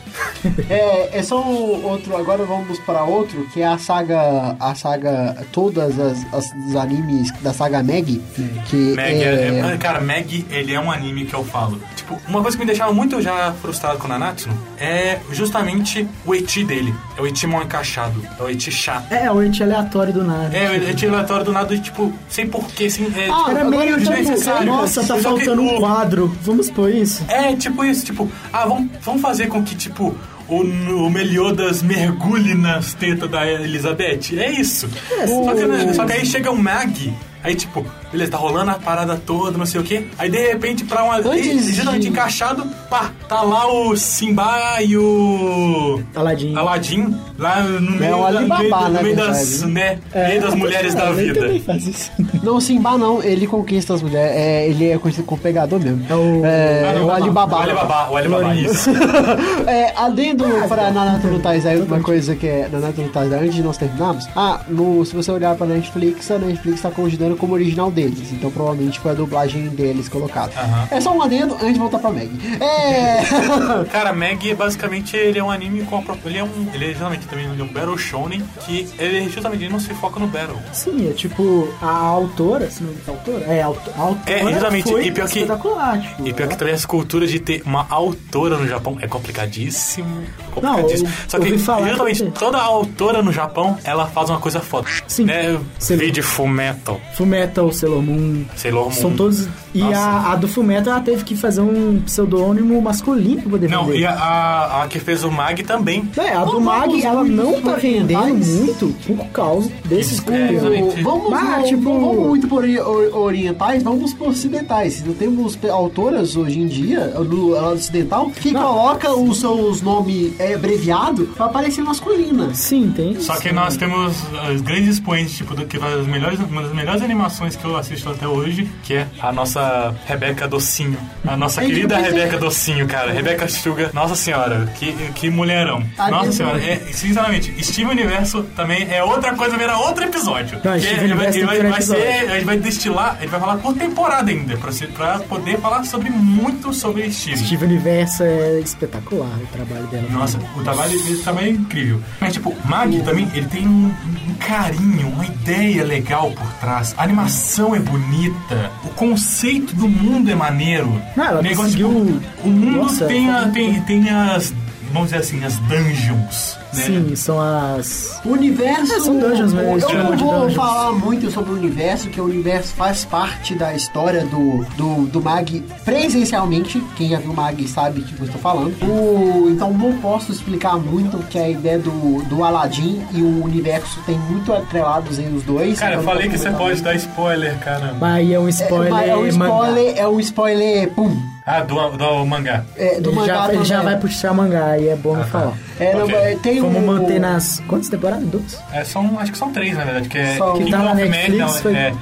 [0.69, 2.15] É, é só um outro.
[2.15, 4.55] Agora vamos para outro, que é a saga.
[4.59, 5.35] A saga.
[5.51, 8.21] Todas as, as os animes da saga Meg.
[8.65, 9.25] Que Meg é...
[9.25, 11.79] é, é- Cara, Meg, ele é um anime que eu falo.
[11.95, 14.49] Tipo, uma coisa que me deixava muito já frustrado com o Nanatsu
[14.79, 16.93] é justamente o eti dele.
[17.17, 18.21] É o eti mal encaixado.
[18.39, 19.11] É o eti chato.
[19.11, 20.55] É, o ente aleatório do nada.
[20.55, 23.05] É, o eti aleatório do nada, tipo, sem porquê, sem...
[23.07, 24.67] É, Ah, tipo, Era agora meio eu tipo, desnecessário.
[24.67, 26.35] nossa, tá Só que faltando um o- quadro.
[26.41, 27.23] Vamos pôr isso.
[27.27, 30.04] É, tipo isso, tipo, ah, vamos, vamos fazer com que, tipo,
[30.47, 34.37] o, o Meliodas mergulhe nas tetas da Elizabeth.
[34.37, 34.89] É isso.
[35.27, 37.85] só, que, só que aí chega o Mag, aí tipo,
[38.15, 40.07] beleza, tá rolando a parada toda, não sei o que.
[40.17, 41.17] Aí de repente, pra uma.
[41.17, 46.01] Antes geralmente de- encaixado, pá, tá lá o Simba e o.
[46.15, 46.55] Aladdin.
[46.55, 49.99] Aladdin, lá no meio, o da- Alibaba, no meio, na no meio verdade, das, né?
[50.13, 51.39] né, meio das mulheres da Ele vida.
[51.41, 52.11] também faz isso.
[52.43, 54.35] Não, Simba não, ele conquista as mulheres.
[54.35, 56.05] É, ele é conhecido como pegador mesmo.
[56.09, 57.55] É o- É, Ah, não, o Alibaba.
[57.57, 58.89] O Alibaba, o Alibaba, isso.
[59.67, 63.61] é, adendo pra Nanatsu no Taizai, uma coisa que é Nanatsu no Taizai, antes de
[63.63, 64.27] nós terminarmos.
[64.35, 68.31] Ah, no, se você olhar pra Netflix, a Netflix tá considerando como original deles.
[68.31, 70.51] Então provavelmente foi a dublagem deles colocada.
[70.91, 72.29] É só um adendo antes de voltar pra Meg.
[72.61, 73.21] É.
[73.91, 76.29] Cara, Meg, basicamente, ele é um anime com a própria.
[76.29, 76.67] Ele é um.
[76.73, 80.27] Ele é justamente também um Battle Shonen, que ele justamente ele não se foca no
[80.27, 80.57] Battle.
[80.73, 83.45] Sim, é tipo, a autora, se não é autora?
[83.45, 86.57] É, a auto- a autora É, justamente, foi e pior que- tipo, E pior que
[86.57, 90.23] também essa cultura de ter uma autora no Japão é complicadíssimo.
[90.53, 91.09] complicadíssimo.
[91.09, 94.87] eu Só que justamente que- toda autora no Japão, ela faz uma coisa foda.
[95.07, 95.25] Sim.
[95.25, 95.59] Né?
[95.79, 96.99] Vídeo Fullmetal.
[97.15, 98.91] Fullmetal, Sailor Moon, Sailor Moon.
[98.91, 99.47] são todos...
[99.73, 99.99] E Nossa.
[99.99, 103.99] a, a do Fullmetal, ela teve que fazer um pseudônimo masculino pra poder Não, vender.
[103.99, 106.09] e a, a, a que fez o Mag também.
[106.15, 108.47] É, a do Mag, ela muito não tá vendendo orientais.
[108.55, 111.03] muito por causa desses É, exatamente.
[111.03, 115.03] Vamos, Mas, não, tipo- não vamos muito por ori- or- orientais, vamos por ocidentais.
[115.05, 120.53] Não temos autoras hoje em dia, do lado ocidental, que coloca os seus nomes é,
[120.53, 122.53] abreviado pra parecer masculina.
[122.53, 124.15] Sim, tem Só isso, que nós temos
[124.53, 127.74] os grandes expoentes, tipo, do que faz as melhores, uma das melhores animações que eu
[127.77, 130.97] assisto até hoje, que é a nossa Rebeca Docinho.
[131.25, 133.11] A nossa É que querida Rebeca Docinho, cara.
[133.11, 133.89] Rebeca Sugar.
[133.93, 135.83] Nossa senhora, que, que mulherão.
[135.97, 140.59] Ah, nossa senhora, é, sinceramente, Steven Universo também é outra coisa, virar outro episódio.
[140.63, 142.31] Não, Que Steven ele vai, Universo ele vai, vai ser, episódio.
[142.31, 145.83] a gente vai destilar, gente vai falar por temporada ainda, pra, ser, pra poder falar
[145.85, 147.37] sobre muito sobre Steven.
[147.37, 150.07] Steve Universo é espetacular o trabalho dela.
[150.09, 152.01] Nossa, o trabalho dele também é incrível.
[152.19, 153.85] Mas, tipo, Mag também, ele tem um,
[154.27, 156.93] um carinho, uma ideia legal por trás.
[156.97, 158.71] A animação é bonita.
[158.83, 161.01] O conceito do mundo é maneiro.
[161.15, 164.53] Não, ela Negócio, conseguiu- o mundo Nossa, tem, a- tem, tem as,
[164.91, 166.57] vamos dizer assim, as dungeons.
[166.75, 166.83] Né?
[166.83, 168.19] Sim, são as...
[168.25, 168.93] O universo.
[168.93, 170.53] É, são dungeons mesmo, Eu não vou dungeons.
[170.55, 175.21] falar muito sobre o universo, que o universo faz parte da história do, do, do
[175.21, 176.83] Mag presencialmente.
[176.95, 178.73] Quem já viu o Mag sabe do que eu estou falando.
[178.83, 183.99] O, então não posso explicar muito que a ideia do, do Aladdin e o universo
[184.05, 185.79] tem muito atrelados em os dois.
[185.79, 187.97] Cara, eu falei que você pode dar spoiler, caramba.
[187.99, 188.53] Mas é um muito.
[188.61, 191.34] spoiler, é, mas é um spoiler, é um spoiler, pum.
[191.47, 192.63] Ah, do, do mangá.
[192.75, 195.53] É, do Ele mangá já, ele já vai puxar mangá e é bom não falar.
[195.79, 196.15] É, não, Ok.
[196.15, 197.61] é, tem Vamos um, manter nas...
[197.67, 198.25] Quantas temporadas?
[198.27, 198.57] Duas?
[198.73, 201.01] É, são, acho que são três, na verdade, que é São- Que tá na of
[201.03, 201.93] Netflix, Magic, foi- não, é,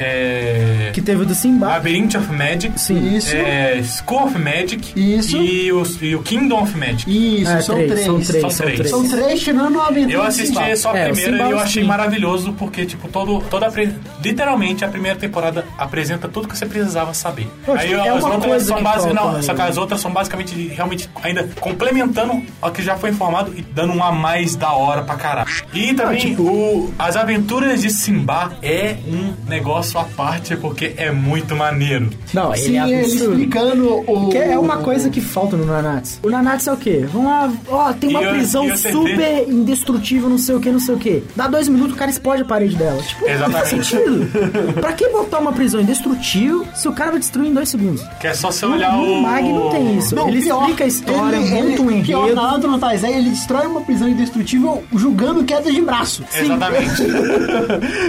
[0.00, 0.90] é...
[0.92, 1.66] Que teve o do Simba.
[1.68, 3.16] Labyrinth of Magic, Sim.
[3.16, 3.36] Isso.
[3.36, 5.36] é, School of Magic Isso.
[5.36, 7.04] E, o, e o Kingdom of Magic.
[7.42, 8.04] Isso, É, são, três, três.
[8.06, 8.90] são três, São são três.
[8.90, 10.76] São três tirando a aventura Eu assisti Simba.
[10.76, 13.92] só a É, primeira e eu eu achei maravilhoso porque, tipo, todo, toda a pre-
[14.24, 17.48] literalmente a primeira temporada apresenta tudo que você precisava saber.
[17.64, 19.12] Poxa, Aí é uma outras coisa são base...
[19.12, 19.42] Não, né?
[19.42, 23.62] só que as outras são basicamente realmente ainda complementando o que já foi informado e
[23.62, 25.48] dando um a mais da hora pra caralho.
[25.72, 31.10] E também tipo- o, as aventuras de Simba é um negócio à parte porque é
[31.10, 32.10] muito maneiro.
[32.32, 34.28] Não, ele Sim, é ele explicando o...
[34.30, 36.18] Que é uma coisa que falta no Nanatsu.
[36.22, 37.06] O Nanatsu é o quê?
[37.12, 40.60] Vamos lá, ó, tem uma E eu- prisão e você super indestrutível, não sei o
[40.60, 41.22] que, não sei o que.
[41.36, 43.00] Dá dois minutos, o cara explode a parede dela.
[43.02, 43.86] Tipo, não faz Exatamente.
[43.86, 44.74] sentido.
[44.80, 48.02] pra que botar uma prisão indestrutível se o cara vai destruir em dois segundos?
[48.20, 49.18] Que é só você olhar o...
[49.18, 50.14] O Mag não tem isso.
[50.14, 52.36] Não, ele pior, explica a história, ele, monta um ele, Pior, enredo.
[52.40, 56.24] na Antron Taizai, ele destrói uma prisão indestrutível julgando queda de braço.
[56.34, 57.02] Exatamente.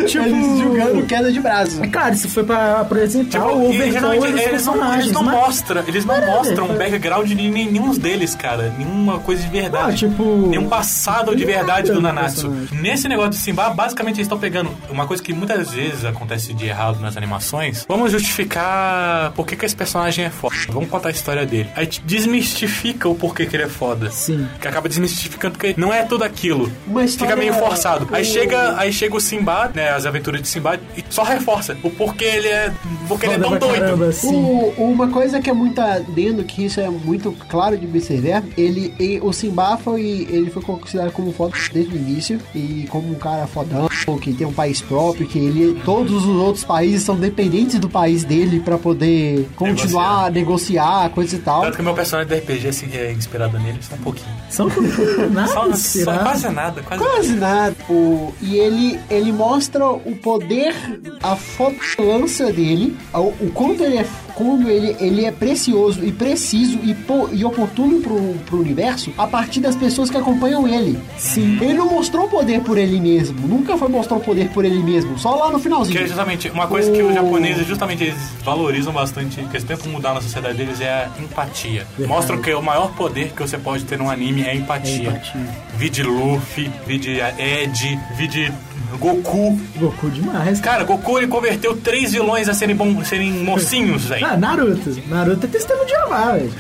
[0.07, 1.83] Tipo, Eles julgando queda de braço.
[1.83, 5.03] É claro, isso foi pra apresentar Tipo, o e overpower dos eles não, personagens.
[5.03, 8.73] eles não mas- mostram, eles não mostram é, o background de nenhum deles, cara.
[8.77, 10.05] Nenhuma coisa de verdade.
[10.05, 12.49] Ah, tipo, Nenhum passado de verdade do do Nanatsu.
[12.71, 16.65] Nesse negócio de Simba, basicamente eles estão pegando uma coisa que muitas vezes acontece de
[16.65, 17.85] errado nas animações.
[17.87, 20.55] Vamos justificar por que, que esse personagem é foda.
[20.67, 21.69] Vamos contar a história dele.
[21.75, 24.09] Aí te desmistifica o porquê que ele é foda.
[24.11, 24.47] Sim.
[24.61, 26.71] Que acaba desmistificando porque não é tudo aquilo.
[26.87, 28.07] História- Fica meio forçado.
[28.11, 31.89] Aí chega, aí chega o Simba, né, as aventuras de Simba e só reforça o
[31.89, 32.71] porquê ele é,
[33.07, 33.81] porque ele é Foda tão doido.
[33.81, 34.27] caramba, sim.
[34.35, 38.93] O- uma coisa que é muito adendo, que isso é muito claro de observar, ele,
[38.99, 43.15] e- o Simba foi, ele foi considerado como foda desde o início, e como um
[43.15, 43.87] cara fodão,
[44.21, 48.23] que tem um país próprio, que ele, todos os outros países são dependentes do país
[48.23, 51.61] dele pra poder continuar, negociar, coisa e tal.
[51.61, 54.35] Tanto que meu personagem do RPG assim, é inspirado nele, só um pouquinho.
[54.49, 54.67] São
[55.31, 57.75] nada Só, só quase nada, quase Quase nada.
[57.87, 60.73] O, e ele, ele mostra o poder,
[61.21, 64.05] a força dele, o, o quanto ele é,
[64.39, 69.27] como ele, ele é precioso e preciso e, po- e oportuno pro, pro universo a
[69.27, 70.97] partir das pessoas que acompanham ele.
[71.17, 71.57] Sim.
[71.61, 73.45] Ele não mostrou o poder por ele mesmo.
[73.45, 75.19] Nunca foi mostrar o poder por ele mesmo.
[75.19, 75.97] Só lá no finalzinho.
[75.97, 79.65] Que é justamente uma coisa que O- os japoneses justamente eles valorizam bastante, que eles
[79.65, 81.85] tentam mudar na sociedade deles é a empatia.
[82.07, 85.09] Mostram que o maior poder que você pode ter num anime é a empatia.
[85.09, 85.47] É empatia.
[85.77, 88.53] Vide Luffy, vide Ed, vide
[88.97, 89.59] Goku.
[89.77, 90.59] Goku demais.
[90.59, 94.25] Cara, Goku ele converteu três vilões a serem, bom, serem mocinhos, velho.
[94.25, 94.97] Ah, Naruto.
[95.07, 96.51] Naruto é testemunho de Jeová, velho.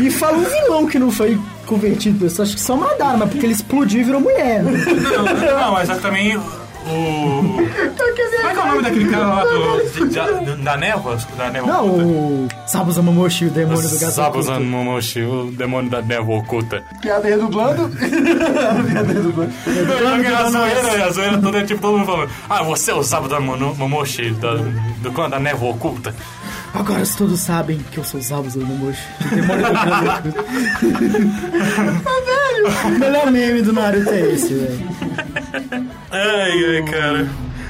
[0.02, 2.24] e fala um vilão que não foi convertido.
[2.26, 4.62] Eu acho que só mandaram, mas porque ele explodiu e virou mulher.
[4.62, 4.72] né?
[5.56, 6.38] Não, mas também
[6.88, 7.42] O.
[7.42, 11.18] Como é que é o nome daquele cara lá do, de- de- da névoa?
[11.36, 12.04] Da névoa Não, oculta?
[12.04, 14.12] o Sabuza Momoshi, o demônio do gato.
[14.12, 14.70] Sabuza oculto.
[14.70, 16.82] Momoshi, o demônio da névoa oculta.
[17.02, 17.88] Piada redublando.
[17.98, 19.52] Piada redublando.
[19.64, 22.94] Só que a zoeira, a zoeira toda é tipo todo mundo falando: Ah, você é
[22.94, 24.54] o Sabuza Mono- Momoshi da,
[25.02, 26.14] do clã da névoa oculta?
[26.74, 30.44] Agora todos sabem que eu sou o Sabuza Momoshi, o demônio do gato oculto.
[32.86, 34.88] O melhor meme do Naruto é esse, velho.
[36.10, 37.28] Ai, ai, cara.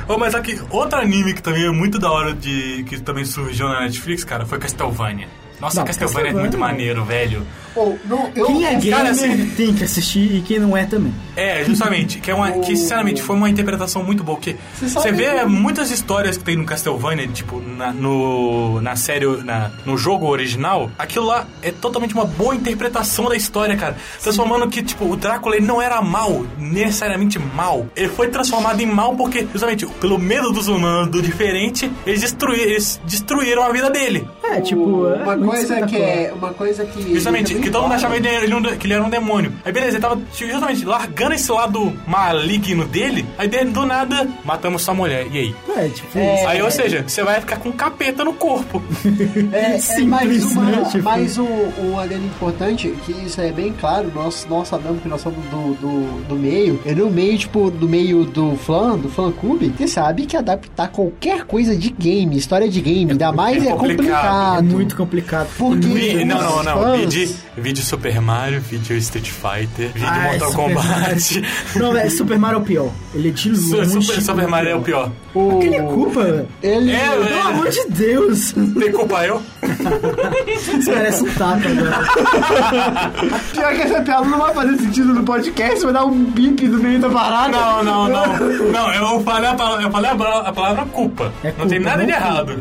[0.08, 2.82] Oh, mas aqui, outro anime que também é muito da hora de.
[2.84, 5.28] que também surgiu na Netflix, cara, foi Castlevania.
[5.60, 6.58] Nossa, Não, Castlevania, é muito Castlevania.
[6.76, 7.46] maneiro, velho.
[7.74, 10.84] Pô, não, eu, Quem é gamer cara, assim- tem que assistir e quem não é
[10.84, 11.12] também.
[11.36, 12.50] É, justamente, que é uma.
[12.50, 14.36] Que sinceramente foi uma interpretação muito boa.
[14.36, 19.70] Porque você vê muitas histórias que tem no Castlevania, tipo, na, no, na série, na,
[19.86, 23.96] no jogo original, aquilo lá é totalmente uma boa interpretação da história, cara.
[24.22, 27.86] Transformando que, tipo, o Drácula ele não era mal, necessariamente mal.
[27.94, 32.64] Ele foi transformado em mal porque, justamente, pelo medo dos humanos, do diferente, eles destruíram,
[32.70, 34.26] eles destruíram a vida dele.
[34.50, 36.32] É, tipo, é uma muito coisa que é.
[36.34, 37.14] Uma coisa que.
[37.14, 37.94] Justamente, que todo mundo fala.
[37.96, 39.52] achava ele, ele um- que ele era um demônio.
[39.64, 44.82] Aí beleza, ele tava justamente largando esse lado maligno dele, aí dele, do nada, matamos
[44.82, 45.26] sua mulher.
[45.30, 45.54] E aí?
[45.76, 46.46] É, tipo, É.
[46.46, 48.82] Aí, ou seja, você vai ficar com um capeta no corpo.
[49.52, 51.46] É, é Simples, mais, uma, né, tipo- mais um,
[51.82, 55.74] um adendo importante, que isso é bem claro, nós, nós sabemos que nós somos do,
[55.74, 59.86] do, do meio, e no meio, tipo, do meio do fã, do fã clube, você
[59.88, 64.22] sabe que adaptar qualquer coisa de game, história de game, ainda mais é, é complicado,
[64.38, 64.58] complicado.
[64.58, 65.48] é muito complicado.
[65.58, 66.82] Porque Vi- não, não, não.
[66.82, 71.42] fãs- Vídeo, vídeo Super Mario, vídeo Street Fighter, vídeo Ah, Mortal Super Kombat.
[71.76, 72.90] Não, velho, Super Mario é o pior.
[73.14, 74.02] Ele é de longe.
[74.02, 75.10] Super, Super Mario é o pior.
[75.34, 76.48] O, Aquele é culpa, velho.
[76.62, 77.40] ele, É, Pelo é.
[77.42, 78.52] amor de Deus.
[78.52, 79.40] Tem culpa eu?
[80.48, 83.38] Isso parece um tapa agora.
[83.52, 86.78] Pior que essa piada não vai fazer sentido no podcast, vai dar um bip no
[86.78, 87.48] meio da parada.
[87.56, 88.36] Não, não, não.
[88.72, 91.32] Não, eu falei a palavra, eu falei a palavra culpa.
[91.44, 92.52] É não tem culpa, nada de errado.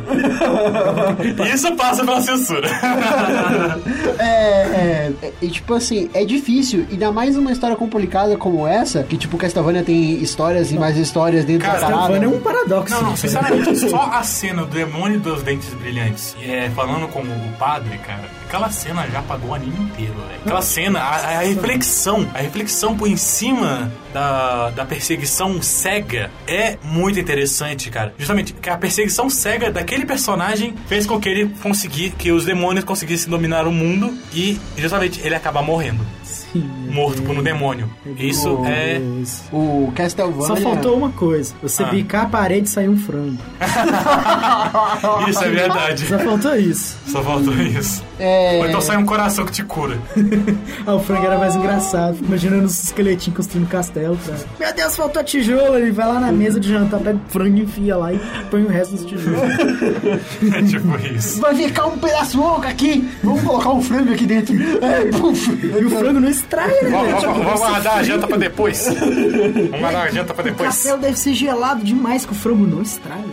[1.54, 2.68] Isso passa pela censura.
[4.20, 9.04] É, é, é, e tipo assim, é difícil, ainda mais uma história complicada como essa,
[9.04, 12.02] que tipo, Castlevania tem histórias e mais histórias dentro Cara, da parada.
[12.02, 12.96] Castlevania é um paradoxo.
[12.96, 13.16] Não, não, né?
[13.16, 18.26] sinceramente, só a cena do demônio dos dentes brilhantes é, falando como o padre, cara,
[18.48, 20.42] aquela cena já apagou o anime inteiro, velho.
[20.46, 26.78] Aquela cena, a, a reflexão, a reflexão por em cima da, da perseguição cega é
[26.84, 28.14] muito interessante, cara.
[28.18, 32.86] Justamente, que a perseguição cega daquele personagem fez com que ele conseguisse, que os demônios
[32.86, 36.06] conseguissem dominar o mundo e, justamente, ele acabar morrendo.
[36.24, 37.90] Sim, Morto por um demônio.
[38.18, 39.02] Isso é...
[39.52, 40.48] O Castlevania.
[40.48, 41.54] Só faltou uma coisa.
[41.62, 41.88] Você Ah.
[41.88, 43.38] bicar a parede e sair um frango.
[45.30, 46.06] Isso é verdade.
[46.08, 46.98] Só faltou isso.
[47.08, 48.04] Só faltou isso.
[48.20, 48.58] É...
[48.60, 49.98] Ou então sai um coração que te cura.
[50.86, 52.18] Ah, o frango era mais engraçado.
[52.22, 54.40] Imaginando os esqueletinhos construindo castelo, cara.
[54.60, 55.78] Meu Deus, faltou tijolo.
[55.78, 58.20] Ele vai lá na mesa de jantar, pega o frango e enfia lá e
[58.50, 59.40] põe o resto dos tijolos.
[60.58, 61.42] É tipo isso.
[61.42, 63.08] Vai ficar um pedaço louco aqui!
[63.24, 64.56] Vamos colocar um frango aqui dentro.
[64.84, 65.50] É, puf.
[65.52, 66.90] E o frango não estraga, né?
[66.90, 68.88] Vamos, Tipo, vamos- guardar a janta pra depois.
[68.88, 70.70] Vamos guardar a janta pra O depois.
[70.70, 73.24] castelo deve ser gelado demais que o frango não estraga.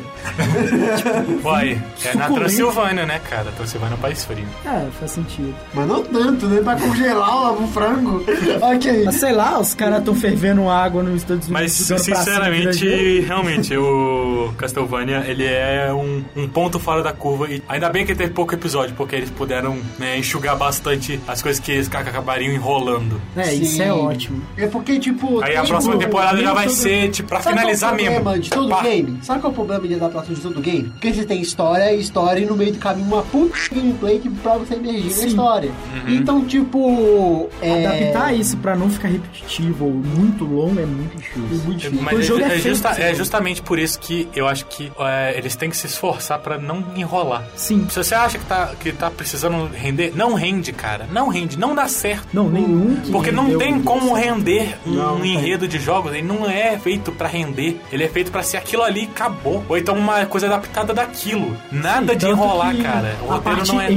[1.44, 2.28] Uai, é na.
[2.30, 3.50] Transilvânia, né, cara?
[3.56, 4.46] Transilvânia é um país frio.
[4.74, 5.54] É, faz sentido.
[5.72, 6.60] Mas não tanto, né?
[6.62, 8.24] Pra congelar o frango.
[8.74, 9.04] Ok.
[9.04, 11.50] Mas sei lá, os caras estão fervendo água nos Estados Unidos.
[11.50, 17.48] Mas, sinceramente, realmente, o Castlevania, ele é um, um ponto fora da curva.
[17.50, 21.60] E ainda bem que teve pouco episódio, porque eles puderam né, enxugar bastante as coisas
[21.60, 23.20] que eles acabariam enrolando.
[23.36, 23.82] É, isso Sim.
[23.82, 24.42] é ótimo.
[24.56, 25.42] É porque, tipo.
[25.42, 28.04] Aí a próxima temporada já vai todo- ser, tipo, pra Sabe finalizar qual é o
[28.06, 28.14] mesmo.
[28.24, 28.82] problema de todo Pá.
[28.82, 29.18] game?
[29.22, 30.84] Sabe qual é o problema de adaptação de todo game?
[30.90, 34.28] Porque você tem história, história e no meio do caminho uma puta gameplay que
[34.64, 35.26] pra você emergir na Sim.
[35.26, 35.70] história.
[35.70, 36.14] Uhum.
[36.14, 37.48] Então, tipo.
[37.60, 37.86] É...
[37.86, 41.42] Adaptar isso pra não ficar repetitivo ou muito longo é muito difícil.
[41.64, 42.02] Muito difícil.
[42.02, 44.90] Mas o é, jogo é é justa- é justamente por isso que eu acho que
[44.98, 47.44] é, eles têm que se esforçar pra não enrolar.
[47.56, 47.86] Sim.
[47.90, 51.06] Se você acha que tá, que tá precisando render, não rende, cara.
[51.12, 52.28] Não rende, não dá certo.
[52.32, 53.84] Não, nenhum que Porque não tem isso.
[53.84, 56.12] como render um Não, enredo de jogos.
[56.12, 57.80] Ele não é feito pra render.
[57.92, 59.64] Ele é feito pra ser aquilo ali e acabou.
[59.68, 61.56] Ou então uma coisa adaptada daquilo.
[61.70, 63.16] Nada Sim, de enrolar, cara.
[63.22, 63.96] O roteiro não é tão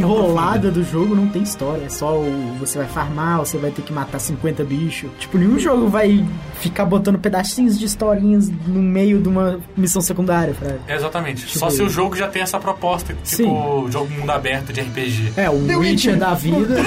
[0.57, 1.85] enrolada do jogo não tem história.
[1.85, 5.09] É só o, você vai farmar, você vai ter que matar 50 bichos.
[5.19, 6.25] Tipo, nenhum jogo vai
[6.59, 10.79] ficar botando pedacinhos de historinhas no meio de uma missão secundária, fraga.
[10.87, 11.45] Exatamente.
[11.45, 13.13] Tipo, Só se o jogo já tem essa proposta.
[13.23, 13.91] Tipo, Sim.
[13.91, 15.33] jogo mundo aberto de RPG.
[15.37, 16.17] É, o The Witcher Witcher.
[16.17, 16.75] da vida.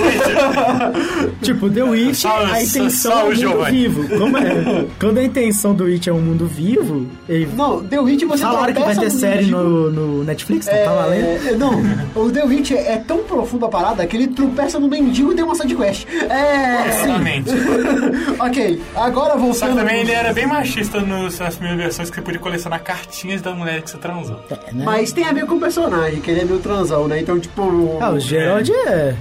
[1.43, 3.89] tipo, The Witcher, Só- a só- intenção só é o mundo Giovanni.
[3.89, 4.19] vivo.
[4.19, 4.87] Como é?
[4.99, 8.73] Quando a intenção do Witcher é um mundo vivo, ele Não, The Witch você Falaram
[8.75, 10.67] que vai ter ter série no, no Netflix?
[10.67, 11.49] Não tá valendo?
[11.49, 11.83] É, não,
[12.15, 15.35] o The Witch é, é tão profundo a parada que ele tropeça no mendigo e
[15.35, 16.07] tem uma sidequest.
[16.09, 16.89] É.
[16.89, 17.51] Exatamente.
[18.39, 19.55] ok, agora voltando.
[19.55, 22.83] Só que também ele era bem machista nos, nas primeiras versões que você podia colecionar
[22.83, 24.37] cartinhas da mulher que você transou.
[24.73, 24.85] né?
[24.85, 27.21] Mas tem a ver com o personagem, que ele é meio transão, né?
[27.21, 27.99] Então, tipo.
[28.01, 29.15] Ah, o Gerald é.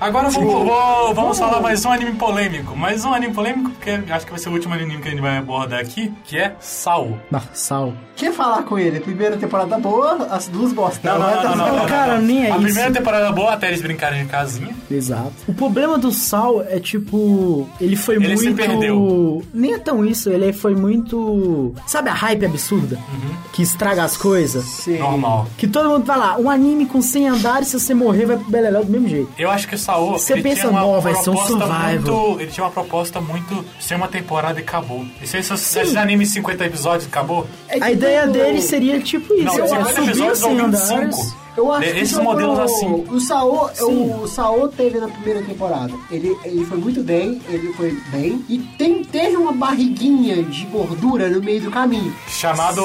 [0.00, 2.76] Agora vamos, vou- vamos falar mais um anime polêmico.
[2.76, 5.20] Mais um anime polêmico, porque acho que vai ser o último anime que a gente
[5.20, 7.18] vai abordar aqui, que é Saul.
[7.52, 7.92] Sal.
[8.16, 9.00] Quer falar com ele?
[9.00, 11.00] Primeira temporada boa, as duas bosta.
[11.12, 12.22] Não, não, não, não, não, não, Cara, não.
[12.22, 12.60] nem é A isso.
[12.62, 14.74] primeira temporada boa até eles brincarem de casinha.
[14.90, 15.32] Exato.
[15.46, 17.68] O problema do Sal é tipo.
[17.80, 18.40] Ele foi Ele muito.
[18.40, 19.42] se perdeu.
[19.52, 21.74] Nem é tão isso, ele foi muito.
[21.86, 22.98] Sabe a hype absurda?
[23.52, 24.64] Que estraga as coisas?
[24.64, 24.98] Sim.
[24.98, 25.46] Normal.
[25.56, 28.50] Que todo mundo vai lá, um anime com 100 andares, se você morrer, vai pro
[28.50, 29.30] Beleléu do mesmo jeito.
[29.38, 30.12] Eu acho que o Saul.
[30.12, 31.92] Você ele pensa, tinha uma "Nó, vai ser um proposta survival."
[32.26, 32.40] muito.
[32.40, 33.64] Ele tinha uma proposta muito.
[33.80, 35.04] Ser uma temporada e acabou.
[35.22, 37.46] E se esses, esses animes 50 episódios acabou?
[37.80, 39.44] A ideia dele seria tipo isso.
[39.44, 40.64] Não, eu 50 subir episódios 100 25.
[40.96, 41.41] andares.
[41.56, 43.04] Eu acho Esses que modelos o, assim.
[43.10, 44.14] O Saô, Sim.
[44.14, 45.92] o Saô teve na primeira temporada.
[46.10, 48.44] Ele, ele foi muito bem, ele foi bem.
[48.48, 52.14] E tem, teve uma barriguinha de gordura no meio do caminho.
[52.28, 52.82] Chamado.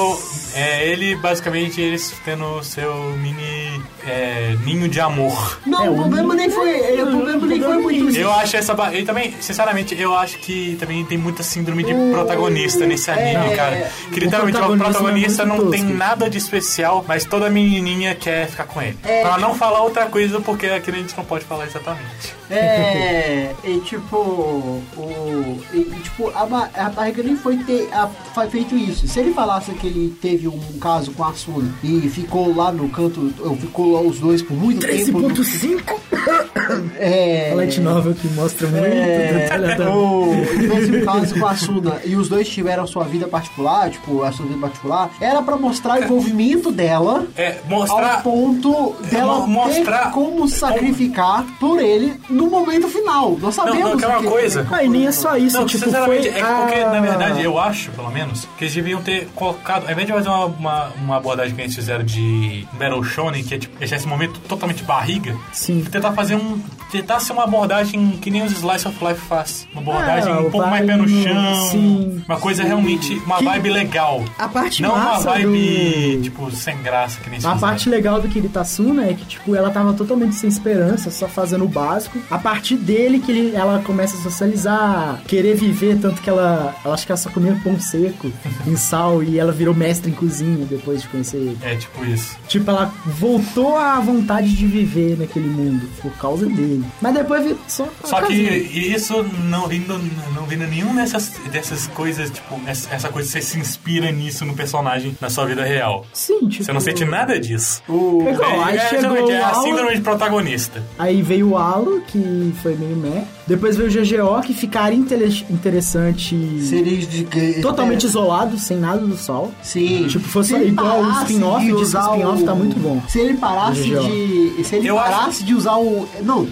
[0.54, 3.82] É, ele, basicamente, eles tendo seu mini.
[4.08, 5.58] É, ninho de amor.
[5.66, 6.70] Não, É, o problema nem foi.
[6.70, 8.18] ele- O problema nem foi muito isso.
[8.18, 8.74] Eu acho essa.
[8.74, 13.52] ba- E também, sinceramente, eu acho que também tem muita síndrome de protagonista nesse anime,
[13.52, 13.90] é, cara.
[14.12, 18.48] Que o literalmente o protagonista não é tem nada de especial, mas toda menininha quer
[18.48, 18.96] ficar com ele.
[19.04, 19.22] É.
[19.22, 22.34] Pra não falar outra coisa, porque aqui a gente não pode falar exatamente.
[22.50, 28.08] É, e tipo, o, e, e, tipo, a, ba- a barriga nem foi ter a-
[28.34, 29.06] foi feito isso.
[29.06, 32.88] Se ele falasse que ele teve um caso com a Suna e ficou lá no
[32.88, 35.20] canto, ou ficou lá os dois por muito tempo.
[35.20, 35.82] 13.5
[36.98, 39.96] É, A light novel que mostra muito É, detalhadamente.
[39.96, 44.22] o, tivesse um caso com a Suna e os dois tiveram sua vida particular, tipo,
[44.22, 48.16] a sua vida particular, era pra mostrar o envolvimento dela É, mostrar.
[48.16, 53.36] ao ponto dela mo- mostrar- ter como sacrificar por ele no momento final.
[53.40, 54.66] Nós sabemos não, que é uma que- coisa.
[54.70, 57.58] Ah, e nem é só isso, Não, tipo, sinceramente, foi é porque, na verdade, eu
[57.58, 61.16] acho, pelo menos, que eles deviam ter colocado, ao invés de fazer uma, uma, uma
[61.16, 65.36] abordagem que eles fizeram de Battle Shonen, que é tipo, deixar esse momento totalmente barriga,
[65.52, 65.84] Sim.
[65.90, 66.60] tentar fazer um.
[66.90, 69.68] Tentar ser uma abordagem que nem os Slice of Life faz.
[69.72, 71.70] Uma abordagem Ah, um pouco mais pé no chão.
[71.70, 72.22] sim.
[72.26, 73.14] uma coisa realmente.
[73.26, 74.24] Uma Que- vibe legal.
[74.38, 78.28] A parte Não uma vibe, do- tipo, sem graça, que nem A parte legal do
[78.28, 82.18] Kiritasuna é que, tipo, ela tava totalmente sem esperança, só fazendo o básico.
[82.30, 86.94] A partir dele que ele- ela começa a socializar, querer viver, tanto que ela, ela
[86.94, 88.30] acho que ela só comia pão seco
[88.66, 91.58] em sal e ela virou mestre em cozinha depois de conhecer ele.
[91.62, 92.36] É, tipo isso.
[92.48, 96.84] Tipo, ela voltou à vontade de viver naquele mundo por causa dele.
[97.00, 97.88] Mas depois vi- só.
[98.04, 99.98] Só que isso não vindo,
[100.34, 105.16] não vindo nenhum dessas, dessas coisas, tipo, essa coisa, você se inspira nisso no personagem
[105.20, 106.04] na sua vida real.
[106.12, 106.64] Sim, tipo.
[106.64, 107.82] Você não sente nada disso.
[107.88, 110.82] É igual, aí é, é, chegou é o a síndrome de protagonista.
[110.98, 113.24] Aí veio o Halo, que foi meio meh.
[113.48, 114.52] Depois veio o GGO, que
[114.92, 116.36] intele- interessante.
[116.62, 119.52] Seria de que- Totalmente isolado, sem nada do sol.
[119.62, 120.06] Sim.
[120.06, 123.00] Tipo, fosse igual o spin-off, de que o usar spin-off o- tá muito bom.
[123.08, 124.64] Se ele parasse de.
[124.64, 126.06] Se ele Eu parasse de usar o.
[126.22, 126.46] Não,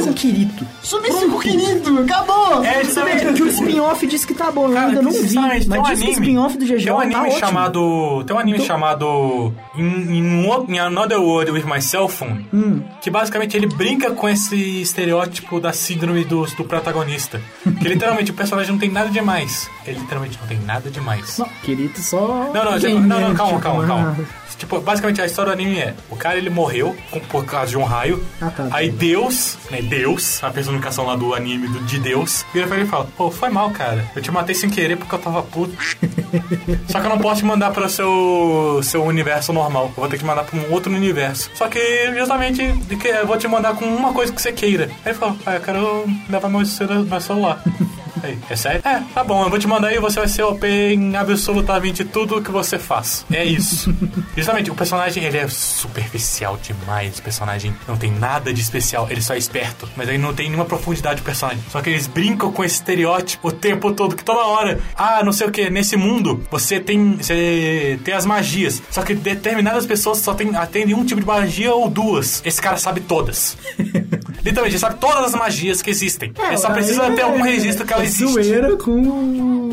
[0.00, 0.66] com o Kirito.
[0.82, 2.64] Sumir com o querido, acabou!
[2.64, 5.18] É, Você vê que o spin-off diz que tá bom, eu Cara, ainda não vi.
[5.18, 7.18] sinceramente, Mas tem um diz que o anime- spin-off do GGO Tem um tá anime
[7.20, 7.38] ótimo.
[7.38, 8.24] chamado.
[8.26, 9.52] Tem um anime Então- chamado.
[9.76, 12.44] In, in, Wo- in Another World with My Cell Phone.
[12.52, 12.82] Hum.
[13.00, 17.40] Que basicamente ele brinca com esse estereótipo da síndrome do, do protagonista.
[17.80, 19.70] Que literalmente o personagem não tem nada demais.
[19.86, 21.38] Ele literalmente não tem nada demais.
[21.38, 22.50] Não, Kirito só...
[22.52, 24.16] Não, não, tipo, Game, não, não, calma, Tipo, calma, ah, calma.
[24.60, 27.78] Tipo, basicamente a história do anime é: o cara ele morreu com- por causa de
[27.78, 28.22] um raio.
[28.40, 28.68] Ah, tá.
[28.70, 32.84] Aí Deus, né, Deus, a personificação lá do anime do, de Deus, vira pra ele
[32.84, 34.04] e fala: Pô, foi mal, cara.
[34.14, 35.74] Eu te matei sem querer porque eu tava puto.
[36.88, 39.86] Só que eu não posso te mandar para o seu, seu universo normal.
[39.86, 41.50] Eu vou ter que mandar pra um outro universo.
[41.54, 41.80] Só que
[42.14, 44.84] justamente de que eu vou te mandar com uma coisa que você queira.
[45.04, 47.62] Aí ele falou: Ah, eu quero levar meu celular.
[48.22, 48.80] Aí, é sério?
[48.84, 52.42] É, tá bom, eu vou te mandar e você vai ser OP em absolutamente tudo
[52.42, 53.24] que você faz.
[53.32, 53.94] É isso.
[54.36, 57.18] Justamente, o personagem, ele é superficial demais.
[57.18, 59.88] O personagem não tem nada de especial, ele só é esperto.
[59.96, 61.62] Mas aí não tem nenhuma profundidade do personagem.
[61.70, 65.32] Só que eles brincam com esse estereótipo o tempo todo, que toda hora, ah, não
[65.32, 68.82] sei o que, nesse mundo você tem, você tem as magias.
[68.90, 72.42] Só que determinadas pessoas só tem, atendem um tipo de magia ou duas.
[72.44, 73.56] Esse cara sabe todas.
[74.42, 76.32] Literalmente, ele sabe todas as magias que existem.
[76.38, 78.32] ele só precisa ter algum é- registro que ela existe.
[78.32, 79.70] zoeira com...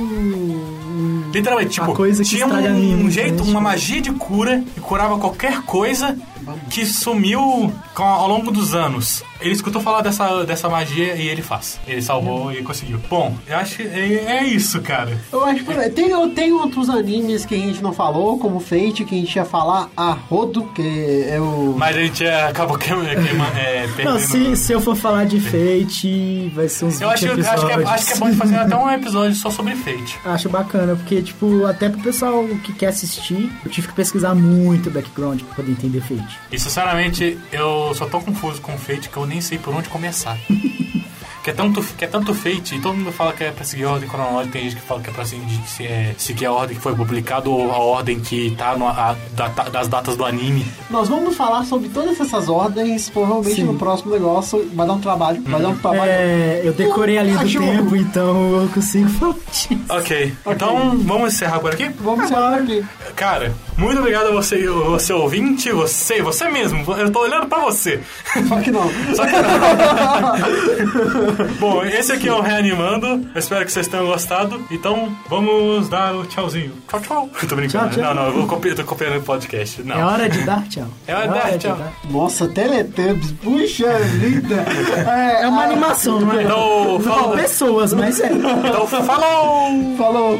[1.33, 5.61] Literalmente, tipo, coisa que tinha um, um jeito, uma magia de cura que curava qualquer
[5.63, 6.17] coisa.
[6.69, 9.23] Que sumiu com- ao longo dos anos.
[9.39, 11.79] Ele escutou falar dessa, dessa magia e ele faz.
[11.87, 12.99] Ele salvou e conseguiu.
[13.07, 15.15] Bom, eu acho que é, é isso, cara.
[15.31, 19.05] Eu acho que tem, eu tenho outros animes que a gente não falou, como Fate,
[19.05, 21.75] que a gente ia falar a Rodo, que é o.
[21.77, 25.39] Mas a gente é, acabou queima, queima, é, Não, se, se eu for falar de
[25.39, 27.89] Fate, vai ser uns Eu acho, 20 eu acho, que é, episódios.
[27.91, 30.19] acho que é bom de fazer até um episódio só sobre Fate.
[30.25, 34.89] Acho bacana, porque, tipo, até pro pessoal que quer assistir, eu tive que pesquisar muito
[34.89, 36.36] background pra poder entender Fate.
[36.51, 40.37] E sinceramente, eu só tô confuso com Fate que eu nem sei por onde começar.
[41.43, 43.85] que, é tanto, que é tanto Fate, e todo mundo fala que é pra seguir
[43.85, 46.51] a ordem cronológica, tem gente que fala que é pra seguir, se é, seguir a
[46.51, 50.25] ordem que foi publicada ou a ordem que tá no, a, da- das datas do
[50.25, 50.65] anime.
[50.89, 53.63] Nós vamos falar sobre todas essas ordens, provavelmente Sim.
[53.63, 54.69] no próximo negócio.
[54.73, 56.11] Vai dar um trabalho, vai dar um trabalho.
[56.11, 57.65] É, eu decorei a linha do Cachorro.
[57.65, 59.79] tempo, então eu consigo falar disso.
[59.89, 61.89] Ok, então vamos encerrar por aqui?
[62.01, 62.85] Vamos encerrar aqui.
[63.15, 66.83] Cara, muito obrigado a você, você ouvinte, você, você mesmo.
[66.93, 67.99] Eu tô olhando pra você.
[68.47, 68.89] Só que não.
[69.15, 69.47] Só que não.
[71.59, 73.07] Bom, esse aqui é o Reanimando.
[73.07, 74.61] Eu espero que vocês tenham gostado.
[74.71, 76.73] Então, vamos dar o tchauzinho.
[76.87, 77.29] Tchau, tchau.
[77.47, 77.89] Tô brincando.
[77.89, 78.15] Tchau, tchau.
[78.15, 79.81] Não, não, eu vou copiar, tô copiando o podcast.
[79.83, 79.95] Não.
[79.99, 80.87] É hora de dar tchau.
[81.07, 81.77] É hora de dar tchau.
[82.09, 84.65] Nossa, Teletubbies, puxa vida.
[85.07, 86.43] É, É uma animação, não é?
[86.43, 88.31] Então, Não, fala- pessoas, mas é.
[88.31, 89.95] Então, falou!
[89.97, 90.39] Falou!